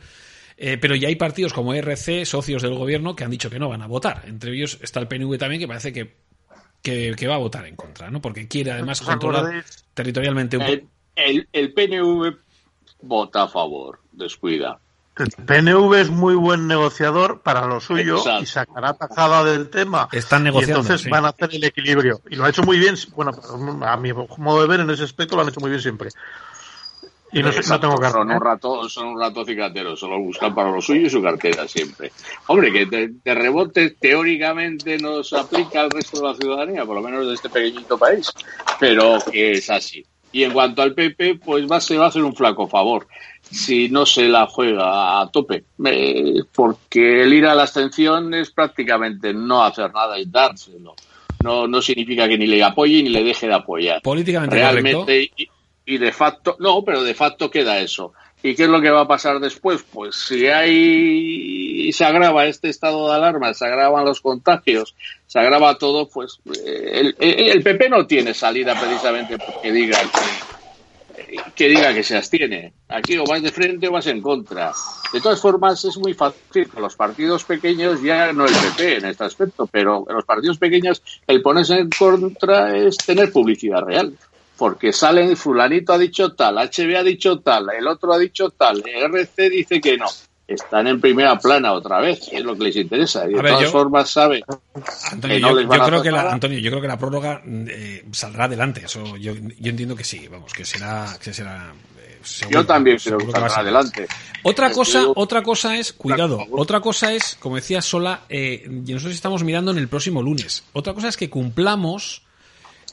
Eh, 0.57 0.77
pero 0.79 0.95
ya 0.95 1.07
hay 1.07 1.15
partidos 1.15 1.53
como 1.53 1.73
ERC, 1.73 2.25
socios 2.25 2.63
del 2.63 2.73
gobierno, 2.73 3.15
que 3.15 3.23
han 3.23 3.29
dicho 3.29 3.49
que 3.49 3.59
no 3.59 3.69
van 3.69 3.83
a 3.83 3.87
votar. 3.87 4.23
Entre 4.25 4.51
ellos 4.51 4.79
está 4.81 4.99
el 4.99 5.07
PNV 5.07 5.37
también, 5.37 5.61
que 5.61 5.67
parece 5.67 5.93
que, 5.93 6.15
que, 6.81 7.13
que 7.15 7.27
va 7.27 7.35
a 7.35 7.39
votar 7.39 7.65
en 7.67 7.75
contra, 7.75 8.09
¿no? 8.09 8.21
Porque 8.21 8.47
quiere 8.47 8.71
además 8.71 9.01
¿Os 9.01 9.07
controlar 9.07 9.63
territorialmente 9.93 10.57
un. 10.57 10.63
El, 10.63 10.87
el, 11.15 11.47
el 11.53 11.73
PNV 11.73 12.37
vota 13.01 13.43
a 13.43 13.47
favor, 13.47 13.99
descuida. 14.11 14.79
El 15.17 15.29
PNV 15.31 15.93
es 15.95 16.09
muy 16.09 16.35
buen 16.35 16.67
negociador 16.67 17.41
para 17.41 17.65
lo 17.65 17.79
suyo 17.79 18.17
Exacto. 18.17 18.43
y 18.43 18.45
sacará 18.45 18.93
tajada 18.93 19.43
del 19.43 19.69
tema. 19.69 20.09
Están 20.11 20.41
y 20.41 20.45
negociando, 20.45 20.81
entonces 20.81 21.01
sí. 21.01 21.09
van 21.09 21.25
a 21.25 21.29
hacer 21.29 21.49
el 21.53 21.63
equilibrio. 21.63 22.21
Y 22.29 22.35
lo 22.35 22.45
ha 22.45 22.49
hecho 22.49 22.63
muy 22.63 22.77
bien. 22.77 22.95
Bueno, 23.15 23.31
a 23.83 23.97
mi 23.97 24.13
modo 24.13 24.61
de 24.61 24.67
ver, 24.67 24.81
en 24.81 24.89
ese 24.91 25.03
aspecto 25.03 25.35
lo 25.35 25.41
han 25.41 25.49
hecho 25.49 25.59
muy 25.59 25.71
bien 25.71 25.81
siempre. 25.81 26.09
Y 27.31 27.43
no, 27.43 27.49
tengo 27.51 27.61
son 27.61 27.99
carne. 27.99 28.35
un 28.35 28.41
rato, 28.41 28.87
son 28.89 29.07
un 29.07 29.19
rato 29.19 29.43
cicateros, 29.43 29.99
solo 29.99 30.19
buscan 30.19 30.55
para 30.55 30.71
lo 30.71 30.81
suyo 30.81 31.07
y 31.07 31.09
su 31.09 31.21
cartera 31.21 31.67
siempre. 31.67 32.11
Hombre, 32.47 32.71
que 32.71 32.85
de, 32.85 33.11
de 33.23 33.35
rebote 33.35 33.91
teóricamente 33.99 34.97
nos 34.97 35.33
aplica 35.33 35.81
al 35.81 35.91
resto 35.91 36.21
de 36.21 36.27
la 36.27 36.35
ciudadanía, 36.35 36.85
por 36.85 36.95
lo 36.95 37.01
menos 37.01 37.27
de 37.27 37.33
este 37.33 37.49
pequeñito 37.49 37.97
país, 37.97 38.31
pero 38.79 39.17
que 39.29 39.51
es 39.53 39.69
así. 39.69 40.05
Y 40.31 40.43
en 40.43 40.51
cuanto 40.53 40.81
al 40.81 40.93
PP, 40.93 41.39
pues 41.43 41.69
va, 41.69 41.79
se 41.81 41.97
va 41.97 42.05
a 42.05 42.07
hacer 42.09 42.23
un 42.23 42.35
flaco 42.35 42.67
favor 42.67 43.07
si 43.49 43.89
no 43.89 44.05
se 44.05 44.27
la 44.27 44.45
juega 44.47 45.21
a 45.21 45.29
tope, 45.31 45.63
Eh, 45.85 46.41
porque 46.53 47.23
el 47.23 47.33
ir 47.33 47.45
a 47.45 47.55
la 47.55 47.63
abstención 47.63 48.33
es 48.33 48.51
prácticamente 48.51 49.33
no 49.33 49.63
hacer 49.63 49.91
nada 49.93 50.19
y 50.19 50.25
dárselo. 50.25 50.95
No, 51.43 51.67
no 51.67 51.81
significa 51.81 52.27
que 52.27 52.37
ni 52.37 52.47
le 52.47 52.63
apoye 52.63 53.03
ni 53.03 53.09
le 53.09 53.23
deje 53.23 53.47
de 53.47 53.53
apoyar 53.53 54.01
Políticamente 54.01 54.55
realmente 54.55 55.31
y 55.87 55.97
de 55.97 56.11
facto 56.11 56.55
no 56.59 56.83
pero 56.83 57.01
de 57.01 57.15
facto 57.15 57.49
queda 57.49 57.79
eso 57.79 58.13
¿Y 58.43 58.55
qué 58.55 58.63
es 58.63 58.69
lo 58.69 58.81
que 58.81 58.91
va 58.91 59.01
a 59.01 59.07
pasar 59.07 59.39
después? 59.39 59.83
Pues 59.91 60.15
si 60.15 60.47
hay 60.47 61.91
se 61.91 62.05
agrava 62.05 62.45
este 62.45 62.69
estado 62.69 63.09
de 63.09 63.15
alarma, 63.15 63.53
se 63.53 63.65
agravan 63.65 64.05
los 64.05 64.21
contagios, 64.21 64.95
se 65.25 65.39
agrava 65.39 65.77
todo, 65.77 66.07
pues 66.07 66.39
eh, 66.65 67.01
el, 67.01 67.15
el 67.19 67.63
PP 67.63 67.89
no 67.89 68.05
tiene 68.05 68.33
salida 68.33 68.79
precisamente 68.79 69.37
porque 69.39 69.71
diga 69.71 69.97
que, 71.55 71.67
diga 71.67 71.93
que 71.93 72.03
se 72.03 72.15
abstiene. 72.15 72.73
Aquí 72.89 73.17
o 73.17 73.23
vas 73.25 73.41
de 73.41 73.51
frente 73.51 73.87
o 73.87 73.91
vas 73.91 74.05
en 74.05 74.21
contra. 74.21 74.71
De 75.11 75.19
todas 75.19 75.41
formas, 75.41 75.83
es 75.83 75.97
muy 75.97 76.13
fácil. 76.13 76.69
Los 76.77 76.95
partidos 76.95 77.43
pequeños, 77.43 78.03
ya 78.03 78.31
no 78.33 78.45
el 78.45 78.53
PP 78.53 78.97
en 78.97 79.05
este 79.05 79.23
aspecto, 79.23 79.65
pero 79.65 80.05
en 80.07 80.15
los 80.15 80.25
partidos 80.25 80.59
pequeños 80.59 81.01
el 81.25 81.41
ponerse 81.41 81.75
en 81.75 81.89
contra 81.89 82.77
es 82.77 82.97
tener 82.97 83.31
publicidad 83.31 83.81
real 83.81 84.15
porque 84.57 84.91
salen, 84.93 85.37
fulanito 85.37 85.93
ha 85.93 85.97
dicho 85.97 86.33
tal, 86.33 86.55
HB 86.57 86.95
ha 86.97 87.03
dicho 87.03 87.39
tal, 87.39 87.67
el 87.77 87.87
otro 87.87 88.13
ha 88.13 88.17
dicho 88.17 88.49
tal, 88.49 88.83
RC 88.85 89.49
dice 89.49 89.79
que 89.81 89.97
no. 89.97 90.07
Están 90.47 90.87
en 90.87 91.01
primera 91.01 91.37
plana 91.37 91.73
otra 91.73 91.99
vez, 91.99 92.21
es 92.31 92.41
lo 92.41 92.55
que 92.57 92.63
les 92.63 92.75
interesa. 92.77 93.25
Y 93.29 93.33
de 93.33 93.41
ver, 93.41 93.51
todas 93.51 93.65
yo- 93.65 93.71
formas 93.71 94.09
sabe 94.09 94.45
Antonio, 95.11 95.35
que 95.35 95.41
no 95.41 95.49
yo, 95.49 95.55
les 95.57 95.67
van 95.67 95.77
yo 95.79 95.83
a 95.83 95.87
creo 95.87 96.01
que 96.01 96.11
la. 96.11 96.31
Antonio, 96.31 96.59
yo 96.59 96.69
creo 96.71 96.81
que 96.81 96.87
la 96.87 96.97
prórroga 96.97 97.41
eh, 97.45 98.05
saldrá 98.13 98.45
adelante. 98.45 98.81
Eso 98.85 99.17
yo, 99.17 99.33
yo 99.33 99.69
entiendo 99.69 99.93
que 99.93 100.05
sí, 100.05 100.25
vamos, 100.29 100.53
que 100.53 100.63
será, 100.63 101.17
que 101.21 101.33
será. 101.33 101.73
eh, 101.99 102.19
seguro, 102.23 102.61
Yo 102.61 102.65
también 102.65 102.95
creo 103.03 103.17
que 103.17 103.29
saldrá 103.29 103.57
adelante. 103.57 104.07
Otra 104.43 104.67
Es 104.67 104.73
cosa, 104.73 105.03
otra 105.15 105.43
cosa 105.43 105.75
es, 105.75 105.91
cuidado, 105.91 106.39
otra 106.51 106.79
cosa 106.79 107.11
es, 107.13 107.35
como 107.41 107.57
decía 107.57 107.81
Sola, 107.81 108.21
eh, 108.29 108.63
y 108.65 108.93
nosotros 108.93 109.15
estamos 109.15 109.43
mirando 109.43 109.71
en 109.71 109.79
el 109.79 109.89
próximo 109.89 110.21
lunes. 110.21 110.63
Otra 110.71 110.93
cosa 110.93 111.09
es 111.09 111.17
que 111.17 111.29
cumplamos 111.29 112.21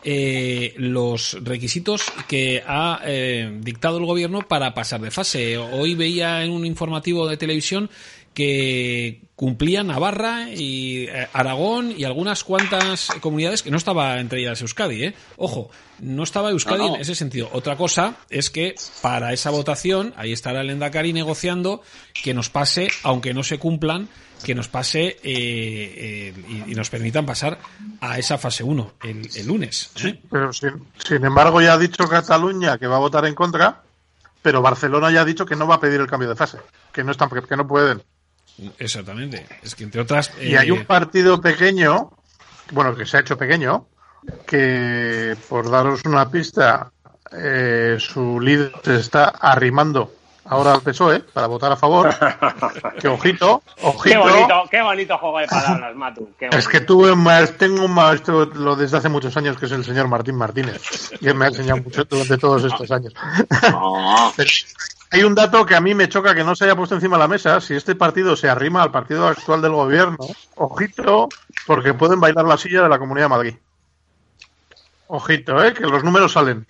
eh, 0.05 0.75
los 0.77 1.39
requisitos 1.43 2.03
que 2.29 2.63
ha 2.67 3.01
eh, 3.05 3.59
dictado 3.61 3.99
el 3.99 4.05
gobierno 4.05 4.43
para 4.43 4.75
pasar 4.75 5.01
de 5.01 5.11
fase. 5.11 5.57
Hoy 5.59 5.95
veía 5.95 6.45
en 6.45 6.51
un 6.51 6.67
informativo 6.67 7.27
de 7.27 7.37
televisión 7.37 7.91
que 8.35 9.21
cumplía 9.37 9.83
Navarra 9.83 10.51
y 10.51 11.05
eh, 11.05 11.29
Aragón 11.33 11.95
y 11.97 12.05
algunas 12.05 12.45
cuantas 12.45 13.09
comunidades 13.21 13.63
que 13.63 13.71
no 13.71 13.77
estaba 13.77 14.19
entre 14.21 14.41
ellas 14.41 14.61
Euskadi, 14.61 15.05
¿eh? 15.05 15.15
Ojo, 15.37 15.71
no 16.01 16.23
estaba 16.25 16.51
Euskadi 16.51 16.79
No, 16.79 16.89
no. 16.91 16.95
en 16.97 17.01
ese 17.01 17.15
sentido. 17.15 17.49
Otra 17.53 17.77
cosa 17.77 18.17
es 18.31 18.51
que 18.51 18.75
para 19.01 19.33
esa 19.33 19.51
votación, 19.51 20.13
ahí 20.17 20.33
estará 20.33 20.61
el 20.61 20.71
Endacari 20.71 21.13
negociando 21.13 21.83
que 22.23 22.35
nos 22.35 22.51
pase, 22.51 22.89
aunque 23.05 23.35
no 23.35 23.43
se 23.45 23.59
cumplan, 23.59 24.09
que 24.45 24.55
nos 24.55 24.69
pase 24.69 25.07
eh, 25.07 25.17
eh, 25.25 26.35
y, 26.49 26.73
y 26.73 26.75
nos 26.75 26.91
permitan 26.91 27.27
pasar 27.27 27.59
a 28.01 28.19
esa 28.19 28.39
fase 28.39 28.63
1 28.63 28.93
el, 29.03 29.29
el 29.35 29.47
lunes. 29.47 29.91
¿eh? 30.05 30.21
Pero 30.31 30.53
sin, 30.53 30.87
sin 30.99 31.25
embargo, 31.25 31.61
ya 31.61 31.73
ha 31.73 31.79
dicho 31.79 32.07
Cataluña 32.07 32.79
que 32.79 32.87
va 32.87 32.97
a 32.97 33.01
votar 33.01 33.25
en 33.27 33.35
contra, 33.35 33.83
pero 34.43 34.63
Barcelona 34.63 35.11
ya 35.11 35.23
ha 35.23 35.25
dicho 35.25 35.47
que 35.47 35.57
no 35.57 35.67
va 35.67 35.77
a 35.77 35.81
pedir 35.81 36.01
el 36.01 36.07
cambio 36.07 36.29
de 36.29 36.37
fase, 36.37 36.59
que 36.93 37.03
no 37.03 37.11
están, 37.13 37.31
que 37.31 37.57
no 37.57 37.67
pueden. 37.67 38.03
Exactamente. 38.79 39.47
Es 39.63 39.75
que 39.75 39.85
entre 39.85 40.01
otras. 40.01 40.31
Y 40.41 40.55
eh, 40.55 40.59
hay 40.59 40.71
un 40.71 40.85
partido 40.85 41.41
pequeño, 41.41 42.11
bueno, 42.71 42.95
que 42.95 43.07
se 43.07 43.17
ha 43.17 43.21
hecho 43.21 43.37
pequeño, 43.37 43.89
que 44.47 45.37
por 45.49 45.71
daros 45.71 46.03
una 46.05 46.31
pista, 46.31 46.93
eh, 47.33 47.97
su 47.99 48.41
líder 48.41 48.73
se 48.83 48.97
está 48.97 49.25
arrimando 49.25 50.13
ahora 50.47 50.75
al 50.75 50.81
PSOE 50.83 51.21
para 51.21 51.47
votar 51.47 51.73
a 51.73 51.77
favor. 51.77 52.15
Que 53.01 53.09
ojito, 53.09 53.63
Qué 53.77 53.87
ojito. 53.87 54.21
bonito, 54.21 54.63
qué 54.71 54.83
bonito 54.83 55.19
juego 55.19 55.39
de 55.39 55.47
palabras, 55.47 55.95
Matu. 55.97 56.31
qué 56.39 56.49
Es 56.53 56.69
que 56.69 56.81
tuve 56.81 57.13
un 57.13 57.23
maestro, 57.23 57.57
tengo 57.59 57.85
un 57.85 57.93
maestro 57.93 58.47
lo 58.47 58.77
desde 58.77 58.97
hace 58.97 59.09
muchos 59.09 59.37
años 59.37 59.59
que 59.59 59.67
es 59.67 59.73
el 59.73 59.85
señor 59.85 60.09
Martín 60.09 60.37
Martínez 60.37 61.11
él 61.21 61.35
me 61.35 61.47
ha 61.47 61.49
enseñado 61.49 61.83
mucho 61.83 62.05
durante 62.05 62.39
todos 62.39 62.65
estos 62.65 62.91
años. 62.91 63.13
Pero 64.37 64.49
hay 65.11 65.23
un 65.23 65.35
dato 65.35 65.65
que 65.67 65.75
a 65.75 65.81
mí 65.81 65.95
me 65.95 66.09
choca 66.09 66.35
que 66.35 66.45
no 66.45 66.55
se 66.55 66.65
haya 66.65 66.77
puesto 66.77 66.95
encima 66.95 67.17
de 67.17 67.23
la 67.23 67.29
mesa. 67.29 67.61
Si 67.61 67.75
este 67.75 67.95
partido 67.95 68.37
se 68.37 68.49
arrima 68.49 68.83
al 68.83 68.91
partido 68.91 69.27
actual 69.27 69.63
del 69.63 69.73
gobierno, 69.73 70.19
ojito, 70.57 71.29
porque 71.67 71.95
pueden 71.95 72.21
bailar 72.21 72.45
la 72.45 72.57
silla 72.57 72.83
de 72.83 72.89
la 72.89 72.99
Comunidad 72.99 73.27
de 73.27 73.31
Madrid. 73.31 73.55
Ojito, 75.07 75.63
eh, 75.63 75.75
que 75.75 75.83
los 75.85 76.03
números 76.03 76.33
salen. 76.33 76.67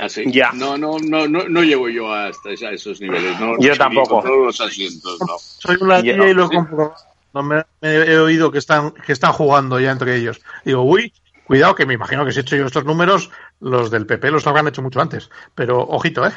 Así. 0.00 0.24
Ya. 0.26 0.50
No, 0.52 0.78
no, 0.78 0.98
no, 0.98 1.26
no, 1.28 1.48
no 1.48 1.62
llego 1.62 1.88
yo 1.88 2.12
hasta 2.12 2.50
a 2.50 2.72
esos 2.72 3.00
niveles. 3.00 3.38
No, 3.38 3.58
Yo 3.60 3.76
tampoco. 3.76 4.20
todos 4.22 4.46
los 4.46 4.60
asientos, 4.60 5.18
no. 5.20 5.36
Soy 5.38 5.76
una 5.80 5.96
Ya, 6.00 6.14
tía 6.14 6.28
y 6.30 6.34
lo 6.34 6.44
he 6.44 6.48
sí. 6.48 6.54
comprobado. 6.56 6.94
No 7.32 7.42
me, 7.42 7.62
me 7.80 7.90
he 7.94 8.18
oído 8.18 8.50
que 8.50 8.58
están, 8.58 8.90
que 8.92 9.12
están 9.12 9.32
jugando 9.32 9.78
ya 9.78 9.90
entre 9.92 10.16
ellos. 10.16 10.40
Digo, 10.64 10.82
uy, 10.82 11.12
cuidado, 11.44 11.74
que 11.74 11.86
me 11.86 11.94
imagino 11.94 12.24
que 12.24 12.32
si 12.32 12.38
he 12.40 12.42
hecho 12.42 12.56
yo 12.56 12.66
estos 12.66 12.84
números, 12.84 13.30
los 13.60 13.90
del 13.90 14.06
PP 14.06 14.30
los 14.32 14.46
habrán 14.46 14.66
hecho 14.68 14.82
mucho 14.82 15.00
antes. 15.00 15.30
Pero 15.54 15.78
ojito, 15.80 16.26
¿eh? 16.26 16.32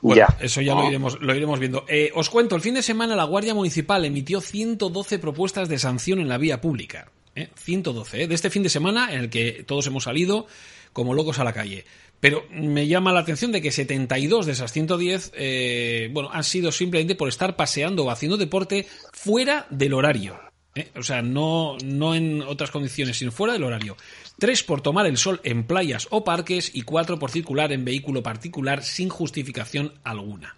Bueno, 0.00 0.16
Ya. 0.28 0.36
eso 0.44 0.60
ya 0.60 0.74
lo 0.74 0.88
iremos, 0.88 1.20
lo 1.20 1.34
iremos 1.34 1.60
viendo. 1.60 1.84
Eh, 1.88 2.10
os 2.14 2.28
cuento, 2.28 2.56
el 2.56 2.60
fin 2.62 2.74
de 2.74 2.82
semana 2.82 3.14
la 3.14 3.24
Guardia 3.24 3.54
Municipal 3.54 4.04
emitió 4.04 4.40
112 4.40 5.18
propuestas 5.20 5.68
de 5.68 5.78
sanción 5.78 6.18
en 6.18 6.28
la 6.28 6.38
vía 6.38 6.60
pública. 6.60 7.08
¿eh? 7.36 7.48
112, 7.56 8.24
¿eh? 8.24 8.26
de 8.28 8.34
este 8.34 8.50
fin 8.50 8.62
de 8.64 8.68
semana 8.68 9.12
en 9.12 9.20
el 9.20 9.30
que 9.30 9.64
todos 9.66 9.86
hemos 9.86 10.04
salido 10.04 10.46
como 10.92 11.14
locos 11.14 11.38
a 11.38 11.44
la 11.44 11.52
calle. 11.52 11.86
Pero 12.22 12.44
me 12.52 12.86
llama 12.86 13.12
la 13.12 13.18
atención 13.18 13.50
de 13.50 13.60
que 13.60 13.72
72 13.72 14.46
de 14.46 14.52
esas 14.52 14.70
110 14.70 15.32
eh, 15.34 16.08
bueno, 16.12 16.30
han 16.32 16.44
sido 16.44 16.70
simplemente 16.70 17.16
por 17.16 17.28
estar 17.28 17.56
paseando 17.56 18.04
o 18.04 18.12
haciendo 18.12 18.36
deporte 18.36 18.86
fuera 19.12 19.66
del 19.70 19.92
horario. 19.92 20.38
¿eh? 20.76 20.92
O 20.94 21.02
sea, 21.02 21.20
no, 21.20 21.76
no 21.84 22.14
en 22.14 22.42
otras 22.42 22.70
condiciones, 22.70 23.18
sino 23.18 23.32
fuera 23.32 23.54
del 23.54 23.64
horario. 23.64 23.96
Tres 24.38 24.62
por 24.62 24.82
tomar 24.82 25.06
el 25.06 25.16
sol 25.16 25.40
en 25.42 25.64
playas 25.64 26.06
o 26.10 26.22
parques 26.22 26.70
y 26.72 26.82
cuatro 26.82 27.18
por 27.18 27.32
circular 27.32 27.72
en 27.72 27.84
vehículo 27.84 28.22
particular 28.22 28.84
sin 28.84 29.08
justificación 29.08 29.92
alguna. 30.04 30.54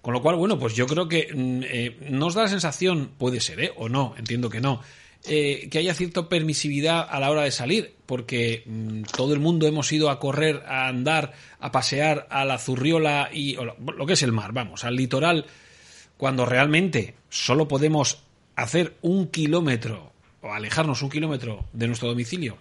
Con 0.00 0.14
lo 0.14 0.22
cual, 0.22 0.36
bueno, 0.36 0.60
pues 0.60 0.76
yo 0.76 0.86
creo 0.86 1.08
que 1.08 1.28
mm, 1.34 1.62
eh, 1.64 1.96
nos 2.08 2.34
da 2.34 2.42
la 2.42 2.48
sensación, 2.48 3.10
puede 3.18 3.40
ser, 3.40 3.58
¿eh? 3.58 3.72
O 3.74 3.88
no, 3.88 4.14
entiendo 4.16 4.48
que 4.48 4.60
no, 4.60 4.80
eh, 5.26 5.68
que 5.70 5.78
haya 5.78 5.94
cierta 5.94 6.28
permisividad 6.28 7.06
a 7.08 7.20
la 7.20 7.30
hora 7.30 7.42
de 7.42 7.50
salir, 7.50 7.94
porque 8.06 8.62
mm, 8.66 9.02
todo 9.04 9.34
el 9.34 9.40
mundo 9.40 9.66
hemos 9.66 9.92
ido 9.92 10.10
a 10.10 10.18
correr, 10.18 10.62
a 10.66 10.88
andar, 10.88 11.32
a 11.60 11.70
pasear 11.70 12.26
a 12.30 12.44
la 12.44 12.58
Zurriola 12.58 13.30
y 13.32 13.56
o 13.56 13.64
lo, 13.64 13.76
lo 13.78 14.06
que 14.06 14.14
es 14.14 14.22
el 14.22 14.32
mar, 14.32 14.52
vamos, 14.52 14.84
al 14.84 14.96
litoral, 14.96 15.46
cuando 16.16 16.44
realmente 16.44 17.14
solo 17.28 17.68
podemos 17.68 18.22
hacer 18.56 18.96
un 19.02 19.28
kilómetro 19.28 20.12
o 20.40 20.52
alejarnos 20.52 21.02
un 21.02 21.10
kilómetro 21.10 21.64
de 21.72 21.86
nuestro 21.86 22.08
domicilio. 22.08 22.58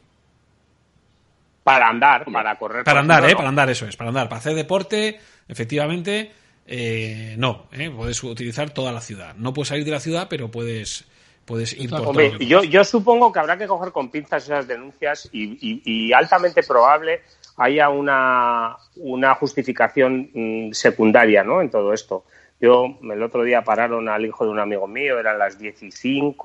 Para 1.64 1.90
andar, 1.90 2.26
para 2.26 2.58
correr. 2.58 2.84
Para 2.84 3.02
andar, 3.02 3.30
¿eh? 3.30 3.36
Para 3.36 3.50
andar, 3.50 3.70
eso 3.70 3.86
es, 3.86 3.96
para 3.96 4.10
andar. 4.10 4.30
Para 4.30 4.40
hacer 4.40 4.56
deporte, 4.56 5.20
efectivamente, 5.48 6.32
eh, 6.66 7.36
no, 7.38 7.68
¿eh? 7.72 7.90
Puedes 7.90 8.24
utilizar 8.24 8.72
toda 8.72 8.92
la 8.92 9.02
ciudad. 9.02 9.36
No 9.36 9.54
puedes 9.54 9.70
salir 9.70 9.86
de 9.86 9.92
la 9.92 10.00
ciudad, 10.00 10.28
pero 10.30 10.50
puedes, 10.50 11.06
puedes 11.52 11.74
ir 11.74 11.90
por 11.90 12.02
Hombre, 12.08 12.34
yo, 12.40 12.64
yo 12.64 12.84
supongo 12.86 13.32
que 13.32 13.40
habrá 13.40 13.58
que 13.58 13.68
coger 13.68 13.92
con 13.92 14.10
pinzas 14.10 14.46
esas 14.46 14.68
denuncias 14.68 15.28
y, 15.34 15.58
y- 15.62 15.82
y 15.86 16.14
altamente 16.14 16.64
probable 16.64 17.22
haya 17.58 17.90
una, 17.90 18.78
una 18.96 19.36
justificación 19.36 20.30
mm, 20.34 20.72
secundaria 20.72 21.44
¿no? 21.44 21.62
en 21.62 21.70
todo 21.70 21.92
esto. 21.94 22.24
Yo, 22.60 22.86
el 23.02 23.22
otro 23.22 23.44
día 23.44 23.64
pararon 23.64 24.08
al 24.08 24.26
hijo 24.26 24.46
de 24.46 24.52
un 24.52 24.60
amigo 24.60 24.88
mío, 24.88 25.20
eran 25.20 25.38
las 25.38 25.58
15, 25.58 26.36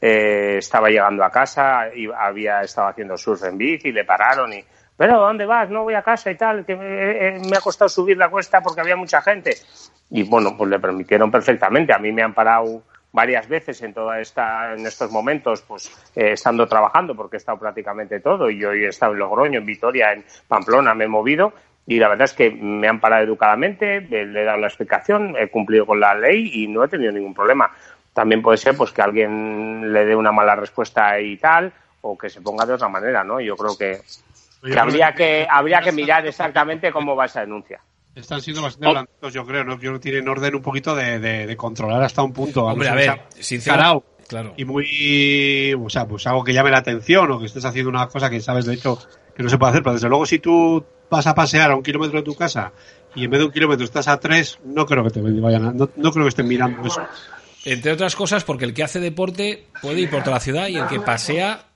eh, 0.00 0.56
estaba 0.58 0.88
llegando 0.90 1.24
a 1.24 1.30
casa 1.30 1.86
y 1.94 2.06
había 2.14 2.60
estado 2.62 2.88
haciendo 2.88 3.16
surf 3.16 3.44
en 3.44 3.56
bici 3.56 3.88
y 3.88 3.92
le 3.92 4.04
pararon 4.04 4.52
y 4.52 4.62
pero 4.96 5.20
¿dónde 5.20 5.46
vas? 5.46 5.70
No 5.70 5.84
voy 5.84 5.94
a 5.94 6.02
casa 6.02 6.28
y 6.30 6.34
tal, 6.36 6.66
que 6.66 6.74
me, 6.74 7.28
eh, 7.28 7.40
me 7.48 7.56
ha 7.56 7.60
costado 7.60 7.88
subir 7.88 8.16
la 8.18 8.28
cuesta 8.28 8.60
porque 8.60 8.80
había 8.80 8.96
mucha 8.96 9.22
gente. 9.22 9.54
Y 10.10 10.24
bueno, 10.24 10.56
pues 10.56 10.68
le 10.68 10.80
permitieron 10.80 11.30
perfectamente. 11.30 11.92
A 11.94 11.98
mí 11.98 12.10
me 12.10 12.22
han 12.22 12.34
parado 12.34 12.82
varias 13.18 13.48
veces 13.48 13.82
en 13.82 13.92
toda 13.92 14.20
esta 14.20 14.74
en 14.74 14.86
estos 14.86 15.10
momentos 15.10 15.62
pues 15.62 15.90
eh, 16.14 16.34
estando 16.34 16.68
trabajando 16.68 17.16
porque 17.16 17.34
he 17.34 17.38
estado 17.38 17.58
prácticamente 17.58 18.20
todo 18.20 18.48
y 18.48 18.60
yo 18.60 18.70
he 18.70 18.86
estado 18.86 19.12
en 19.12 19.18
Logroño, 19.18 19.58
en 19.58 19.66
Vitoria, 19.66 20.12
en 20.12 20.24
Pamplona, 20.46 20.94
me 20.94 21.06
he 21.06 21.08
movido 21.08 21.52
y 21.84 21.98
la 21.98 22.10
verdad 22.10 22.26
es 22.26 22.34
que 22.34 22.48
me 22.48 22.86
han 22.86 23.00
parado 23.00 23.24
educadamente, 23.24 23.96
eh, 23.96 24.24
le 24.24 24.42
he 24.42 24.44
dado 24.44 24.58
la 24.58 24.68
explicación, 24.68 25.34
he 25.36 25.48
cumplido 25.48 25.84
con 25.84 25.98
la 25.98 26.14
ley 26.14 26.62
y 26.62 26.68
no 26.68 26.84
he 26.84 26.88
tenido 26.88 27.10
ningún 27.10 27.34
problema. 27.34 27.72
También 28.12 28.40
puede 28.40 28.58
ser 28.58 28.76
pues 28.76 28.92
que 28.92 29.02
alguien 29.02 29.92
le 29.92 30.04
dé 30.04 30.14
una 30.14 30.30
mala 30.30 30.54
respuesta 30.54 31.18
y 31.18 31.38
tal 31.38 31.72
o 32.02 32.16
que 32.16 32.30
se 32.30 32.40
ponga 32.40 32.64
de 32.66 32.74
otra 32.74 32.88
manera, 32.88 33.24
¿no? 33.24 33.40
Yo 33.40 33.56
creo 33.56 33.76
que, 33.76 33.98
que 34.62 34.78
habría 34.78 35.12
que 35.12 35.44
habría 35.50 35.80
que 35.80 35.90
mirar 36.00 36.24
exactamente 36.24 36.92
cómo 36.92 37.16
va 37.16 37.24
esa 37.24 37.40
denuncia. 37.40 37.80
Están 38.20 38.42
siendo 38.42 38.62
bastante 38.62 38.86
blanditos, 38.92 39.32
yo 39.32 39.46
creo, 39.46 39.64
¿no? 39.64 39.74
Yo 39.74 39.78
creo 39.80 39.92
que 39.94 39.98
tienen 40.00 40.28
orden 40.28 40.54
un 40.56 40.62
poquito 40.62 40.94
de, 40.94 41.18
de- 41.18 41.46
de 41.46 41.56
controlar 41.56 42.02
hasta 42.02 42.22
un 42.22 42.32
punto. 42.32 42.64
Hombre, 42.64 42.88
a 42.88 42.94
ver, 42.94 43.06
sinceramente, 43.44 44.04
claro. 44.26 44.54
Y 44.56 44.64
muy, 44.64 45.74
o 45.74 45.88
sea, 45.88 46.06
pues 46.06 46.26
algo 46.26 46.42
que 46.44 46.52
llame 46.52 46.70
la 46.70 46.78
atención 46.78 47.30
o 47.30 47.38
que 47.38 47.46
estés 47.46 47.64
haciendo 47.64 47.88
una 47.90 48.08
cosa 48.08 48.28
que 48.30 48.40
sabes 48.40 48.64
de 48.66 48.74
hecho 48.74 48.98
que 49.36 49.42
no 49.42 49.48
se 49.48 49.56
puede 49.58 49.70
hacer. 49.70 49.82
Pero 49.82 49.94
desde 49.94 50.08
luego, 50.08 50.26
si 50.26 50.38
tú 50.40 50.84
vas 51.10 51.26
a 51.26 51.34
pasear 51.34 51.70
a 51.70 51.76
un 51.76 51.82
kilómetro 51.82 52.18
de 52.18 52.24
tu 52.24 52.34
casa 52.34 52.72
y 53.14 53.24
en 53.24 53.30
vez 53.30 53.38
de 53.40 53.46
un 53.46 53.52
kilómetro 53.52 53.84
estás 53.84 54.08
a 54.08 54.18
tres, 54.18 54.58
no 54.64 54.84
creo 54.84 55.04
que 55.04 55.10
te 55.10 55.20
vayan 55.22 55.66
a- 55.66 55.72
no, 55.72 55.88
no 55.96 56.12
creo 56.12 56.24
que 56.24 56.28
estén 56.30 56.48
mirando 56.48 56.84
eso. 56.86 57.00
Entre 57.64 57.92
otras 57.92 58.14
cosas, 58.16 58.44
porque 58.44 58.64
el 58.64 58.74
que 58.74 58.82
hace 58.82 59.00
deporte 59.00 59.66
puede 59.82 60.00
ir 60.00 60.10
por 60.10 60.22
toda 60.22 60.36
la 60.36 60.40
ciudad 60.40 60.68
y 60.68 60.76
el 60.76 60.86
que 60.88 61.00
pasea 61.00 61.67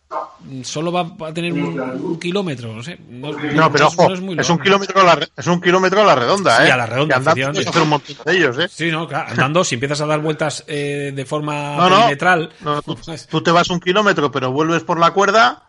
solo 0.64 0.90
va 0.92 1.06
a 1.28 1.32
tener 1.32 1.52
un, 1.52 1.78
un 1.80 2.18
kilómetro, 2.18 2.72
no 2.72 2.82
sé. 2.82 2.98
No, 3.08 3.30
No, 3.32 3.70
pero 3.72 3.84
no 3.84 3.86
ojo, 3.88 4.12
es 4.12 4.20
muy 4.20 4.36
es 4.38 4.48
un 4.50 4.58
kilómetro 4.58 5.00
a 5.00 5.04
la, 5.04 5.14
re- 5.16 5.28
es 5.36 5.46
un 5.46 5.60
kilómetro 5.60 6.00
a 6.00 6.04
la 6.04 6.14
redonda, 6.14 6.56
Sí, 6.58 6.68
¿eh? 6.68 6.72
a 6.72 6.76
la 6.76 6.86
redonda, 6.86 7.16
andando 7.16 7.52
puedes 7.52 7.66
hacer 7.68 7.82
un 7.82 7.88
montón 7.88 8.16
de 8.24 8.36
ellos, 8.36 8.58
¿eh? 8.58 8.68
Sí, 8.68 8.90
no, 8.90 9.06
claro, 9.06 9.30
andando, 9.30 9.64
si 9.64 9.74
empiezas 9.76 10.00
a 10.00 10.06
dar 10.06 10.20
vueltas 10.20 10.64
eh, 10.66 11.12
de 11.14 11.24
forma 11.24 11.76
No, 11.76 11.88
no, 11.88 11.96
perimetral, 11.96 12.50
no, 12.60 12.82
tú, 12.82 12.96
pues- 12.96 13.26
tú 13.26 13.42
te 13.42 13.50
vas 13.50 13.70
un 13.70 13.80
kilómetro, 13.80 14.30
pero 14.30 14.50
vuelves 14.52 14.82
por 14.82 14.98
la 14.98 15.12
cuerda 15.12 15.62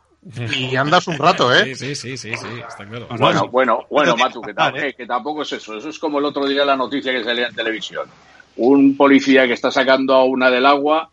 y 0.57 0.75
andas 0.75 1.07
un 1.07 1.17
rato, 1.17 1.53
¿eh? 1.53 1.75
Sí, 1.75 1.95
sí, 1.95 1.95
sí, 1.95 2.17
sí, 2.17 2.37
sí, 2.37 2.47
está 2.67 2.85
claro. 2.85 3.07
Bueno, 3.17 3.47
bueno, 3.49 3.79
bueno, 3.89 4.15
Matu, 4.15 4.41
que, 4.41 4.51
eh, 4.87 4.93
que 4.97 5.05
tampoco 5.05 5.41
es 5.43 5.51
eso. 5.51 5.77
Eso 5.77 5.89
es 5.89 5.99
como 5.99 6.19
el 6.19 6.25
otro 6.25 6.45
día 6.47 6.63
la 6.65 6.75
noticia 6.77 7.11
que 7.11 7.23
salía 7.23 7.47
en 7.47 7.55
televisión. 7.55 8.07
Un 8.55 8.95
policía 8.95 9.47
que 9.47 9.53
está 9.53 9.69
sacando 9.71 10.13
a 10.15 10.23
una 10.23 10.49
del 10.49 10.65
agua 10.65 11.09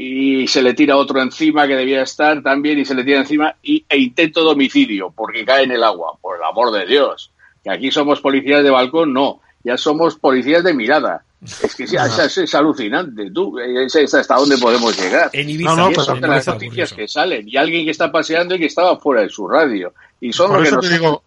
y 0.00 0.46
se 0.46 0.62
le 0.62 0.74
tira 0.74 0.96
otro 0.96 1.20
encima 1.20 1.66
que 1.66 1.74
debía 1.74 2.02
estar 2.02 2.42
también 2.42 2.78
y 2.78 2.84
se 2.84 2.94
le 2.94 3.02
tira 3.04 3.18
encima 3.18 3.56
y, 3.62 3.84
e 3.88 3.98
intento 3.98 4.44
de 4.44 4.50
homicidio 4.50 5.12
porque 5.16 5.44
cae 5.44 5.64
en 5.64 5.72
el 5.72 5.82
agua. 5.82 6.12
Por 6.20 6.36
el 6.36 6.42
amor 6.44 6.70
de 6.72 6.86
Dios. 6.86 7.32
Que 7.64 7.70
aquí 7.70 7.90
somos 7.90 8.20
policías 8.20 8.62
de 8.62 8.70
balcón, 8.70 9.12
no. 9.12 9.40
Ya 9.64 9.76
somos 9.76 10.14
policías 10.16 10.62
de 10.62 10.72
mirada. 10.72 11.24
Es 11.42 11.74
que 11.74 11.84
es, 11.84 11.92
es- 11.92 12.38
es 12.38 12.54
alucinante. 12.54 13.30
Tú, 13.32 13.58
es, 13.58 13.94
es 13.96 14.14
hasta 14.14 14.36
dónde 14.36 14.56
podemos 14.58 14.96
llegar. 15.00 15.30
En 15.32 15.50
Ibiza, 15.50 15.70
No, 15.74 15.90
no, 15.90 16.14
de 16.14 16.28
las 16.28 16.46
noticias 16.46 16.92
que 16.92 17.08
salen 17.08 17.48
y 17.48 17.56
alguien 17.56 17.84
que 17.84 17.90
está 17.90 18.10
paseando 18.12 18.54
y 18.54 18.58
que 18.60 18.66
estaba 18.66 18.96
fuera 18.98 19.22
de 19.22 19.28
su 19.28 19.48
radio. 19.48 19.92
Y 20.20 20.32
son 20.32 20.48
Por 20.50 20.58
lo 20.58 20.64
que 20.64 20.70
nos 20.76 20.90
digo- 20.90 21.22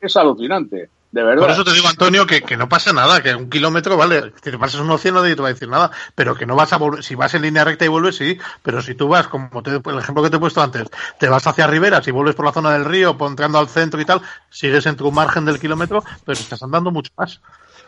es 0.00 0.16
alucinante, 0.16 0.88
de 1.14 1.22
verdad. 1.22 1.42
Por 1.42 1.50
eso 1.52 1.64
te 1.64 1.72
digo, 1.72 1.86
Antonio, 1.86 2.26
que, 2.26 2.42
que 2.42 2.56
no 2.56 2.68
pasa 2.68 2.92
nada, 2.92 3.22
que 3.22 3.32
un 3.36 3.48
kilómetro, 3.48 3.96
vale, 3.96 4.32
si 4.42 4.50
te 4.50 4.58
pasas 4.58 4.80
un 4.80 4.90
océano 4.90 5.20
nadie 5.22 5.36
te 5.36 5.42
va 5.42 5.48
a 5.48 5.52
decir 5.52 5.68
nada, 5.68 5.92
pero 6.16 6.34
que 6.34 6.44
no 6.44 6.56
vas 6.56 6.72
a 6.72 6.76
volver, 6.76 7.04
si 7.04 7.14
vas 7.14 7.32
en 7.34 7.42
línea 7.42 7.62
recta 7.62 7.84
y 7.84 7.88
vuelves, 7.88 8.16
sí, 8.16 8.36
pero 8.64 8.82
si 8.82 8.96
tú 8.96 9.06
vas, 9.06 9.28
como 9.28 9.62
te- 9.62 9.70
el 9.76 9.98
ejemplo 9.98 10.24
que 10.24 10.30
te 10.30 10.36
he 10.36 10.40
puesto 10.40 10.60
antes, 10.60 10.88
te 11.20 11.28
vas 11.28 11.46
hacia 11.46 11.68
Riberas 11.68 12.08
y 12.08 12.10
vuelves 12.10 12.34
por 12.34 12.44
la 12.44 12.52
zona 12.52 12.72
del 12.72 12.84
río, 12.84 13.16
entrando 13.20 13.60
al 13.60 13.68
centro 13.68 14.00
y 14.00 14.04
tal, 14.04 14.22
sigues 14.50 14.86
en 14.86 14.96
tu 14.96 15.12
margen 15.12 15.44
del 15.44 15.60
kilómetro, 15.60 16.02
pero 16.26 16.40
estás 16.40 16.60
andando 16.64 16.90
mucho 16.90 17.12
más. 17.16 17.40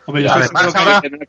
Hombre, 0.05 0.23
yo 0.23 0.31
Además, 0.31 1.01
que 1.01 1.27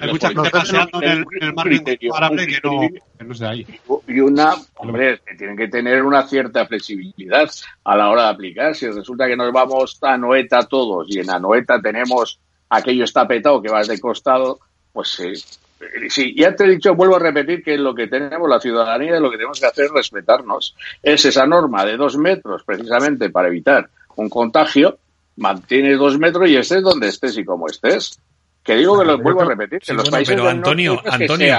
hay 0.00 0.12
mucha 0.12 0.28
gente 0.28 0.50
paseando 0.50 1.02
en 1.02 1.10
el, 1.10 1.24
en 1.40 1.54
mar 1.54 1.68
que 1.68 2.60
no, 2.62 3.36
que 3.38 3.44
ahí. 3.44 3.66
y 4.06 4.20
una, 4.20 4.54
hombre, 4.76 5.20
que 5.26 5.34
tienen 5.34 5.56
que 5.56 5.68
tener 5.68 6.02
una 6.02 6.26
cierta 6.26 6.66
flexibilidad 6.66 7.50
a 7.84 7.96
la 7.96 8.10
hora 8.10 8.24
de 8.24 8.28
aplicar. 8.28 8.74
Si 8.74 8.86
resulta 8.88 9.26
que 9.26 9.36
nos 9.36 9.52
vamos 9.52 9.98
a 10.02 10.16
Noeta 10.16 10.62
todos 10.66 11.06
y 11.08 11.20
en 11.20 11.30
Anoeta 11.30 11.80
tenemos 11.80 12.38
aquello 12.70 13.04
está 13.04 13.26
petado 13.26 13.62
que 13.62 13.70
vas 13.70 13.88
de 13.88 14.00
costado, 14.00 14.60
pues 14.92 15.08
sí. 15.08 15.32
Eh, 15.80 16.08
Sí, 16.08 16.34
ya 16.36 16.54
te 16.54 16.64
he 16.64 16.70
dicho, 16.70 16.94
vuelvo 16.94 17.16
a 17.16 17.20
repetir 17.20 17.62
que 17.62 17.78
lo 17.78 17.94
que 17.94 18.08
tenemos 18.08 18.48
la 18.48 18.60
ciudadanía 18.60 19.16
y 19.16 19.20
lo 19.20 19.30
que 19.30 19.36
tenemos 19.36 19.60
que 19.60 19.66
hacer 19.66 19.86
es 19.86 19.92
respetarnos. 19.92 20.74
Es 21.02 21.24
esa 21.24 21.46
norma 21.46 21.84
de 21.84 21.96
dos 21.96 22.16
metros, 22.16 22.64
precisamente 22.64 23.30
para 23.30 23.48
evitar 23.48 23.88
un 24.16 24.28
contagio. 24.28 24.98
Mantienes 25.36 25.98
dos 25.98 26.18
metros 26.18 26.48
y 26.50 26.56
estés 26.56 26.82
donde 26.82 27.08
estés 27.08 27.38
y 27.38 27.44
como 27.44 27.68
estés. 27.68 28.18
Que 28.62 28.76
digo 28.76 28.98
que 28.98 29.04
lo 29.06 29.18
vuelvo 29.18 29.42
a 29.42 29.44
repetir. 29.46 29.78
Que 29.80 29.86
Sí, 29.86 29.92
los 29.92 30.02
bueno, 30.04 30.10
países 30.10 30.34
pero 30.34 30.48
Antonio, 30.48 31.02
Antonio, 31.06 31.56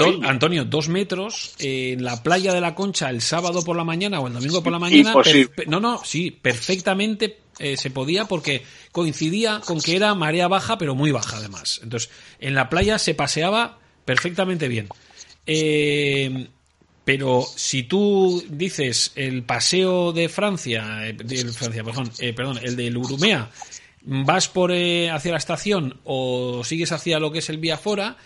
Do-. 0.00 0.20
Antonio, 0.24 0.64
dos 0.64 0.88
metros 0.88 1.54
en 1.58 2.02
la 2.02 2.22
playa 2.22 2.52
de 2.52 2.60
la 2.60 2.74
Concha 2.74 3.10
el 3.10 3.20
sábado 3.20 3.62
por 3.62 3.76
la 3.76 3.84
mañana 3.84 4.20
o 4.20 4.26
el 4.26 4.32
domingo 4.32 4.62
por 4.62 4.72
la 4.72 4.78
mañana. 4.78 5.12
Per- 5.22 5.68
no, 5.68 5.78
no, 5.80 6.02
sí, 6.04 6.30
perfectamente 6.30 7.38
eh, 7.58 7.76
se 7.76 7.90
podía 7.90 8.24
porque 8.24 8.62
coincidía 8.90 9.60
con 9.64 9.80
que 9.80 9.94
era 9.96 10.14
marea 10.14 10.48
baja, 10.48 10.78
pero 10.78 10.94
muy 10.94 11.12
baja 11.12 11.36
además. 11.36 11.80
Entonces, 11.82 12.10
en 12.40 12.54
la 12.54 12.68
playa 12.68 12.98
se 12.98 13.14
paseaba 13.14 13.78
perfectamente 14.04 14.66
bien. 14.68 14.88
Eh, 15.46 16.48
pero 17.04 17.42
si 17.54 17.84
tú 17.84 18.42
dices 18.48 19.12
el 19.14 19.44
paseo 19.44 20.12
de 20.12 20.28
Francia, 20.28 21.06
eh, 21.06 21.12
del 21.12 21.50
Francia, 21.52 21.84
perdón, 21.84 22.10
eh, 22.18 22.32
perdón, 22.32 22.58
el 22.62 22.74
del 22.74 22.96
Urumea, 22.96 23.48
vas 24.06 24.48
por 24.48 24.72
eh, 24.72 25.10
hacia 25.10 25.32
la 25.32 25.38
estación 25.38 25.98
o 26.04 26.62
sigues 26.64 26.92
hacia 26.92 27.18
lo 27.18 27.32
que 27.32 27.40
es 27.40 27.50
el 27.50 27.58
Vía 27.58 27.76
Fora, 27.76 28.16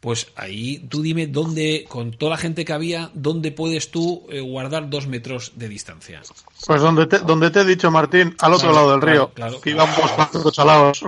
pues 0.00 0.30
ahí 0.36 0.78
tú 0.88 1.02
dime 1.02 1.26
dónde, 1.26 1.84
con 1.88 2.12
toda 2.12 2.32
la 2.32 2.36
gente 2.36 2.64
que 2.64 2.72
había, 2.72 3.10
dónde 3.14 3.50
puedes 3.50 3.90
tú 3.90 4.26
eh, 4.30 4.40
guardar 4.40 4.88
dos 4.88 5.08
metros 5.08 5.52
de 5.56 5.68
distancia. 5.68 6.22
Pues 6.66 6.80
donde 6.80 7.06
te, 7.06 7.18
donde 7.18 7.50
te 7.50 7.60
he 7.60 7.64
dicho, 7.64 7.90
Martín, 7.90 8.34
al 8.40 8.52
otro 8.52 8.68
Claro, 8.70 8.74
lado 8.74 8.90
del 8.92 9.02
río, 9.02 9.30
claro, 9.34 9.60
que 9.60 9.72
claro. 9.72 9.90
cuatro 10.16 10.50
salados. 10.52 11.02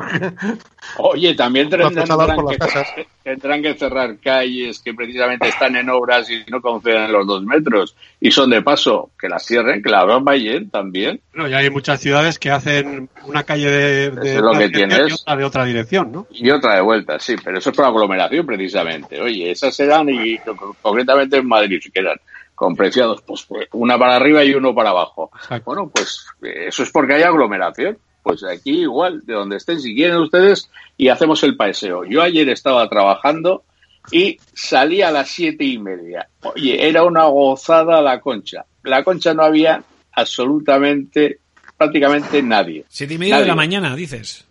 Oye, 0.97 1.35
también 1.35 1.69
tendrán, 1.69 1.95
que, 1.95 3.07
tendrán 3.23 3.63
que 3.63 3.75
cerrar 3.75 4.17
calles 4.19 4.81
que 4.81 4.95
precisamente 4.95 5.49
están 5.49 5.77
en 5.77 5.89
obras 5.91 6.29
y 6.31 6.43
no 6.51 6.61
conceden 6.61 7.13
los 7.13 7.27
dos 7.27 7.45
metros 7.45 7.95
y 8.21 8.31
son 8.31 8.51
de 8.51 8.63
paso. 8.63 9.11
Que 9.21 9.29
las 9.29 9.45
cierren, 9.45 9.83
que 9.83 9.91
la 9.91 10.01
abran 10.01 10.25
Bayern 10.25 10.71
también. 10.71 11.21
Bueno, 11.35 11.49
ya 11.49 11.59
hay 11.59 11.71
muchas 11.71 12.01
ciudades 12.01 12.39
que 12.39 12.51
hacen 12.51 13.11
una 13.25 13.45
calle 13.45 13.71
de, 13.71 14.11
de 14.11 14.41
lo 14.41 14.53
que 14.53 14.69
tienes. 14.71 14.99
y 14.99 15.13
otra 15.13 15.37
de 15.37 15.45
otra 15.45 15.65
dirección, 15.65 16.11
¿no? 16.11 16.27
Y 16.33 16.51
otra 16.51 16.77
de 16.77 16.81
vuelta, 16.81 17.19
sí, 17.19 17.37
pero 17.43 17.59
eso 17.59 17.71
es 17.71 17.77
por 17.77 17.85
aglomeración 17.85 18.47
precisamente. 18.47 18.80
Oye, 19.21 19.51
esas 19.51 19.79
eran, 19.81 20.09
y 20.09 20.39
co- 20.39 20.77
concretamente 20.83 21.37
en 21.39 21.47
Madrid, 21.47 21.81
que 21.93 22.01
eran 22.01 22.19
con 22.55 22.77
preciados, 22.77 23.23
pues 23.23 23.45
pues, 23.49 23.69
una 23.73 23.99
para 23.99 24.17
arriba 24.17 24.45
y 24.45 24.53
uno 24.55 24.75
para 24.75 24.91
abajo. 24.91 25.31
Exacto. 25.35 25.65
Bueno, 25.65 25.89
pues 25.95 26.27
eh, 26.43 26.67
eso 26.69 26.83
es 26.83 26.91
porque 26.91 27.15
hay 27.15 27.23
aglomeración. 27.23 27.99
Pues 28.23 28.45
aquí 28.45 28.83
igual, 28.83 29.23
de 29.25 29.33
donde 29.33 29.57
estén, 29.57 29.81
si 29.81 29.95
quieren 29.95 30.19
ustedes, 30.19 30.71
y 30.99 31.09
hacemos 31.09 31.43
el 31.43 31.57
paseo. 31.57 32.05
Yo 32.05 32.21
ayer 32.21 32.49
estaba 32.51 32.87
trabajando 32.89 33.65
y 34.13 34.39
salí 34.53 35.01
a 35.01 35.11
las 35.11 35.31
siete 35.31 35.65
y 35.65 35.79
media. 35.79 36.29
Oye, 36.43 36.87
era 36.87 37.03
una 37.05 37.25
gozada 37.25 38.03
la 38.03 38.21
concha. 38.21 38.67
La 38.83 39.03
concha 39.05 39.33
no 39.33 39.43
había 39.43 39.83
absolutamente, 40.13 41.39
prácticamente 41.77 42.43
nadie. 42.43 42.85
Siete 42.89 43.15
y 43.15 43.19
media 43.19 43.41
de 43.41 43.47
la 43.47 43.55
mañana, 43.55 43.95
dices. 43.97 44.45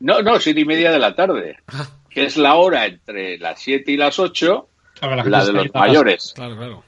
No, 0.00 0.22
no, 0.22 0.38
siete 0.40 0.60
y 0.60 0.64
media 0.64 0.90
de 0.92 0.98
la 0.98 1.14
tarde, 1.14 1.56
Ah, 1.68 1.88
que 2.10 2.24
es 2.24 2.36
la 2.36 2.56
hora 2.56 2.86
entre 2.86 3.38
las 3.38 3.60
siete 3.60 3.92
y 3.92 3.96
las 3.96 4.18
ocho, 4.18 4.68
Claro, 4.98 5.16
la 5.16 5.22
gente 5.22 5.30
la 5.38 5.44
de 5.46 5.52
los 5.52 5.74
mayores. 5.74 6.32
claro, 6.34 6.56
claro. 6.56 6.84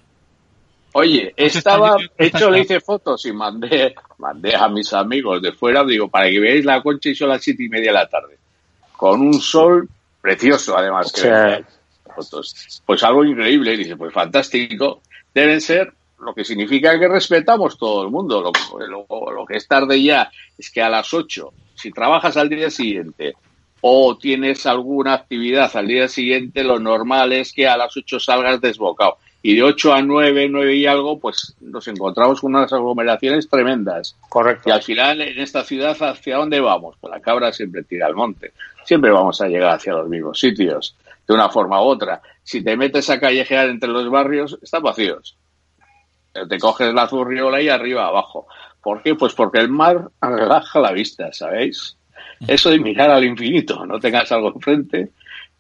Oye, 0.95 1.33
Pues 1.35 1.57
estaba, 1.57 1.97
hecho, 2.19 2.51
le 2.51 2.61
hice 2.61 2.81
fotos 2.81 3.25
y 3.25 3.33
mandé, 3.33 3.95
mandé 4.19 4.55
a 4.55 4.69
mis 4.69 4.93
amigos 4.93 5.41
de 5.41 5.53
fuera, 5.53 5.85
digo, 5.85 6.09
para 6.09 6.29
que 6.29 6.39
veáis 6.39 6.65
la 6.67 6.83
concha 6.83 7.09
y 7.09 7.15
son 7.15 7.31
las 7.31 7.43
siete 7.43 7.63
y 7.65 7.69
media 7.71 7.93
de 7.93 7.99
la 7.99 8.09
tarde. 8.09 8.37
Con 8.95 9.23
un 9.23 9.41
sol 9.41 9.89
precioso, 10.21 10.77
además, 10.77 11.11
que 11.11 11.65
fotos. 12.15 12.83
Pues 12.85 13.03
algo 13.05 13.25
increíble, 13.25 13.73
y 13.73 13.77
dice, 13.79 13.97
pues 13.97 14.13
fantástico. 14.13 15.01
Deben 15.33 15.63
ser, 15.63 15.95
lo 16.21 16.35
que 16.35 16.45
significa 16.45 16.99
que 16.99 17.09
respetamos 17.09 17.79
todo 17.79 18.03
el 18.05 18.11
mundo. 18.11 18.43
Lo, 18.43 18.87
lo- 18.87 19.33
lo 19.33 19.47
que 19.47 19.57
es 19.57 19.67
tarde 19.67 20.03
ya 20.03 20.31
es 20.59 20.71
que 20.71 20.83
a 20.83 20.91
las 20.91 21.15
ocho, 21.15 21.55
si 21.75 21.91
trabajas 21.91 22.37
al 22.37 22.51
día 22.51 22.71
siguiente 22.71 23.33
o 23.85 24.17
tienes 24.17 24.65
alguna 24.65 25.15
actividad 25.15 25.71
al 25.75 25.89
día 25.89 26.07
siguiente, 26.07 26.63
lo 26.63 26.79
normal 26.79 27.33
es 27.33 27.53
que 27.53 27.67
a 27.67 27.77
las 27.77 27.97
ocho 27.97 28.21
salgas 28.21 28.61
desbocado. 28.61 29.19
Y 29.43 29.57
de 29.57 29.65
8 29.65 29.95
a 29.95 30.03
9, 30.03 30.49
9 30.49 30.77
y 30.77 30.87
algo, 30.87 31.19
pues 31.19 31.57
nos 31.61 31.89
encontramos 31.89 32.41
con 32.41 32.55
unas 32.55 32.73
aglomeraciones 32.73 33.49
tremendas. 33.49 34.17
Correcto. 34.29 34.69
Y 34.69 34.73
al 34.73 34.85
final, 34.85 35.21
en 35.21 35.37
esta 35.41 35.65
ciudad, 35.65 36.01
¿hacia 36.01 36.37
dónde 36.37 36.61
vamos? 36.61 36.95
Pues 37.01 37.11
la 37.13 37.21
cabra 37.21 37.53
siempre 37.53 37.83
tira 37.83 38.07
al 38.07 38.15
monte. 38.15 38.53
Siempre 38.85 39.11
vamos 39.11 39.41
a 39.41 39.49
llegar 39.49 39.75
hacia 39.75 39.95
los 39.95 40.09
mismos 40.09 40.39
sitios, 40.39 40.97
de 41.27 41.35
una 41.35 41.49
forma 41.49 41.83
u 41.83 41.87
otra. 41.87 42.23
Si 42.45 42.63
te 42.63 42.77
metes 42.77 43.11
a 43.11 43.19
callejear 43.19 43.69
entre 43.69 43.89
los 43.89 44.09
barrios, 44.09 44.57
están 44.63 44.85
vacíos. 44.85 45.37
Te 46.49 46.59
coges 46.61 46.95
la 46.95 47.09
zurriola 47.09 47.61
y 47.61 47.69
arriba 47.69 48.07
abajo. 48.07 48.47
¿Por 48.81 49.03
qué? 49.03 49.17
Pues 49.17 49.35
porque 49.35 49.59
el 49.59 49.71
mar 49.71 50.09
relaja 50.21 50.79
la 50.79 50.93
vista, 50.93 51.33
¿sabéis? 51.33 51.97
Eso 52.49 52.71
de 52.71 52.79
mirar 52.79 53.11
al 53.11 53.25
infinito, 53.25 53.85
no 53.87 53.99
tengas 54.01 54.31
algo 54.33 54.53
enfrente, 54.55 55.11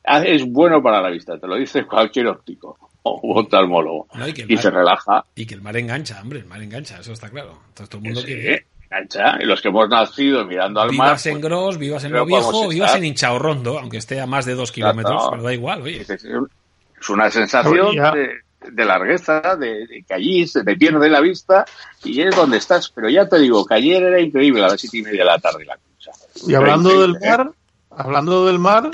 ah, 0.04 0.22
es 0.24 0.44
bueno 0.44 0.82
para 0.82 1.00
la 1.00 1.10
vista, 1.10 1.38
te 1.38 1.46
lo 1.46 1.56
dice 1.56 1.84
cualquier 1.84 2.26
óptico 2.28 2.76
o 3.04 3.40
oftalmólogo. 3.40 4.06
No, 4.14 4.26
y 4.28 4.56
se 4.56 4.70
relaja. 4.70 5.24
Y 5.34 5.44
que 5.46 5.54
el 5.54 5.62
mar 5.62 5.76
engancha, 5.76 6.20
hombre, 6.22 6.40
el 6.40 6.46
mar 6.46 6.62
engancha, 6.62 6.98
eso 7.00 7.12
está 7.12 7.28
claro. 7.30 7.58
Entonces 7.68 7.88
todo 7.88 7.98
el 7.98 8.04
mundo 8.04 8.20
Sí, 8.20 8.26
quiere. 8.26 8.66
engancha. 8.90 9.38
Y 9.40 9.44
los 9.46 9.60
que 9.60 9.68
hemos 9.68 9.88
nacido 9.88 10.44
mirando 10.44 10.80
al 10.80 10.92
mar. 10.92 11.08
Vivas 11.08 11.26
en 11.26 11.32
pues, 11.34 11.44
Gros, 11.44 11.78
vivas 11.78 12.04
en 12.04 12.12
lo 12.12 12.24
viejo, 12.26 12.68
vivas 12.68 12.90
estar. 12.90 12.98
en 13.02 13.04
Inchaurrondo, 13.06 13.78
aunque 13.78 13.96
esté 13.96 14.20
a 14.20 14.26
más 14.26 14.44
de 14.44 14.54
dos 14.54 14.70
kilómetros, 14.70 15.26
pero 15.30 15.42
da 15.42 15.52
igual, 15.52 15.82
oye. 15.82 16.00
Es 16.02 17.10
una 17.10 17.28
sensación 17.30 17.80
Oye, 17.88 18.00
de, 18.00 18.28
de 18.70 18.84
largueza, 18.84 19.40
de, 19.56 19.86
de 19.86 20.04
que 20.06 20.14
allí 20.14 20.46
se 20.46 20.62
te 20.64 20.76
pierde 20.76 21.08
la 21.08 21.20
vista 21.20 21.64
y 22.04 22.20
es 22.22 22.34
donde 22.36 22.58
estás. 22.58 22.88
Pero 22.90 23.08
ya 23.08 23.28
te 23.28 23.38
digo 23.38 23.64
que 23.66 23.74
ayer 23.74 24.02
era 24.02 24.20
increíble 24.20 24.64
a 24.64 24.68
las 24.68 24.80
siete 24.80 24.98
y 24.98 25.02
media 25.02 25.20
de 25.20 25.24
la 25.26 25.38
tarde 25.38 25.64
la 25.64 25.76
concha. 25.76 26.10
Y 26.46 26.54
hablando 26.54 27.00
del 27.02 27.16
¿eh? 27.16 27.28
mar, 27.28 27.50
hablando 27.90 28.46
del 28.46 28.58
mar, 28.58 28.90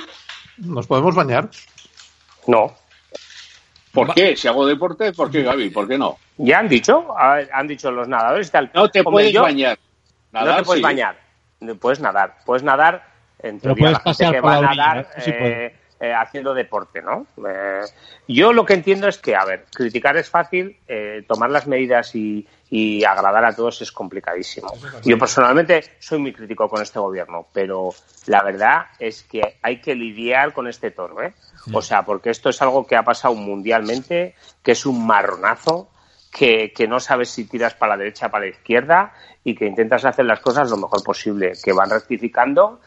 nos 0.58 0.86
podemos 0.86 1.14
bañar. 1.14 1.48
No. 2.46 2.74
¿Por 3.92 4.10
Va- 4.10 4.14
qué? 4.14 4.36
Si 4.36 4.48
hago 4.48 4.66
deporte, 4.66 5.12
¿por 5.12 5.30
qué, 5.30 5.42
Gaby? 5.42 5.70
¿Por 5.70 5.88
qué 5.88 5.98
no? 5.98 6.18
Ya 6.36 6.58
han 6.60 6.68
dicho, 6.68 7.06
han 7.18 7.66
dicho 7.66 7.90
los 7.90 8.06
nadadores 8.06 8.48
y 8.48 8.50
tal. 8.50 8.70
No 8.74 8.88
te 8.88 9.02
puedes 9.02 9.32
yo- 9.32 9.42
bañar. 9.42 9.78
no 10.32 10.56
te 10.56 10.62
puedes 10.62 10.78
sí. 10.80 10.82
bañar. 10.82 11.18
No 11.60 11.74
Puedes 11.74 11.98
nadar. 12.00 12.36
Puedes 12.46 12.62
nadar. 12.62 13.04
En 13.40 13.58
teoría, 13.60 13.76
puedes 13.82 13.92
la 13.92 13.98
gente 13.98 14.04
pasear 14.04 14.34
que 14.34 14.40
por 14.40 14.50
va 14.50 14.56
a 14.56 14.60
la 14.62 14.68
orilla, 14.68 14.84
nadar 14.86 15.08
¿eh? 15.26 15.77
Eh, 16.00 16.14
haciendo 16.14 16.54
deporte, 16.54 17.02
¿no? 17.02 17.26
Eh, 17.44 17.80
yo 18.28 18.52
lo 18.52 18.64
que 18.64 18.74
entiendo 18.74 19.08
es 19.08 19.18
que, 19.18 19.34
a 19.34 19.44
ver, 19.44 19.64
criticar 19.74 20.16
es 20.16 20.30
fácil, 20.30 20.76
eh, 20.86 21.24
tomar 21.26 21.50
las 21.50 21.66
medidas 21.66 22.14
y, 22.14 22.46
y 22.70 23.02
agradar 23.02 23.44
a 23.44 23.52
todos 23.52 23.82
es 23.82 23.90
complicadísimo. 23.90 24.72
Yo 25.02 25.18
personalmente 25.18 25.82
soy 25.98 26.20
muy 26.20 26.32
crítico 26.32 26.68
con 26.68 26.82
este 26.82 27.00
gobierno, 27.00 27.48
pero 27.52 27.90
la 28.26 28.44
verdad 28.44 28.86
es 29.00 29.24
que 29.24 29.58
hay 29.60 29.80
que 29.80 29.96
lidiar 29.96 30.52
con 30.52 30.68
este 30.68 30.92
toro, 30.92 31.20
¿eh? 31.20 31.34
O 31.72 31.82
sea, 31.82 32.04
porque 32.04 32.30
esto 32.30 32.48
es 32.50 32.62
algo 32.62 32.86
que 32.86 32.94
ha 32.94 33.02
pasado 33.02 33.34
mundialmente, 33.34 34.36
que 34.62 34.72
es 34.72 34.86
un 34.86 35.04
marronazo, 35.04 35.90
que, 36.30 36.72
que 36.72 36.86
no 36.86 37.00
sabes 37.00 37.30
si 37.30 37.46
tiras 37.46 37.74
para 37.74 37.96
la 37.96 38.04
derecha 38.04 38.28
o 38.28 38.30
para 38.30 38.44
la 38.44 38.50
izquierda 38.50 39.12
y 39.42 39.56
que 39.56 39.66
intentas 39.66 40.04
hacer 40.04 40.26
las 40.26 40.38
cosas 40.38 40.70
lo 40.70 40.76
mejor 40.76 41.02
posible, 41.02 41.54
que 41.60 41.72
van 41.72 41.90
rectificando 41.90 42.80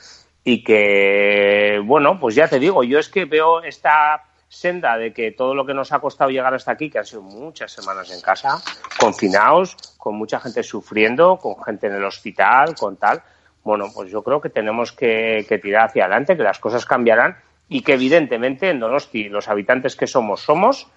y 0.44 0.64
que, 0.64 1.82
bueno, 1.84 2.20
pues 2.20 2.36
ya 2.36 2.48
te 2.48 2.60
digo, 2.60 2.84
yo 2.84 3.00
es 3.00 3.10
que 3.10 3.26
veo 3.26 3.62
esta 3.62 4.24
senda 4.48 4.98
de 4.98 5.14
que 5.14 5.32
todo 5.32 5.56
lo 5.56 5.66
que 5.66 5.74
nos 5.74 5.92
ha 5.94 6.00
costado 6.00 6.30
llegar 6.30 6.54
hasta 6.54 6.72
aquí, 6.72 6.89
que 6.89 7.00
han 7.00 7.06
sido 7.06 7.22
muchas 7.22 7.72
semanas 7.72 8.12
en 8.12 8.22
casa, 8.22 8.62
confinados, 9.00 9.78
con 9.98 10.16
mucha 10.16 10.39
gente 10.39 10.64
sufriendo, 10.64 11.38
con 11.38 11.62
gente 11.64 11.88
en 11.88 11.94
el 11.94 12.04
hospital, 12.04 12.76
con 12.76 12.98
tal, 12.98 13.22
bueno, 13.64 13.88
pues 13.94 14.10
yo 14.10 14.24
creo 14.24 14.42
que 14.42 14.50
tenemos 14.50 14.92
que, 14.92 15.46
que 15.48 15.60
tirar 15.60 15.86
hacia 15.86 16.06
adelante, 16.06 16.36
que 16.36 16.44
las 16.44 16.60
cosas 16.60 16.86
cambiarán 16.86 17.38
y 17.70 17.82
que 17.82 17.94
evidentemente 17.94 18.70
en 18.70 18.80
Donosti 18.80 19.30
los 19.30 19.48
habitantes 19.48 19.96
que 19.96 20.08
somos 20.08 20.42
somos 20.42 20.88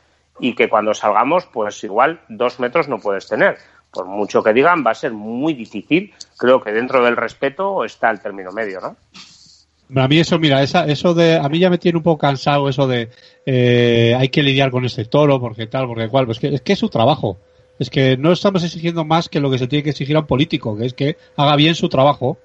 y 0.41 0.55
que 0.55 0.69
cuando 0.69 0.95
salgamos 0.95 1.47
pues 1.47 1.85
igual 1.85 2.21
dos 2.29 2.59
metros 2.59 2.89
no 2.89 2.99
puedes 2.99 3.29
tener. 3.29 3.59
Por 3.93 4.07
mucho 4.07 4.43
que 4.43 4.53
digan 4.53 4.83
va 4.85 4.91
a 4.91 4.95
ser 4.95 5.13
muy 5.13 5.55
difícil. 5.55 6.13
Creo 6.37 6.61
que 6.61 6.73
dentro 6.73 7.05
del 7.05 7.17
respeto 7.17 7.85
está 7.85 8.11
el 8.11 8.21
término 8.21 8.51
medio, 8.51 8.81
¿no? 8.81 8.97
A 9.95 10.09
mí 10.09 10.19
eso, 10.19 10.39
mira, 10.39 10.63
esa, 10.63 10.87
eso 10.87 11.15
de, 11.15 11.37
a 11.37 11.49
mí 11.49 11.59
ya 11.59 11.71
me 11.71 11.79
tiene 11.79 11.99
un 11.99 12.05
poco 12.05 12.19
cansado 12.19 12.69
eso 12.69 12.87
de, 12.87 13.11
eh, 13.47 14.15
hay 14.19 14.29
que 14.29 14.43
lidiar 14.43 14.71
con 14.71 14.85
este 14.85 15.05
toro, 15.05 15.39
porque 15.41 15.67
tal, 15.67 15.87
porque 15.87 16.09
cual, 16.09 16.27
pues 16.27 16.39
que, 16.39 16.55
es 16.55 16.61
que 16.63 16.73
es 16.73 16.79
su 16.79 16.89
trabajo. 16.89 17.39
Es 17.79 17.91
que 17.91 18.17
no 18.17 18.33
estamos 18.33 18.63
exigiendo 18.65 19.05
más 19.05 19.29
que 19.29 19.41
lo 19.41 19.51
que 19.51 19.59
se 19.59 19.67
tiene 19.67 19.83
que 19.83 19.91
exigir 19.91 20.17
a 20.17 20.21
un 20.21 20.27
político, 20.27 20.77
que 20.77 20.87
es 20.87 20.95
que 20.95 21.17
haga 21.37 21.57
bien 21.57 21.75
su 21.75 21.89
trabajo, 21.89 22.39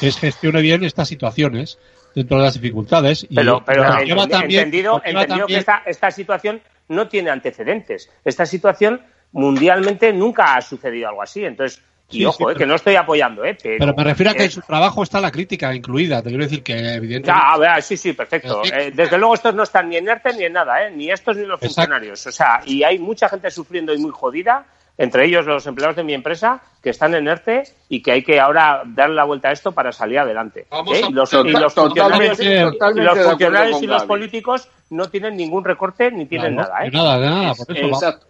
que 0.00 0.06
es 0.08 0.16
gestione 0.18 0.62
bien 0.62 0.84
estas 0.84 1.08
situaciones 1.08 1.78
dentro 2.14 2.38
de 2.38 2.44
las 2.44 2.54
dificultades. 2.54 3.24
Y 3.28 3.34
Pero, 3.34 3.62
pero 3.64 3.82
lo 3.84 3.90
ent- 3.90 4.04
lleva 4.06 4.26
también- 4.28 4.60
entendido, 4.60 5.02
entendido 5.04 5.46
que 5.46 5.56
esta, 5.56 5.82
esta 5.86 6.10
situación 6.10 6.62
no 6.88 7.08
tiene 7.08 7.30
antecedentes. 7.30 8.08
Esta 8.24 8.46
situación 8.46 9.02
mundialmente 9.32 10.12
nunca 10.12 10.54
ha 10.54 10.62
sucedido 10.62 11.08
algo 11.08 11.22
así. 11.22 11.44
Entonces, 11.44 11.82
y 12.08 12.18
Sí, 12.18 12.24
ojo, 12.24 12.36
sí, 12.36 12.42
eh, 12.42 12.46
pero- 12.48 12.58
que 12.58 12.66
no 12.66 12.74
estoy 12.76 12.94
apoyando, 12.96 13.44
¿eh? 13.44 13.56
Pero, 13.60 13.76
Pero 13.80 13.94
me 13.96 14.04
refiero 14.04 14.30
a 14.30 14.34
que 14.34 14.42
eh, 14.42 14.46
en 14.46 14.50
su 14.52 14.60
trabajo 14.62 15.02
está 15.02 15.20
la 15.20 15.30
crítica 15.32 15.74
incluida. 15.74 16.22
Te 16.22 16.28
quiero 16.28 16.44
decir 16.44 16.62
que 16.62 16.72
evidentemente. 16.94 17.26
Ya, 17.28 17.52
a 17.52 17.58
ver, 17.58 17.82
sí, 17.82 17.96
sí, 17.96 18.12
perfecto. 18.12 18.62
Eh, 18.64 18.92
desde 18.94 19.18
luego 19.18 19.34
estos 19.34 19.54
no 19.54 19.64
están 19.64 19.88
ni 19.88 19.96
en 19.96 20.08
ERTE 20.08 20.32
ni 20.34 20.44
en 20.44 20.52
nada, 20.52 20.86
¿eh? 20.86 20.90
Ni 20.92 21.10
estos 21.10 21.36
ni 21.36 21.42
los 21.44 21.60
Exacto. 21.60 21.74
funcionarios. 21.74 22.26
O 22.26 22.32
sea, 22.32 22.60
y 22.64 22.82
hay 22.84 22.98
mucha 22.98 23.28
gente 23.28 23.50
sufriendo 23.50 23.92
y 23.92 23.98
muy 23.98 24.12
jodida, 24.12 24.64
entre 24.98 25.26
ellos 25.26 25.44
los 25.44 25.66
empleados 25.66 25.96
de 25.96 26.04
mi 26.04 26.14
empresa, 26.14 26.60
que 26.82 26.90
están 26.90 27.14
en 27.14 27.26
ERTE 27.28 27.64
y 27.88 28.00
que 28.02 28.12
hay 28.12 28.22
que 28.22 28.38
ahora 28.40 28.82
darle 28.86 29.16
la 29.16 29.24
vuelta 29.24 29.48
a 29.48 29.52
esto 29.52 29.72
para 29.72 29.90
salir 29.92 30.20
adelante. 30.20 30.66
Vamos 30.70 30.96
¿eh? 30.96 31.02
a- 31.04 31.08
Y 31.10 31.12
los, 31.12 31.28
Total- 31.28 31.48
y 31.48 31.52
los 31.52 31.74
funcionarios, 31.74 32.36
totalmente- 32.38 33.00
y 33.00 33.04
los 33.04 33.18
funcionarios 33.18 33.82
y 33.82 34.06
políticos 34.06 34.68
no 34.90 35.10
tienen 35.10 35.36
ningún 35.36 35.64
recorte 35.64 36.10
ni 36.12 36.24
tienen 36.26 36.54
Claro, 36.54 36.70
nada, 36.72 36.86
¿eh? 36.86 36.90
de 36.90 36.96
nada, 36.96 37.18
de 37.18 37.26
nada, 37.28 37.54
por 37.54 37.76
eso 37.76 37.88
va- 37.90 37.96
Exacto. 37.96 38.26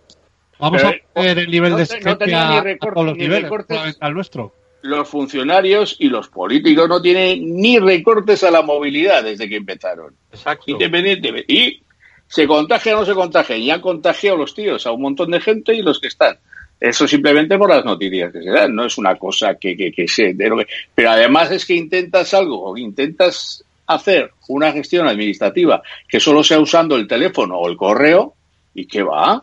Vamos 0.58 0.82
Pero, 0.82 0.94
a 0.94 1.12
poner 1.12 1.38
el 1.38 1.50
nivel 1.50 1.70
no 1.70 1.76
de 1.76 1.82
no 1.82 1.84
exigencia 1.84 2.18
tenía 2.18 2.48
ni 2.50 2.56
a 2.56 2.60
recortes, 2.62 2.94
todos 2.94 3.06
los 3.06 3.16
ni 3.16 3.22
niveles, 3.24 3.42
recortes. 3.44 3.96
al 4.00 4.14
nuestro. 4.14 4.54
Los 4.82 5.08
funcionarios 5.08 5.96
y 5.98 6.08
los 6.08 6.28
políticos 6.28 6.88
no 6.88 7.02
tienen 7.02 7.56
ni 7.56 7.78
recortes 7.78 8.44
a 8.44 8.50
la 8.50 8.62
movilidad 8.62 9.24
desde 9.24 9.48
que 9.48 9.56
empezaron. 9.56 10.14
Exacto. 10.30 10.64
Independientemente. 10.68 11.52
Y 11.52 11.82
se 12.28 12.46
contagia 12.46 12.96
o 12.96 13.00
no 13.00 13.06
se 13.06 13.14
contagia. 13.14 13.56
Y 13.56 13.70
han 13.70 13.80
contagiado 13.80 14.36
los 14.36 14.54
tíos 14.54 14.86
a 14.86 14.92
un 14.92 15.02
montón 15.02 15.30
de 15.32 15.40
gente 15.40 15.74
y 15.74 15.82
los 15.82 15.98
que 16.00 16.08
están. 16.08 16.38
Eso 16.78 17.08
simplemente 17.08 17.56
por 17.58 17.70
las 17.70 17.84
noticias 17.84 18.32
que 18.32 18.42
se 18.42 18.50
dan. 18.50 18.74
No 18.74 18.84
es 18.84 18.96
una 18.98 19.16
cosa 19.16 19.56
que, 19.56 19.76
que, 19.76 19.90
que 19.92 20.06
se. 20.06 20.34
de 20.34 20.48
lo 20.48 20.58
que- 20.58 20.66
Pero 20.94 21.10
además 21.10 21.50
es 21.50 21.64
que 21.66 21.74
intentas 21.74 22.32
algo 22.34 22.70
o 22.70 22.76
intentas 22.76 23.64
hacer 23.86 24.30
una 24.48 24.72
gestión 24.72 25.06
administrativa 25.08 25.82
que 26.08 26.20
solo 26.20 26.42
sea 26.44 26.60
usando 26.60 26.96
el 26.96 27.06
teléfono 27.08 27.56
o 27.58 27.68
el 27.68 27.76
correo 27.76 28.34
y 28.74 28.86
que 28.86 29.02
va. 29.02 29.42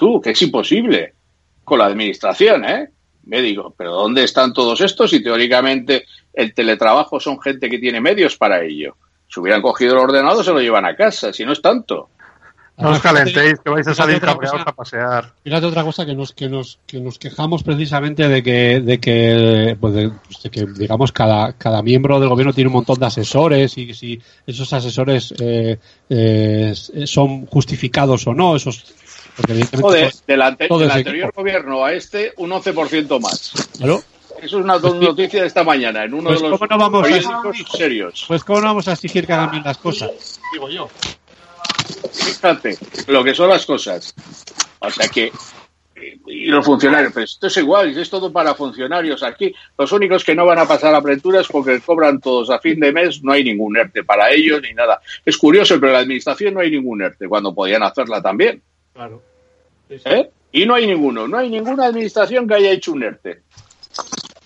Tú, 0.00 0.18
que 0.18 0.30
es 0.30 0.40
imposible. 0.40 1.12
Con 1.62 1.78
la 1.78 1.84
administración, 1.84 2.64
¿eh? 2.64 2.88
Me 3.24 3.42
digo, 3.42 3.74
pero 3.76 3.92
¿dónde 3.92 4.24
están 4.24 4.54
todos 4.54 4.80
estos? 4.80 5.12
Y 5.12 5.22
teóricamente 5.22 6.06
el 6.32 6.54
teletrabajo 6.54 7.20
son 7.20 7.38
gente 7.38 7.68
que 7.68 7.78
tiene 7.78 8.00
medios 8.00 8.38
para 8.38 8.62
ello. 8.62 8.96
Si 9.28 9.38
hubieran 9.38 9.60
cogido 9.60 9.92
el 9.92 9.98
ordenador 9.98 10.42
se 10.42 10.52
lo 10.52 10.60
llevan 10.60 10.86
a 10.86 10.96
casa, 10.96 11.34
si 11.34 11.44
no 11.44 11.52
es 11.52 11.60
tanto. 11.60 12.08
No 12.78 12.92
os 12.92 13.00
calentéis, 13.00 13.60
que 13.60 13.68
vais 13.68 13.86
a 13.86 13.94
salir 13.94 14.16
otra 14.16 14.32
cabreados 14.32 14.60
cosa. 14.60 14.70
a 14.70 14.74
pasear. 14.74 15.32
Fíjate 15.44 15.66
otra 15.66 15.84
cosa 15.84 16.06
que 16.06 16.14
nos 16.14 16.32
que 16.32 16.48
nos 16.48 16.78
que 16.86 16.98
nos 16.98 17.18
quejamos 17.18 17.62
precisamente 17.62 18.26
de 18.26 18.42
que 18.42 18.80
de 18.80 18.98
que 18.98 19.76
pues 19.78 19.92
de, 19.92 20.08
pues 20.08 20.42
de 20.44 20.50
que 20.50 20.64
digamos 20.64 21.12
cada 21.12 21.52
cada 21.52 21.82
miembro 21.82 22.18
del 22.18 22.30
gobierno 22.30 22.54
tiene 22.54 22.68
un 22.68 22.74
montón 22.74 22.98
de 22.98 23.04
asesores 23.04 23.76
y 23.76 23.92
si 23.92 24.22
esos 24.46 24.72
asesores 24.72 25.34
eh, 25.40 25.78
eh, 26.08 26.72
son 27.04 27.44
justificados 27.46 28.26
o 28.26 28.32
no 28.32 28.56
esos 28.56 28.94
Joder, 29.80 30.02
pues, 30.04 30.26
del, 30.26 30.42
ante- 30.42 30.68
todo 30.68 30.78
del 30.80 30.88
ese 30.90 30.98
anterior 30.98 31.24
equipo. 31.28 31.40
gobierno 31.42 31.84
a 31.84 31.92
este, 31.92 32.32
un 32.36 32.50
11% 32.50 33.20
más. 33.20 33.52
claro, 33.78 34.02
Eso 34.38 34.58
es 34.58 34.64
una 34.64 34.78
noticia 34.78 35.42
de 35.42 35.46
esta 35.46 35.64
mañana, 35.64 36.04
en 36.04 36.14
uno 36.14 36.30
Pues, 36.30 36.40
de 36.42 36.48
los 36.48 36.58
¿cómo 36.58 36.68
no 36.70 36.78
vamos 36.78 37.08
a- 37.10 37.76
serios. 37.76 38.24
pues 38.28 38.44
cómo 38.44 38.60
no 38.60 38.66
vamos 38.68 38.88
a 38.88 38.92
exigir 38.92 39.26
que 39.26 39.32
hagan 39.32 39.50
bien 39.50 39.64
las 39.64 39.78
cosas 39.78 40.40
digo 40.52 40.68
yo 40.70 40.88
Fíjate 42.12 42.76
lo 43.08 43.22
que 43.24 43.34
son 43.34 43.48
las 43.48 43.66
cosas. 43.66 44.14
O 44.80 44.90
sea 44.90 45.08
que. 45.08 45.30
Y 46.26 46.46
los 46.46 46.64
funcionarios, 46.64 47.12
pero 47.12 47.24
esto 47.24 47.46
es 47.48 47.56
igual, 47.58 47.96
es 47.96 48.08
todo 48.08 48.32
para 48.32 48.54
funcionarios 48.54 49.22
aquí. 49.22 49.54
Los 49.76 49.92
únicos 49.92 50.24
que 50.24 50.34
no 50.34 50.46
van 50.46 50.58
a 50.58 50.66
pasar 50.66 50.94
apreturas 50.94 51.46
porque 51.48 51.78
cobran 51.80 52.20
todos 52.20 52.48
a 52.50 52.58
fin 52.58 52.80
de 52.80 52.90
mes, 52.92 53.22
no 53.22 53.32
hay 53.32 53.44
ningún 53.44 53.76
ERTE 53.76 54.02
para 54.04 54.30
ellos 54.30 54.62
ni 54.62 54.72
nada. 54.72 55.00
Es 55.26 55.36
curioso, 55.36 55.74
pero 55.74 55.88
en 55.88 55.92
la 55.94 55.98
administración 56.00 56.54
no 56.54 56.60
hay 56.60 56.70
ningún 56.70 57.02
ERTE, 57.02 57.28
cuando 57.28 57.54
podían 57.54 57.82
hacerla 57.82 58.22
también. 58.22 58.62
claro 58.94 59.22
¿eh? 59.90 60.30
Y 60.52 60.66
no 60.66 60.74
hay 60.74 60.86
ninguno, 60.86 61.28
no 61.28 61.38
hay 61.38 61.48
ninguna 61.48 61.86
administración 61.86 62.46
que 62.46 62.54
haya 62.54 62.72
hecho 62.72 62.92
un 62.92 63.02
ERTE. 63.02 63.42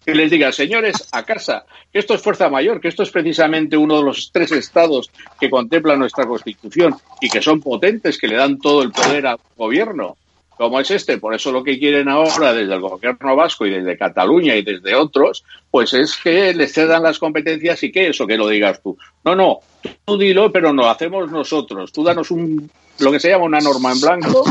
Que 0.05 0.15
les 0.15 0.31
diga, 0.31 0.53
señores, 0.53 1.09
a 1.13 1.23
casa, 1.23 1.65
que 1.91 1.99
esto 1.99 2.15
es 2.15 2.21
fuerza 2.21 2.51
mayor, 2.51 2.79
que 2.81 2.89
esto 2.89 3.03
es 3.03 3.11
precisamente 3.11 3.77
uno 3.77 3.97
de 3.97 4.05
los 4.05 4.31
tres 4.31 4.53
estados 4.53 5.11
que 5.41 5.49
contempla 5.49 5.97
nuestra 5.97 6.27
Constitución 6.27 6.95
y 7.23 7.31
que 7.31 7.41
son 7.41 7.61
potentes, 7.61 8.19
que 8.19 8.29
le 8.29 8.37
dan 8.37 8.59
todo 8.59 8.83
el 8.83 8.93
poder 8.93 9.27
al 9.27 9.39
gobierno, 9.57 10.19
como 10.59 10.79
es 10.79 10.91
este. 10.91 11.17
Por 11.17 11.33
eso 11.35 11.51
lo 11.53 11.65
que 11.65 11.79
quieren 11.79 12.11
ahora 12.11 12.53
desde 12.53 12.75
el 12.75 12.81
gobierno 12.81 13.35
vasco 13.35 13.65
y 13.65 13.71
desde 13.71 13.97
Cataluña 13.97 14.55
y 14.57 14.63
desde 14.63 14.95
otros, 14.95 15.43
pues 15.71 15.95
es 15.95 16.19
que 16.23 16.53
les 16.53 16.75
cedan 16.75 17.03
las 17.03 17.19
competencias 17.19 17.83
y 17.83 17.91
que 17.91 18.09
eso, 18.09 18.27
que 18.27 18.37
lo 18.37 18.49
digas 18.49 18.83
tú. 18.83 18.99
No, 19.25 19.35
no, 19.35 19.61
tú 20.05 20.19
dilo, 20.19 20.53
pero 20.53 20.75
no 20.75 20.91
hacemos 20.91 21.31
nosotros. 21.31 21.91
Tú 21.93 22.05
danos 22.05 22.31
un, 22.31 22.71
lo 22.99 23.11
que 23.11 23.21
se 23.21 23.31
llama 23.31 23.47
una 23.47 23.61
norma 23.61 23.93
en 23.93 24.01
blanco 24.03 24.45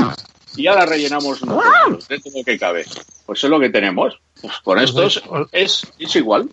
y 0.56 0.64
ya 0.64 0.76
la 0.76 0.86
rellenamos 0.86 1.44
nosotros, 1.44 2.08
dentro 2.08 2.32
de 2.32 2.40
lo 2.40 2.44
que 2.46 2.60
cabe. 2.60 2.86
Pues 3.26 3.44
es 3.44 3.50
lo 3.50 3.60
que 3.60 3.70
tenemos. 3.70 4.20
Pues 4.42 4.54
con 4.64 4.80
estos 4.80 5.24
es, 5.52 5.88
es 6.00 6.16
igual. 6.16 6.50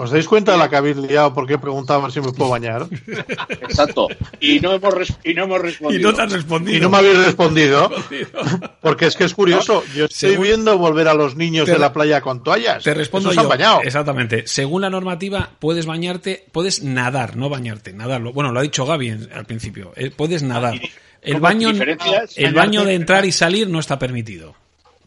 ¿Os 0.00 0.10
dais 0.10 0.26
cuenta 0.26 0.52
de 0.52 0.58
la 0.58 0.70
que 0.70 0.76
habéis 0.76 0.96
liado 0.96 1.34
porque 1.34 1.54
he 1.54 1.58
preguntado 1.58 2.00
a 2.00 2.02
ver 2.04 2.12
si 2.12 2.20
me 2.22 2.32
puedo 2.32 2.48
bañar? 2.50 2.86
Exacto. 3.48 4.08
Y 4.40 4.58
no 4.60 4.72
hemos, 4.72 4.94
res- 4.94 5.12
y 5.24 5.34
no 5.34 5.44
hemos 5.44 5.58
Y 5.60 5.62
respondido. 5.62 6.10
no 6.10 6.16
te 6.16 6.22
has 6.22 6.32
respondido. 6.32 6.78
Y 6.78 6.80
no 6.80 6.88
me 6.90 6.96
habéis 6.98 7.18
respondido. 7.18 7.90
Porque 8.80 9.06
es 9.06 9.16
que 9.16 9.24
es 9.24 9.34
curioso. 9.34 9.84
Yo 9.94 10.06
estoy 10.06 10.30
Según- 10.30 10.44
viendo 10.46 10.78
volver 10.78 11.08
a 11.08 11.14
los 11.14 11.36
niños 11.36 11.66
Te- 11.66 11.72
de 11.72 11.78
la 11.78 11.92
playa 11.92 12.20
con 12.22 12.42
toallas. 12.42 12.82
Te 12.82 12.94
respondo 12.94 13.32
yo. 13.32 13.40
han 13.42 13.48
bañado. 13.48 13.80
Exactamente. 13.82 14.44
Según 14.46 14.82
la 14.82 14.90
normativa, 14.90 15.50
puedes 15.58 15.84
bañarte, 15.86 16.46
puedes 16.52 16.82
nadar, 16.82 17.36
no 17.36 17.48
bañarte, 17.50 17.92
nadarlo. 17.92 18.32
Bueno, 18.32 18.52
lo 18.52 18.60
ha 18.60 18.62
dicho 18.62 18.86
Gaby 18.86 19.28
al 19.34 19.44
principio. 19.44 19.92
eh, 19.96 20.10
puedes 20.10 20.42
nadar. 20.42 20.80
El 21.22 21.34
¿Cómo 21.34 21.42
baño, 21.42 21.70
el 22.36 22.54
baño 22.54 22.84
de 22.86 22.94
entrar 22.94 23.26
y 23.26 23.32
salir 23.32 23.68
no 23.68 23.78
está 23.78 23.98
permitido. 23.98 24.54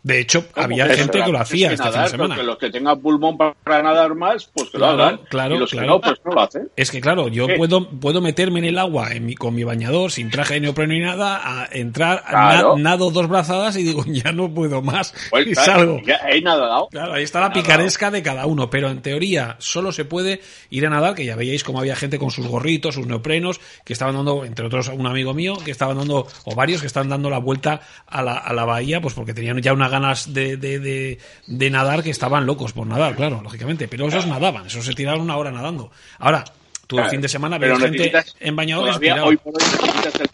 De 0.04 0.20
hecho, 0.20 0.46
¿Cómo 0.52 0.66
había 0.66 0.86
que 0.88 0.98
gente 0.98 1.24
que 1.24 1.32
lo 1.32 1.40
hacía 1.40 1.70
que 1.70 1.76
este 1.76 1.84
fin 1.86 1.92
de 1.94 1.98
nadar, 1.98 2.10
semana. 2.12 2.36
porque 2.36 2.46
los 2.48 2.58
que 2.58 2.70
tengan 2.70 3.00
pulmón 3.00 3.38
para 3.38 3.82
nadar 3.82 4.14
más, 4.16 4.50
pues 4.54 4.70
que 4.70 4.78
Claro, 4.78 4.98
lo 4.98 5.04
hagan. 5.06 5.20
claro, 5.30 5.56
y 5.56 5.60
los 5.60 5.72
claro. 5.72 5.86
que 5.88 5.92
no, 5.94 6.02
pues 6.02 6.20
no 6.26 6.32
lo 6.34 6.42
hacen. 6.42 6.70
Es 6.76 6.92
que 6.92 7.00
claro, 7.00 7.30
yo 7.30 7.48
¿Qué? 7.48 7.56
puedo, 7.56 7.90
puedo 7.90 8.20
meterme 8.20 8.60
en 8.60 8.66
el 8.66 8.80
agua 8.80 9.14
en 9.14 9.26
mi, 9.26 9.36
con 9.36 9.56
mi 9.56 9.64
bañador 9.64 10.12
sin 10.12 10.30
traje 10.30 10.56
de 10.56 10.60
neopreno 10.60 10.92
ni 10.94 11.00
nada, 11.00 11.40
a 11.62 11.70
entrar, 11.72 12.22
Claro. 12.30 12.76
na- 12.76 12.84
nado 12.92 13.12
dos 13.12 13.30
brazadas 13.30 13.78
y 13.78 13.84
digo, 13.84 14.04
ya 14.08 14.34
no 14.34 14.54
puedo 14.54 14.82
más. 14.82 15.14
Pues, 15.30 15.48
y 15.48 15.54
claro, 15.54 15.72
salgo. 15.74 16.02
ya 16.06 16.20
he 16.30 16.42
nadado. 16.42 16.90
Claro, 16.92 17.14
ahí 17.14 17.24
está 17.24 17.40
la 17.40 17.54
picaresca 17.54 18.12
de 18.12 18.22
cada 18.22 18.46
uno, 18.46 18.70
pero 18.70 18.90
en 18.90 19.02
teoría 19.02 19.56
solo 19.60 19.94
se 19.94 20.04
puede 20.04 20.42
ir 20.70 20.86
a 20.86 20.90
nadar, 20.90 21.16
que 21.16 21.24
ya 21.24 21.38
veíais 21.38 21.64
como 21.64 21.80
había 21.80 21.96
gente 21.96 22.20
con 22.20 22.30
sus 22.30 22.46
gorritos, 22.46 22.96
sus 22.96 23.08
neoprenos, 23.08 23.62
que 23.86 23.94
estaban 23.94 24.16
dando, 24.16 24.44
entre 24.44 24.66
otros 24.66 24.90
un 24.90 25.08
amigo 25.08 25.34
mío, 25.34 25.56
que 25.64 25.72
estaban 25.72 25.98
dando, 25.98 26.28
o 26.44 26.56
varios 26.56 26.82
que 26.82 26.88
estaban 26.88 27.08
dando 27.08 27.30
la 27.30 27.38
vuelta 27.38 27.80
a 28.06 28.22
la, 28.22 28.34
a 28.34 28.52
la 28.52 28.66
bahía, 28.66 29.00
pues 29.00 29.14
porque 29.14 29.34
tenían 29.34 29.62
ya 29.62 29.72
unas 29.72 29.93
ganas 29.94 30.34
de, 30.34 30.58
de, 30.58 30.80
de, 30.80 31.20
de 31.48 31.70
nadar 31.70 32.04
que 32.04 32.10
estaban 32.10 32.46
locos 32.46 32.74
por 32.74 32.86
nadar, 32.86 33.16
claro, 33.16 33.40
lógicamente, 33.42 33.88
pero 33.88 34.08
esos 34.08 34.28
nadaban, 34.28 34.66
esos 34.68 34.86
se 34.86 34.94
tiraron 34.94 35.22
una 35.22 35.38
hora 35.38 35.52
nadando. 35.52 35.92
Ahora, 36.20 36.44
Tú 36.86 37.00
el 37.00 37.10
fin 37.10 37.22
de 37.22 37.30
semana 37.30 37.58
ves 37.58 37.80
gente 37.80 38.12
en 38.42 38.56
bañadores 38.56 38.98
hoy 38.98 39.38
por 39.38 39.54
hoy 39.54 39.64
necesitas 39.64 40.16
el, 40.20 40.28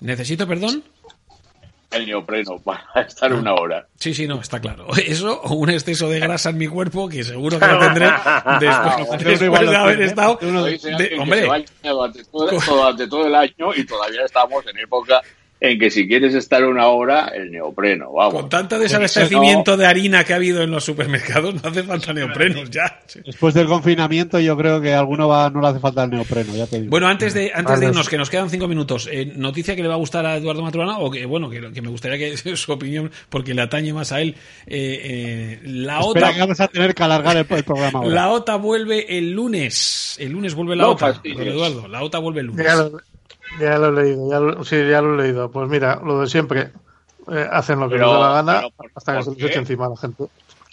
¿Necesito 0.00 0.48
perdón? 0.48 0.82
el 1.90 2.06
neopreno 2.06 2.58
para 2.58 3.02
estar 3.06 3.32
una 3.32 3.54
hora. 3.54 3.86
Sí, 3.98 4.14
sí, 4.14 4.26
no, 4.26 4.40
está 4.40 4.60
claro. 4.60 4.88
Eso 4.96 5.40
o 5.42 5.54
un 5.54 5.70
exceso 5.70 6.08
de 6.08 6.20
grasa 6.20 6.50
en 6.50 6.58
mi 6.58 6.66
cuerpo 6.66 7.08
que 7.08 7.24
seguro 7.24 7.58
que 7.58 7.66
lo 7.66 7.78
tendré 7.86 8.10
después, 8.60 9.40
de 9.70 9.76
haber 9.76 10.02
estado. 10.02 10.38
De- 10.40 11.16
hombre, 11.18 11.42
durante 11.82 12.24
todo, 12.24 12.50
durante 12.50 13.06
todo 13.06 13.26
el 13.26 13.34
año 13.34 13.74
y 13.74 13.84
todavía 13.84 14.24
estamos 14.24 14.66
en 14.66 14.78
época 14.78 15.22
en 15.60 15.78
que 15.78 15.90
si 15.90 16.06
quieres 16.06 16.34
estar 16.34 16.64
una 16.64 16.86
hora, 16.88 17.28
el 17.28 17.50
neopreno, 17.50 18.12
vamos. 18.12 18.42
con 18.42 18.48
tanto 18.48 18.78
desabastecimiento 18.78 19.76
de 19.76 19.86
harina 19.86 20.24
que 20.24 20.32
ha 20.32 20.36
habido 20.36 20.62
en 20.62 20.70
los 20.70 20.84
supermercados, 20.84 21.54
no 21.54 21.68
hace 21.68 21.82
falta 21.82 22.12
neoprenos 22.12 22.70
ya. 22.70 23.00
Después 23.24 23.54
del 23.54 23.66
confinamiento, 23.66 24.38
yo 24.38 24.56
creo 24.56 24.80
que 24.80 24.94
a 24.94 25.00
alguno 25.00 25.26
va, 25.28 25.50
no 25.50 25.60
le 25.60 25.68
hace 25.68 25.80
falta 25.80 26.04
el 26.04 26.10
neopreno, 26.10 26.54
ya 26.54 26.66
te 26.66 26.78
digo. 26.80 26.90
Bueno, 26.90 27.08
antes 27.08 27.34
de 27.34 27.50
antes 27.52 27.64
Vale. 27.64 27.80
de 27.80 27.86
irnos, 27.86 28.08
que 28.08 28.18
nos 28.18 28.30
quedan 28.30 28.50
cinco 28.50 28.68
minutos, 28.68 29.08
eh, 29.10 29.32
noticia 29.34 29.74
que 29.74 29.82
le 29.82 29.88
va 29.88 29.94
a 29.94 29.98
gustar 29.98 30.24
a 30.26 30.36
Eduardo 30.36 30.62
Maturana 30.62 30.98
o 30.98 31.10
que 31.10 31.26
bueno 31.26 31.50
que, 31.50 31.72
que 31.72 31.82
me 31.82 31.88
gustaría 31.88 32.18
que 32.18 32.36
su 32.56 32.72
opinión 32.72 33.10
porque 33.28 33.54
le 33.54 33.62
atañe 33.62 33.92
más 33.92 34.12
a 34.12 34.20
él. 34.20 34.36
Eh, 34.66 35.00
eh, 35.02 35.60
la 35.64 36.00
Espera 36.00 36.26
OTA 36.26 36.32
que 36.34 36.40
vamos 36.40 36.60
a 36.60 36.68
tener 36.68 36.94
que 36.94 37.02
alargar 37.02 37.36
el, 37.36 37.46
el 37.48 37.64
programa 37.64 37.98
ahora. 37.98 38.14
la 38.14 38.30
OTA 38.30 38.56
vuelve 38.56 39.18
el 39.18 39.32
lunes. 39.32 40.16
El 40.20 40.32
lunes 40.32 40.54
vuelve 40.54 40.76
la 40.76 40.84
No 40.84 40.90
OTA. 40.90 41.20
Eduardo, 41.24 41.88
la 41.88 42.02
OTA 42.02 42.18
vuelve 42.18 42.40
el 42.40 42.46
lunes. 42.46 42.66
Ya 43.60 43.78
lo 43.78 43.88
he 43.88 44.04
leído, 44.04 44.30
ya 44.30 44.40
lo, 44.40 44.64
sí, 44.64 44.76
ya 44.88 45.00
lo 45.02 45.14
he 45.14 45.24
leído. 45.26 45.50
Pues 45.50 45.68
mira, 45.68 46.00
lo 46.04 46.20
de 46.20 46.26
siempre. 46.26 46.72
Eh, 47.30 47.46
hacen 47.52 47.78
lo 47.78 47.88
que 47.90 47.96
Pero- 47.96 48.06
les 48.06 48.14
da 48.14 48.20
la 48.28 48.34
gana 48.34 48.52
pero 48.60 48.70
¿por- 48.74 48.90
hasta 48.94 49.16
que 49.18 49.22
se 49.22 49.30
les 49.32 49.42
eche 49.44 49.58
encima 49.58 49.86
a 49.86 49.90
la 49.90 49.96
gente. 49.96 50.24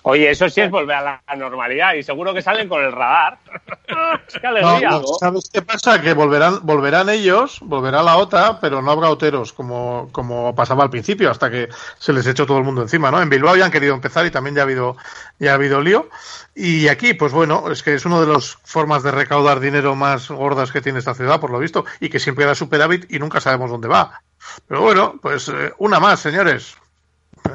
Oye, 0.08 0.30
eso 0.30 0.47
sí 0.49 0.62
es 0.62 0.70
volver 0.70 0.97
a 0.97 1.24
la 1.26 1.36
normalidad 1.36 1.95
y 1.95 2.03
seguro 2.03 2.32
que 2.32 2.43
salen 2.43 2.70
con 2.70 2.84
el 2.84 2.91
radar. 2.91 3.39
¡Qué 4.39 4.45
alegría! 4.45 4.91
no, 4.91 5.03
¿Sabes 5.20 5.49
qué 5.51 5.64
pasa? 5.64 5.99
Que 5.99 6.14
volverán, 6.14 6.60
volverán 6.62 7.10
ellos, 7.10 7.58
volverá 7.62 8.03
la 8.03 8.18
OTA, 8.18 8.60
pero 8.60 8.84
no 8.84 8.91
habrá 8.91 9.10
hoteros 9.10 9.51
como, 9.51 10.10
como 10.12 10.53
pasaba 10.53 10.84
al 10.84 10.91
principio, 10.91 11.32
hasta 11.32 11.49
que 11.49 11.70
se 11.97 12.14
les 12.14 12.28
echó 12.28 12.45
todo 12.45 12.60
el 12.60 12.64
mundo 12.64 12.84
encima, 12.84 13.10
¿no? 13.10 13.20
En 13.20 13.30
Bilbao 13.30 13.56
ya 13.56 13.66
han 13.66 13.72
querido 13.72 13.95
empezar 13.95 14.28
y 14.28 14.30
también 14.30 14.56
ya 14.56 14.62
ha 14.62 14.66
habido, 14.66 14.95
ya 15.39 15.53
ha 15.53 15.56
habido 15.56 15.82
lío. 15.82 16.08
Y 16.53 16.88
aquí, 16.88 17.16
pues 17.16 17.34
bueno, 17.34 17.72
es 17.72 17.82
que 17.82 17.95
es 17.95 18.06
una 18.06 18.22
de 18.22 18.28
las 18.28 18.60
formas 18.64 19.01
de 19.01 19.10
recaudar 19.10 19.60
dinero 19.60 19.95
más 19.95 20.30
gordas 20.30 20.72
que 20.72 20.82
tiene 20.82 20.99
esta 20.99 21.16
ciudad, 21.16 21.39
por 21.39 21.49
lo 21.49 21.58
visto, 21.58 21.84
y 21.99 22.10
que 22.10 22.20
siempre 22.20 22.45
da 22.45 22.53
superávit 22.53 23.12
y 23.12 23.18
nunca 23.18 23.41
sabemos 23.41 23.72
dónde 23.72 23.88
va. 23.88 24.22
Pero 24.68 24.82
bueno, 24.82 25.16
pues 25.20 25.49
eh, 25.49 25.74
una 25.80 25.99
más, 25.99 26.20
señores. 26.20 26.78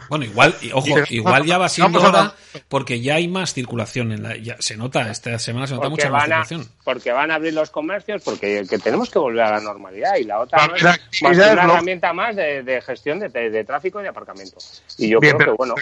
Bueno, 0.08 0.24
igual, 0.24 0.54
y, 0.60 0.72
ojo, 0.72 0.86
igual 1.10 1.44
ya 1.46 1.58
va 1.58 1.68
siendo 1.68 2.00
a 2.00 2.08
hora 2.08 2.34
porque 2.68 3.00
ya 3.00 3.14
hay 3.16 3.28
más 3.28 3.52
circulación. 3.54 4.12
En 4.12 4.22
la, 4.22 4.36
ya, 4.36 4.56
se 4.58 4.76
nota, 4.76 5.10
esta 5.10 5.38
semana 5.38 5.66
se 5.66 5.74
nota 5.74 5.88
Porque 5.88 6.08
mucha 6.08 6.10
más 6.10 6.22
a, 6.22 6.26
circulación. 6.26 6.68
porque 6.84 7.12
van 7.12 7.30
a 7.30 7.36
abrir 7.36 7.54
los 7.54 7.70
comercios, 7.70 8.22
porque 8.24 8.66
que 8.68 8.78
tenemos 8.78 9.10
que 9.10 9.18
volver 9.18 9.42
a 9.44 9.50
la 9.52 9.60
normalidad 9.60 10.16
y 10.16 10.24
la 10.24 10.40
otra 10.40 10.66
no 10.66 10.74
es 10.76 10.82
más 10.84 11.00
una 11.22 11.46
herramienta 11.52 12.12
más 12.12 12.36
de, 12.36 12.62
de 12.62 12.80
gestión 12.82 13.18
de, 13.20 13.28
de 13.28 13.64
tráfico 13.64 14.00
y 14.00 14.02
de 14.04 14.08
aparcamiento. 14.08 14.58
Y 14.98 15.08
yo 15.08 15.20
Bien, 15.20 15.36
creo 15.36 15.38
pero 15.38 15.52
que, 15.52 15.56
bueno, 15.56 15.74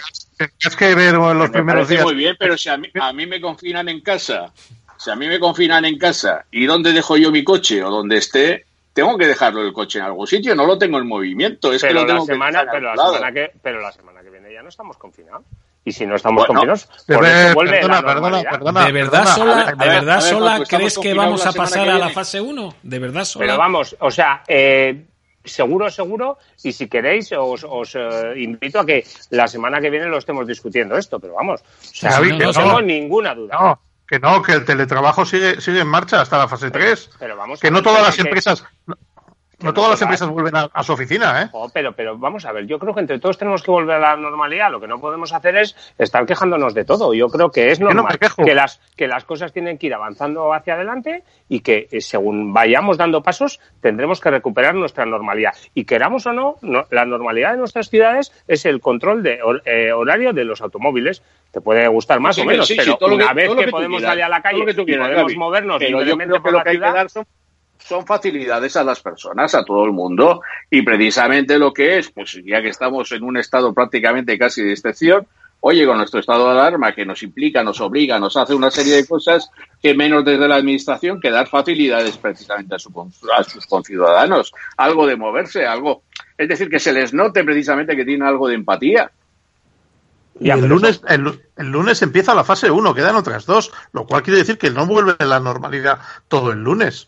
es 0.59 0.75
que 0.75 0.95
ver 0.95 1.15
en 1.15 1.21
los 1.39 1.49
me 1.49 1.49
primeros 1.49 1.87
días. 1.87 2.03
muy 2.03 2.15
bien, 2.15 2.35
pero 2.39 2.57
si 2.57 2.69
a 2.69 2.77
mí, 2.77 2.89
a 2.99 3.13
mí 3.13 3.25
me 3.25 3.41
confinan 3.41 3.89
en 3.89 4.01
casa, 4.01 4.51
si 4.97 5.09
a 5.09 5.15
mí 5.15 5.27
me 5.27 5.39
confinan 5.39 5.85
en 5.85 5.97
casa 5.97 6.45
y 6.51 6.65
dónde 6.65 6.91
dejo 6.93 7.17
yo 7.17 7.31
mi 7.31 7.43
coche 7.43 7.83
o 7.83 7.89
donde 7.89 8.17
esté, 8.17 8.65
tengo 8.93 9.17
que 9.17 9.27
dejarlo 9.27 9.61
el 9.61 9.73
coche 9.73 9.99
en 9.99 10.05
algún 10.05 10.27
sitio, 10.27 10.55
no 10.55 10.65
lo 10.65 10.77
tengo 10.77 10.97
en 10.97 11.07
movimiento, 11.07 11.71
es 11.71 11.81
que 11.81 11.87
pero 11.89 12.01
lo 12.01 12.07
la 12.07 12.13
tengo 12.13 12.25
que 12.25 12.33
semana, 12.33 12.59
dejar 12.59 12.75
pero 12.75 12.95
la 12.95 13.05
semana 13.05 13.31
que, 13.31 13.51
pero 13.61 13.81
la 13.81 13.91
semana 13.91 14.21
que 14.21 14.29
viene 14.29 14.53
ya 14.53 14.61
no 14.61 14.69
estamos 14.69 14.97
confinados. 14.97 15.45
Y 15.85 15.93
si 15.93 16.05
no 16.05 16.15
estamos 16.15 16.45
Bueno, 16.45 16.59
confinados, 16.59 16.89
por 17.07 17.25
eso 17.25 17.53
vuelve 17.53 17.71
perdona, 17.79 18.01
la 18.01 18.13
perdona, 18.13 18.43
perdona. 18.43 18.85
¿De 18.85 18.91
verdad, 18.91 19.23
perdona. 19.23 19.35
sola, 19.35 19.65
ver, 19.65 19.77
¿de 19.77 19.87
verdad 19.87 20.15
ver, 20.15 20.21
sola 20.21 20.63
crees 20.67 20.99
que 20.99 21.13
vamos 21.13 21.45
a 21.45 21.53
pasar 21.53 21.85
que 21.85 21.91
a 21.91 21.97
la 21.97 22.09
fase 22.09 22.41
1? 22.41 22.75
¿De 22.83 22.99
verdad 22.99 23.23
sola? 23.23 23.45
Pero 23.45 23.57
vamos, 23.57 23.95
o 23.99 24.11
sea, 24.11 24.43
eh, 24.47 25.05
seguro, 25.43 25.89
seguro, 25.89 26.37
y 26.63 26.73
si 26.73 26.87
queréis 26.89 27.31
os, 27.31 27.65
os 27.67 27.95
eh, 27.95 28.33
invito 28.37 28.81
a 28.81 28.85
que 28.85 29.05
la 29.29 29.47
semana 29.47 29.79
que 29.79 29.89
viene 29.89 30.07
lo 30.07 30.17
estemos 30.17 30.45
discutiendo 30.45 30.97
esto, 30.97 31.19
pero 31.19 31.35
vamos, 31.35 31.61
o 31.61 31.65
sea, 31.81 32.11
David, 32.11 32.33
no, 32.33 32.37
que 32.37 32.45
no. 32.45 32.53
tengo 32.53 32.81
ninguna 32.81 33.33
duda. 33.33 33.79
Que 34.09 34.19
no, 34.19 34.41
que 34.41 34.53
el 34.53 34.65
teletrabajo 34.65 35.23
sigue, 35.23 35.61
sigue 35.61 35.81
en 35.81 35.87
marcha 35.87 36.21
hasta 36.21 36.39
la 36.39 36.47
fase 36.47 36.71
3. 36.71 37.11
pero 37.19 37.37
vamos 37.37 37.59
que 37.59 37.69
no 37.69 37.83
todas 37.83 38.01
las 38.01 38.17
empresas, 38.17 38.65
no 39.61 39.73
todas 39.73 39.91
las 39.91 40.01
empresas 40.01 40.27
vuelven 40.29 40.55
a, 40.55 40.69
a 40.73 40.83
su 40.83 40.93
oficina, 40.93 41.41
¿eh? 41.43 41.49
Oh, 41.51 41.69
pero, 41.73 41.93
pero 41.93 42.17
vamos 42.17 42.45
a 42.45 42.51
ver, 42.51 42.65
yo 42.67 42.79
creo 42.79 42.93
que 42.93 43.01
entre 43.01 43.19
todos 43.19 43.37
tenemos 43.37 43.61
que 43.63 43.71
volver 43.71 43.97
a 43.97 43.99
la 43.99 44.15
normalidad. 44.15 44.71
Lo 44.71 44.79
que 44.79 44.87
no 44.87 44.99
podemos 44.99 45.33
hacer 45.33 45.57
es 45.57 45.75
estar 45.97 46.25
quejándonos 46.25 46.73
de 46.73 46.85
todo. 46.85 47.13
Yo 47.13 47.27
creo 47.29 47.51
que 47.51 47.71
es 47.71 47.79
no 47.79 47.89
normal 47.91 48.17
que 48.43 48.55
las 48.55 48.79
que 48.95 49.07
las 49.07 49.23
cosas 49.25 49.51
tienen 49.53 49.77
que 49.77 49.87
ir 49.87 49.93
avanzando 49.93 50.53
hacia 50.53 50.75
adelante 50.75 51.23
y 51.47 51.59
que 51.61 51.87
eh, 51.91 52.01
según 52.01 52.53
vayamos 52.53 52.97
dando 52.97 53.21
pasos 53.23 53.59
tendremos 53.81 54.19
que 54.19 54.29
recuperar 54.31 54.75
nuestra 54.75 55.05
normalidad. 55.05 55.53
Y 55.73 55.85
queramos 55.85 56.25
o 56.25 56.33
no, 56.33 56.55
no- 56.61 56.85
la 56.91 57.05
normalidad 57.05 57.51
de 57.51 57.57
nuestras 57.57 57.89
ciudades 57.89 58.31
es 58.47 58.65
el 58.65 58.79
control 58.81 59.23
de 59.23 59.41
hor- 59.41 59.61
eh, 59.65 59.91
horario 59.91 60.33
de 60.33 60.45
los 60.45 60.61
automóviles. 60.61 61.21
Te 61.51 61.61
puede 61.61 61.87
gustar 61.87 62.19
más 62.19 62.35
Sí, 62.35 62.41
o 62.41 62.45
menos, 62.45 62.67
sí, 62.67 62.75
sí, 62.75 62.81
pero 62.99 63.09
lo 63.09 63.15
una 63.15 63.29
que- 63.29 63.33
vez 63.33 63.55
que, 63.55 63.67
podemos 63.69 63.97
quieras, 63.97 64.11
salir 64.11 64.23
a 64.23 64.29
la 64.29 64.41
calle 64.41 64.59
y 64.59 64.73
podemos 64.73 65.09
Gaby. 65.15 65.35
movernos 65.35 65.81
libremente 65.81 66.39
por 66.39 66.53
la 66.53 66.63
que 66.63 66.69
hay 66.69 66.79
que 66.79 66.85
ciudad, 66.85 67.07
son, 67.89 68.05
facilidades 68.05 68.75
a 68.77 68.83
las 68.83 69.01
personas, 69.01 69.53
a 69.55 69.65
todo 69.65 69.83
el 69.85 69.91
mundo, 69.91 70.41
y 70.69 70.81
precisamente 70.83 71.57
lo 71.59 71.73
que 71.73 71.97
es, 71.97 72.09
pues 72.11 72.39
ya 72.45 72.61
que 72.61 72.69
estamos 72.69 73.11
en 73.11 73.23
un 73.23 73.37
estado 73.37 73.73
prácticamente 73.73 74.37
casi 74.37 74.61
de 74.63 74.71
excepción, 74.73 75.27
oye, 75.61 75.85
con 75.85 75.97
nuestro 75.97 76.21
estado 76.21 76.45
de 76.45 76.51
alarma 76.51 76.93
que 76.95 77.05
nos 77.05 77.21
implica, 77.21 77.63
nos 77.63 77.81
obliga, 77.81 78.17
nos 78.17 78.37
hace 78.37 78.53
una 78.55 78.71
serie 78.71 78.95
de 78.95 79.05
cosas 79.05 79.49
que 79.81 79.93
menos 79.93 80.23
desde 80.23 80.47
la 80.47 80.55
administración 80.55 81.19
que 81.19 81.29
dar 81.31 81.49
facilidades 81.49 82.17
precisamente 82.17 82.75
a, 82.75 82.79
su 82.79 82.89
a 83.37 83.43
sus 83.43 83.65
conciudadanos, 83.65 84.53
algo 84.77 85.05
de 85.05 85.17
moverse, 85.17 85.65
algo, 85.65 86.03
es 86.37 86.47
decir, 86.47 86.69
que 86.69 86.79
se 86.79 86.93
les 86.93 87.13
note 87.13 87.43
precisamente 87.43 87.95
que 87.97 88.05
tienen 88.05 88.25
algo 88.25 88.47
de 88.47 88.55
empatía. 88.55 89.11
Y 90.39 90.49
el 90.51 90.61
lunes, 90.69 91.01
el, 91.09 91.21
lu- 91.21 91.39
el 91.57 91.67
lunes 91.69 92.01
empieza 92.01 92.33
la 92.33 92.45
fase 92.45 92.71
1, 92.71 92.93
quedan 92.93 93.17
otras 93.17 93.45
dos, 93.45 93.73
lo 93.91 94.05
cual 94.05 94.23
quiere 94.23 94.39
decir 94.39 94.57
que 94.57 94.69
no 94.69 94.85
vuelve 94.85 95.15
la 95.25 95.41
normalidad 95.41 95.99
todo 96.29 96.53
el 96.53 96.63
lunes. 96.63 97.07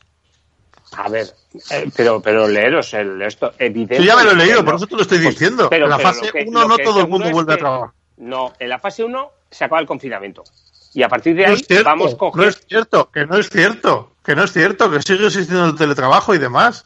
A 0.97 1.07
ver, 1.09 1.27
eh, 1.71 1.89
pero, 1.95 2.21
pero 2.21 2.47
leeros 2.47 2.93
el, 2.93 3.21
esto, 3.21 3.53
evidentemente. 3.57 3.97
Sí, 4.01 4.05
ya 4.05 4.15
me 4.17 4.23
lo 4.25 4.31
he 4.31 4.35
leído, 4.35 4.59
no. 4.59 4.65
por 4.65 4.75
eso 4.75 4.87
te 4.87 4.95
lo 4.95 5.01
estoy 5.03 5.19
Pues, 5.19 5.35
diciendo. 5.35 5.69
pero- 5.69 5.85
en 5.85 5.89
la 5.91 5.97
pero 5.97 6.09
fase 6.09 6.25
lo 6.27 6.31
que- 6.33 6.45
1 6.47 6.61
lo 6.61 6.67
no 6.67 6.77
todo 6.77 7.01
el 7.01 7.07
mundo 7.07 7.29
vuelve 7.31 7.53
a 7.53 7.57
trabajar. 7.57 7.89
No, 8.17 8.53
en 8.59 8.69
la 8.69 8.77
fase 8.79 9.03
1 9.03 9.31
se 9.49 9.63
acaba 9.65 9.79
el 9.81 9.87
confinamiento. 9.87 10.43
Y 10.93 11.03
a 11.03 11.07
partir 11.09 11.35
de 11.35 11.43
No 11.47 11.53
ahí 11.53 11.57
cierto, 11.59 11.85
vamos 11.85 12.11
no 12.11 12.17
cogiendo. 12.17 12.49
es 12.49 12.65
cierto, 12.67 13.09
que 13.11 13.25
no 13.25 13.37
es 13.37 13.49
cierto, 13.49 14.11
que 14.23 14.35
no 14.35 14.43
es 14.43 14.51
cierto, 14.51 14.91
que 14.91 15.01
sigue 15.01 15.25
existiendo 15.27 15.65
el 15.67 15.75
teletrabajo 15.77 16.35
y 16.35 16.37
demás. 16.37 16.85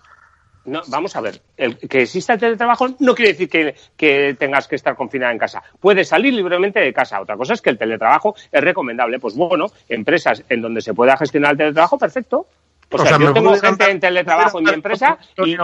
No, 0.65 0.81
vamos 0.87 1.15
a 1.15 1.21
ver, 1.21 1.41
el, 1.57 1.77
que 1.77 2.03
exista 2.03 2.33
el 2.33 2.39
teletrabajo 2.39 2.87
no 2.99 3.13
quiere 3.15 3.31
decir 3.33 3.49
que, 3.49 3.75
que 3.97 4.35
tengas 4.39 4.67
que 4.67 4.75
estar 4.75 4.95
confinada 4.95 5.31
en 5.31 5.37
casa. 5.39 5.61
Puedes 5.79 6.07
salir 6.07 6.33
libremente 6.33 6.79
de 6.79 6.93
casa. 6.93 7.21
Otra 7.21 7.37
cosa 7.37 7.53
es 7.53 7.61
que 7.61 7.69
el 7.71 7.77
teletrabajo 7.77 8.35
es 8.51 8.63
recomendable. 8.63 9.19
Pues 9.19 9.35
bueno, 9.35 9.67
empresas 9.89 10.43
en 10.49 10.61
donde 10.61 10.81
se 10.81 10.93
pueda 10.95 11.17
gestionar 11.17 11.51
el 11.51 11.57
teletrabajo, 11.57 11.97
perfecto. 11.99 12.47
O, 12.95 13.01
O 13.01 13.05
sea, 13.05 13.17
sea, 13.17 13.27
yo 13.27 13.33
tengo 13.33 13.55
gente 13.57 13.89
en 13.91 13.99
teletrabajo 13.99 14.59
en 14.59 14.63
mi 14.65 14.71
empresa 14.71 15.17
y, 15.37 15.51
y- 15.51 15.55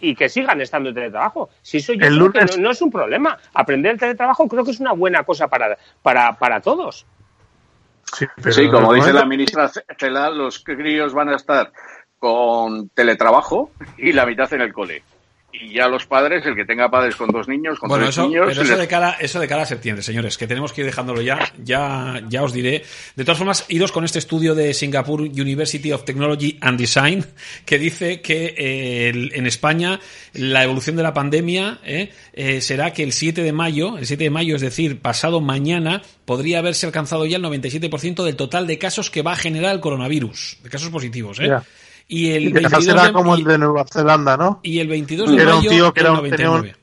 y- 0.00 0.10
y 0.10 0.14
que 0.14 0.28
sigan 0.28 0.60
estando 0.60 0.88
en 0.88 0.94
teletrabajo. 0.94 1.50
Si 1.62 1.76
eso 1.78 1.92
yo 1.92 2.06
El 2.06 2.16
creo 2.18 2.32
que 2.32 2.38
lunes- 2.40 2.56
no, 2.56 2.62
no 2.64 2.70
es 2.70 2.80
un 2.82 2.90
problema. 2.90 3.38
Aprender 3.54 3.92
el 3.92 3.98
teletrabajo 3.98 4.48
creo 4.48 4.64
que 4.64 4.70
es 4.70 4.80
una 4.80 4.92
buena 4.92 5.22
cosa 5.24 5.48
para, 5.48 5.76
para, 6.02 6.38
para 6.38 6.60
todos. 6.60 7.04
Sí, 8.16 8.26
pero 8.36 8.52
Sí, 8.52 8.70
como 8.70 8.94
dice 8.94 9.12
la 9.12 9.26
ministra 9.26 9.70
Cela, 9.98 10.30
los 10.30 10.60
críos 10.60 11.12
van 11.12 11.28
a 11.28 11.36
estar 11.36 11.70
con 12.18 12.88
teletrabajo 12.88 13.70
y 13.98 14.12
la 14.12 14.24
mitad 14.26 14.52
en 14.54 14.62
el 14.62 14.72
cole. 14.72 15.02
Y 15.60 15.74
ya 15.74 15.88
los 15.88 16.06
padres, 16.06 16.44
el 16.46 16.54
que 16.54 16.64
tenga 16.64 16.88
padres 16.90 17.16
con 17.16 17.30
dos 17.30 17.48
niños, 17.48 17.78
con 17.78 17.88
Bueno, 17.88 18.04
tres 18.04 18.14
eso, 18.16 18.26
niños, 18.28 18.46
pero 18.48 18.62
eso 18.62 18.70
les- 18.70 18.78
de 18.78 18.88
cara, 18.88 19.16
eso 19.20 19.40
de 19.40 19.48
cara 19.48 19.62
a 19.62 19.66
septiembre, 19.66 20.02
señores, 20.02 20.38
que 20.38 20.46
tenemos 20.46 20.72
que 20.72 20.82
ir 20.82 20.86
dejándolo 20.86 21.20
ya, 21.20 21.38
ya, 21.62 22.20
ya 22.28 22.42
os 22.42 22.52
diré. 22.52 22.84
De 23.16 23.24
todas 23.24 23.38
formas, 23.38 23.64
iros 23.68 23.90
con 23.92 24.04
este 24.04 24.18
estudio 24.18 24.54
de 24.54 24.72
Singapore 24.74 25.24
University 25.24 25.92
of 25.92 26.04
Technology 26.04 26.58
and 26.60 26.78
Design, 26.78 27.24
que 27.64 27.78
dice 27.78 28.20
que 28.20 28.54
eh, 28.56 29.08
el- 29.08 29.32
en 29.34 29.46
España 29.46 30.00
la 30.34 30.62
evolución 30.64 30.96
de 30.96 31.02
la 31.02 31.12
pandemia 31.14 31.78
eh, 31.84 32.10
eh, 32.32 32.60
será 32.60 32.92
que 32.92 33.02
el 33.02 33.12
7 33.12 33.42
de 33.42 33.52
mayo, 33.52 33.98
el 33.98 34.06
7 34.06 34.24
de 34.24 34.30
mayo, 34.30 34.54
es 34.56 34.62
decir, 34.62 35.00
pasado 35.00 35.40
mañana, 35.40 36.02
podría 36.24 36.58
haberse 36.60 36.86
alcanzado 36.86 37.26
ya 37.26 37.36
el 37.38 37.42
97% 37.42 38.24
del 38.24 38.36
total 38.36 38.66
de 38.66 38.78
casos 38.78 39.10
que 39.10 39.22
va 39.22 39.32
a 39.32 39.36
generar 39.36 39.74
el 39.74 39.80
coronavirus, 39.80 40.58
de 40.62 40.70
casos 40.70 40.90
positivos, 40.90 41.40
¿eh? 41.40 41.48
Y 42.08 42.30
el 42.32 42.44
Y 42.44 42.46
que 42.48 42.60
22 42.60 42.84
será 42.84 43.04
de- 43.04 43.12
como 43.12 43.36
y- 43.36 43.40
el 43.40 43.44
de 43.46 43.58
Nueva 43.58 43.84
Zelanda, 43.84 44.36
¿no? 44.36 44.60
y 44.62 44.78
el 44.80 44.88
22 44.88 45.30
de 45.36 45.42
Era 45.42 45.56
un 45.56 45.60
tío 45.66 45.92
que 45.92 46.00
era 46.00 46.12
un- 46.12 46.30
tenía 46.30 46.50
un- 46.50 46.56
99. 46.62 46.78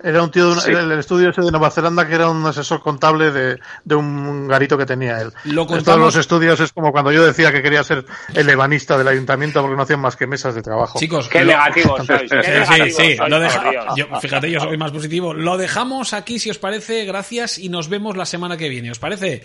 Era 0.00 0.22
un 0.22 0.30
tío, 0.30 0.46
de 0.46 0.52
un- 0.52 0.60
Sí. 0.60 0.70
el, 0.70 0.92
el 0.92 0.98
estudio 1.00 1.30
ese 1.30 1.40
de 1.42 1.50
Nueva 1.50 1.72
Zelanda 1.72 2.06
que 2.06 2.14
era 2.14 2.30
un 2.30 2.46
asesor 2.46 2.80
contable 2.80 3.32
de, 3.32 3.58
de 3.84 3.94
un 3.96 4.46
garito 4.46 4.78
que 4.78 4.86
tenía 4.86 5.20
él. 5.20 5.32
Lo 5.42 5.62
En 5.62 5.66
todos 5.66 5.66
contamos- 5.66 6.00
los 6.06 6.16
estudios 6.16 6.60
es 6.60 6.72
como 6.72 6.92
cuando 6.92 7.10
yo 7.10 7.26
decía 7.26 7.50
que 7.50 7.60
quería 7.62 7.82
ser 7.82 8.06
el 8.32 8.48
ebanista 8.48 8.96
del 8.96 9.08
ayuntamiento 9.08 9.60
porque 9.60 9.76
no 9.76 9.82
hacían 9.82 9.98
más 10.00 10.14
que 10.14 10.28
mesas 10.28 10.54
de 10.54 10.62
trabajo. 10.62 11.00
Chicos, 11.00 11.28
Qué 11.28 11.40
lo- 11.40 11.46
negativo 11.46 11.96
sois. 12.06 12.20
Qué 12.20 12.28
Sí, 12.28 12.34
negativos 12.50 12.86
sí, 12.86 12.92
sois, 12.92 13.18
lo 13.18 13.28
por 13.28 13.40
deja- 13.40 13.70
Dios. 13.70 13.84
yo- 13.96 14.20
fíjate, 14.20 14.50
yo 14.52 14.60
soy 14.60 14.76
más 14.78 14.92
positivo. 14.92 15.34
Lo 15.34 15.56
dejamos 15.58 16.12
aquí, 16.12 16.38
si 16.38 16.48
os 16.48 16.58
parece. 16.58 17.04
Gracias 17.04 17.58
y 17.58 17.68
nos 17.68 17.88
vemos 17.88 18.16
la 18.16 18.24
semana 18.24 18.56
que 18.56 18.68
viene. 18.68 18.92
¿Os 18.92 19.00
parece? 19.00 19.44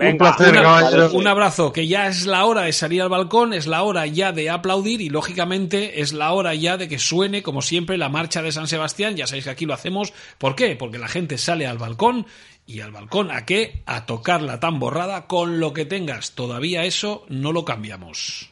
Un 0.00 0.18
placer, 0.18 0.50
Una- 0.50 0.62
caballeros. 0.62 1.12
un 1.12 1.26
abrazo, 1.26 1.72
que 1.72 1.86
ya 1.88 2.06
es 2.06 2.26
la 2.26 2.44
hora 2.44 2.62
de 2.62 2.72
salir 2.72 3.02
al 3.02 3.08
balcón, 3.08 3.52
es 3.52 3.66
la 3.66 3.82
hora 3.82 4.06
ya 4.06 4.32
de 4.32 4.50
aplaudir 4.50 5.00
y 5.00 5.08
lógicamente 5.08 6.00
es 6.00 6.12
la 6.12 6.32
hora 6.32 6.54
ya 6.54 6.76
de 6.76 6.88
que 6.88 6.98
suene, 6.98 7.42
como 7.42 7.62
siempre, 7.62 7.98
la 7.98 8.08
marcha 8.08 8.42
de 8.42 8.52
San 8.52 8.68
Sebastián. 8.68 9.16
Ya 9.16 9.26
sabéis 9.26 9.44
que 9.44 9.50
aquí 9.50 9.66
lo 9.66 9.74
hacemos. 9.74 10.12
¿Por 10.38 10.54
qué? 10.54 10.76
Porque 10.76 10.98
la 10.98 11.08
gente 11.08 11.38
sale 11.38 11.66
al 11.66 11.78
balcón 11.78 12.26
y 12.66 12.80
al 12.80 12.92
balcón 12.92 13.30
a 13.30 13.46
qué? 13.46 13.82
A 13.86 14.04
tocar 14.06 14.42
la 14.42 14.60
tamborrada 14.60 15.26
con 15.26 15.58
lo 15.58 15.72
que 15.72 15.84
tengas. 15.86 16.32
Todavía 16.32 16.84
eso 16.84 17.24
no 17.28 17.52
lo 17.52 17.64
cambiamos. 17.64 18.50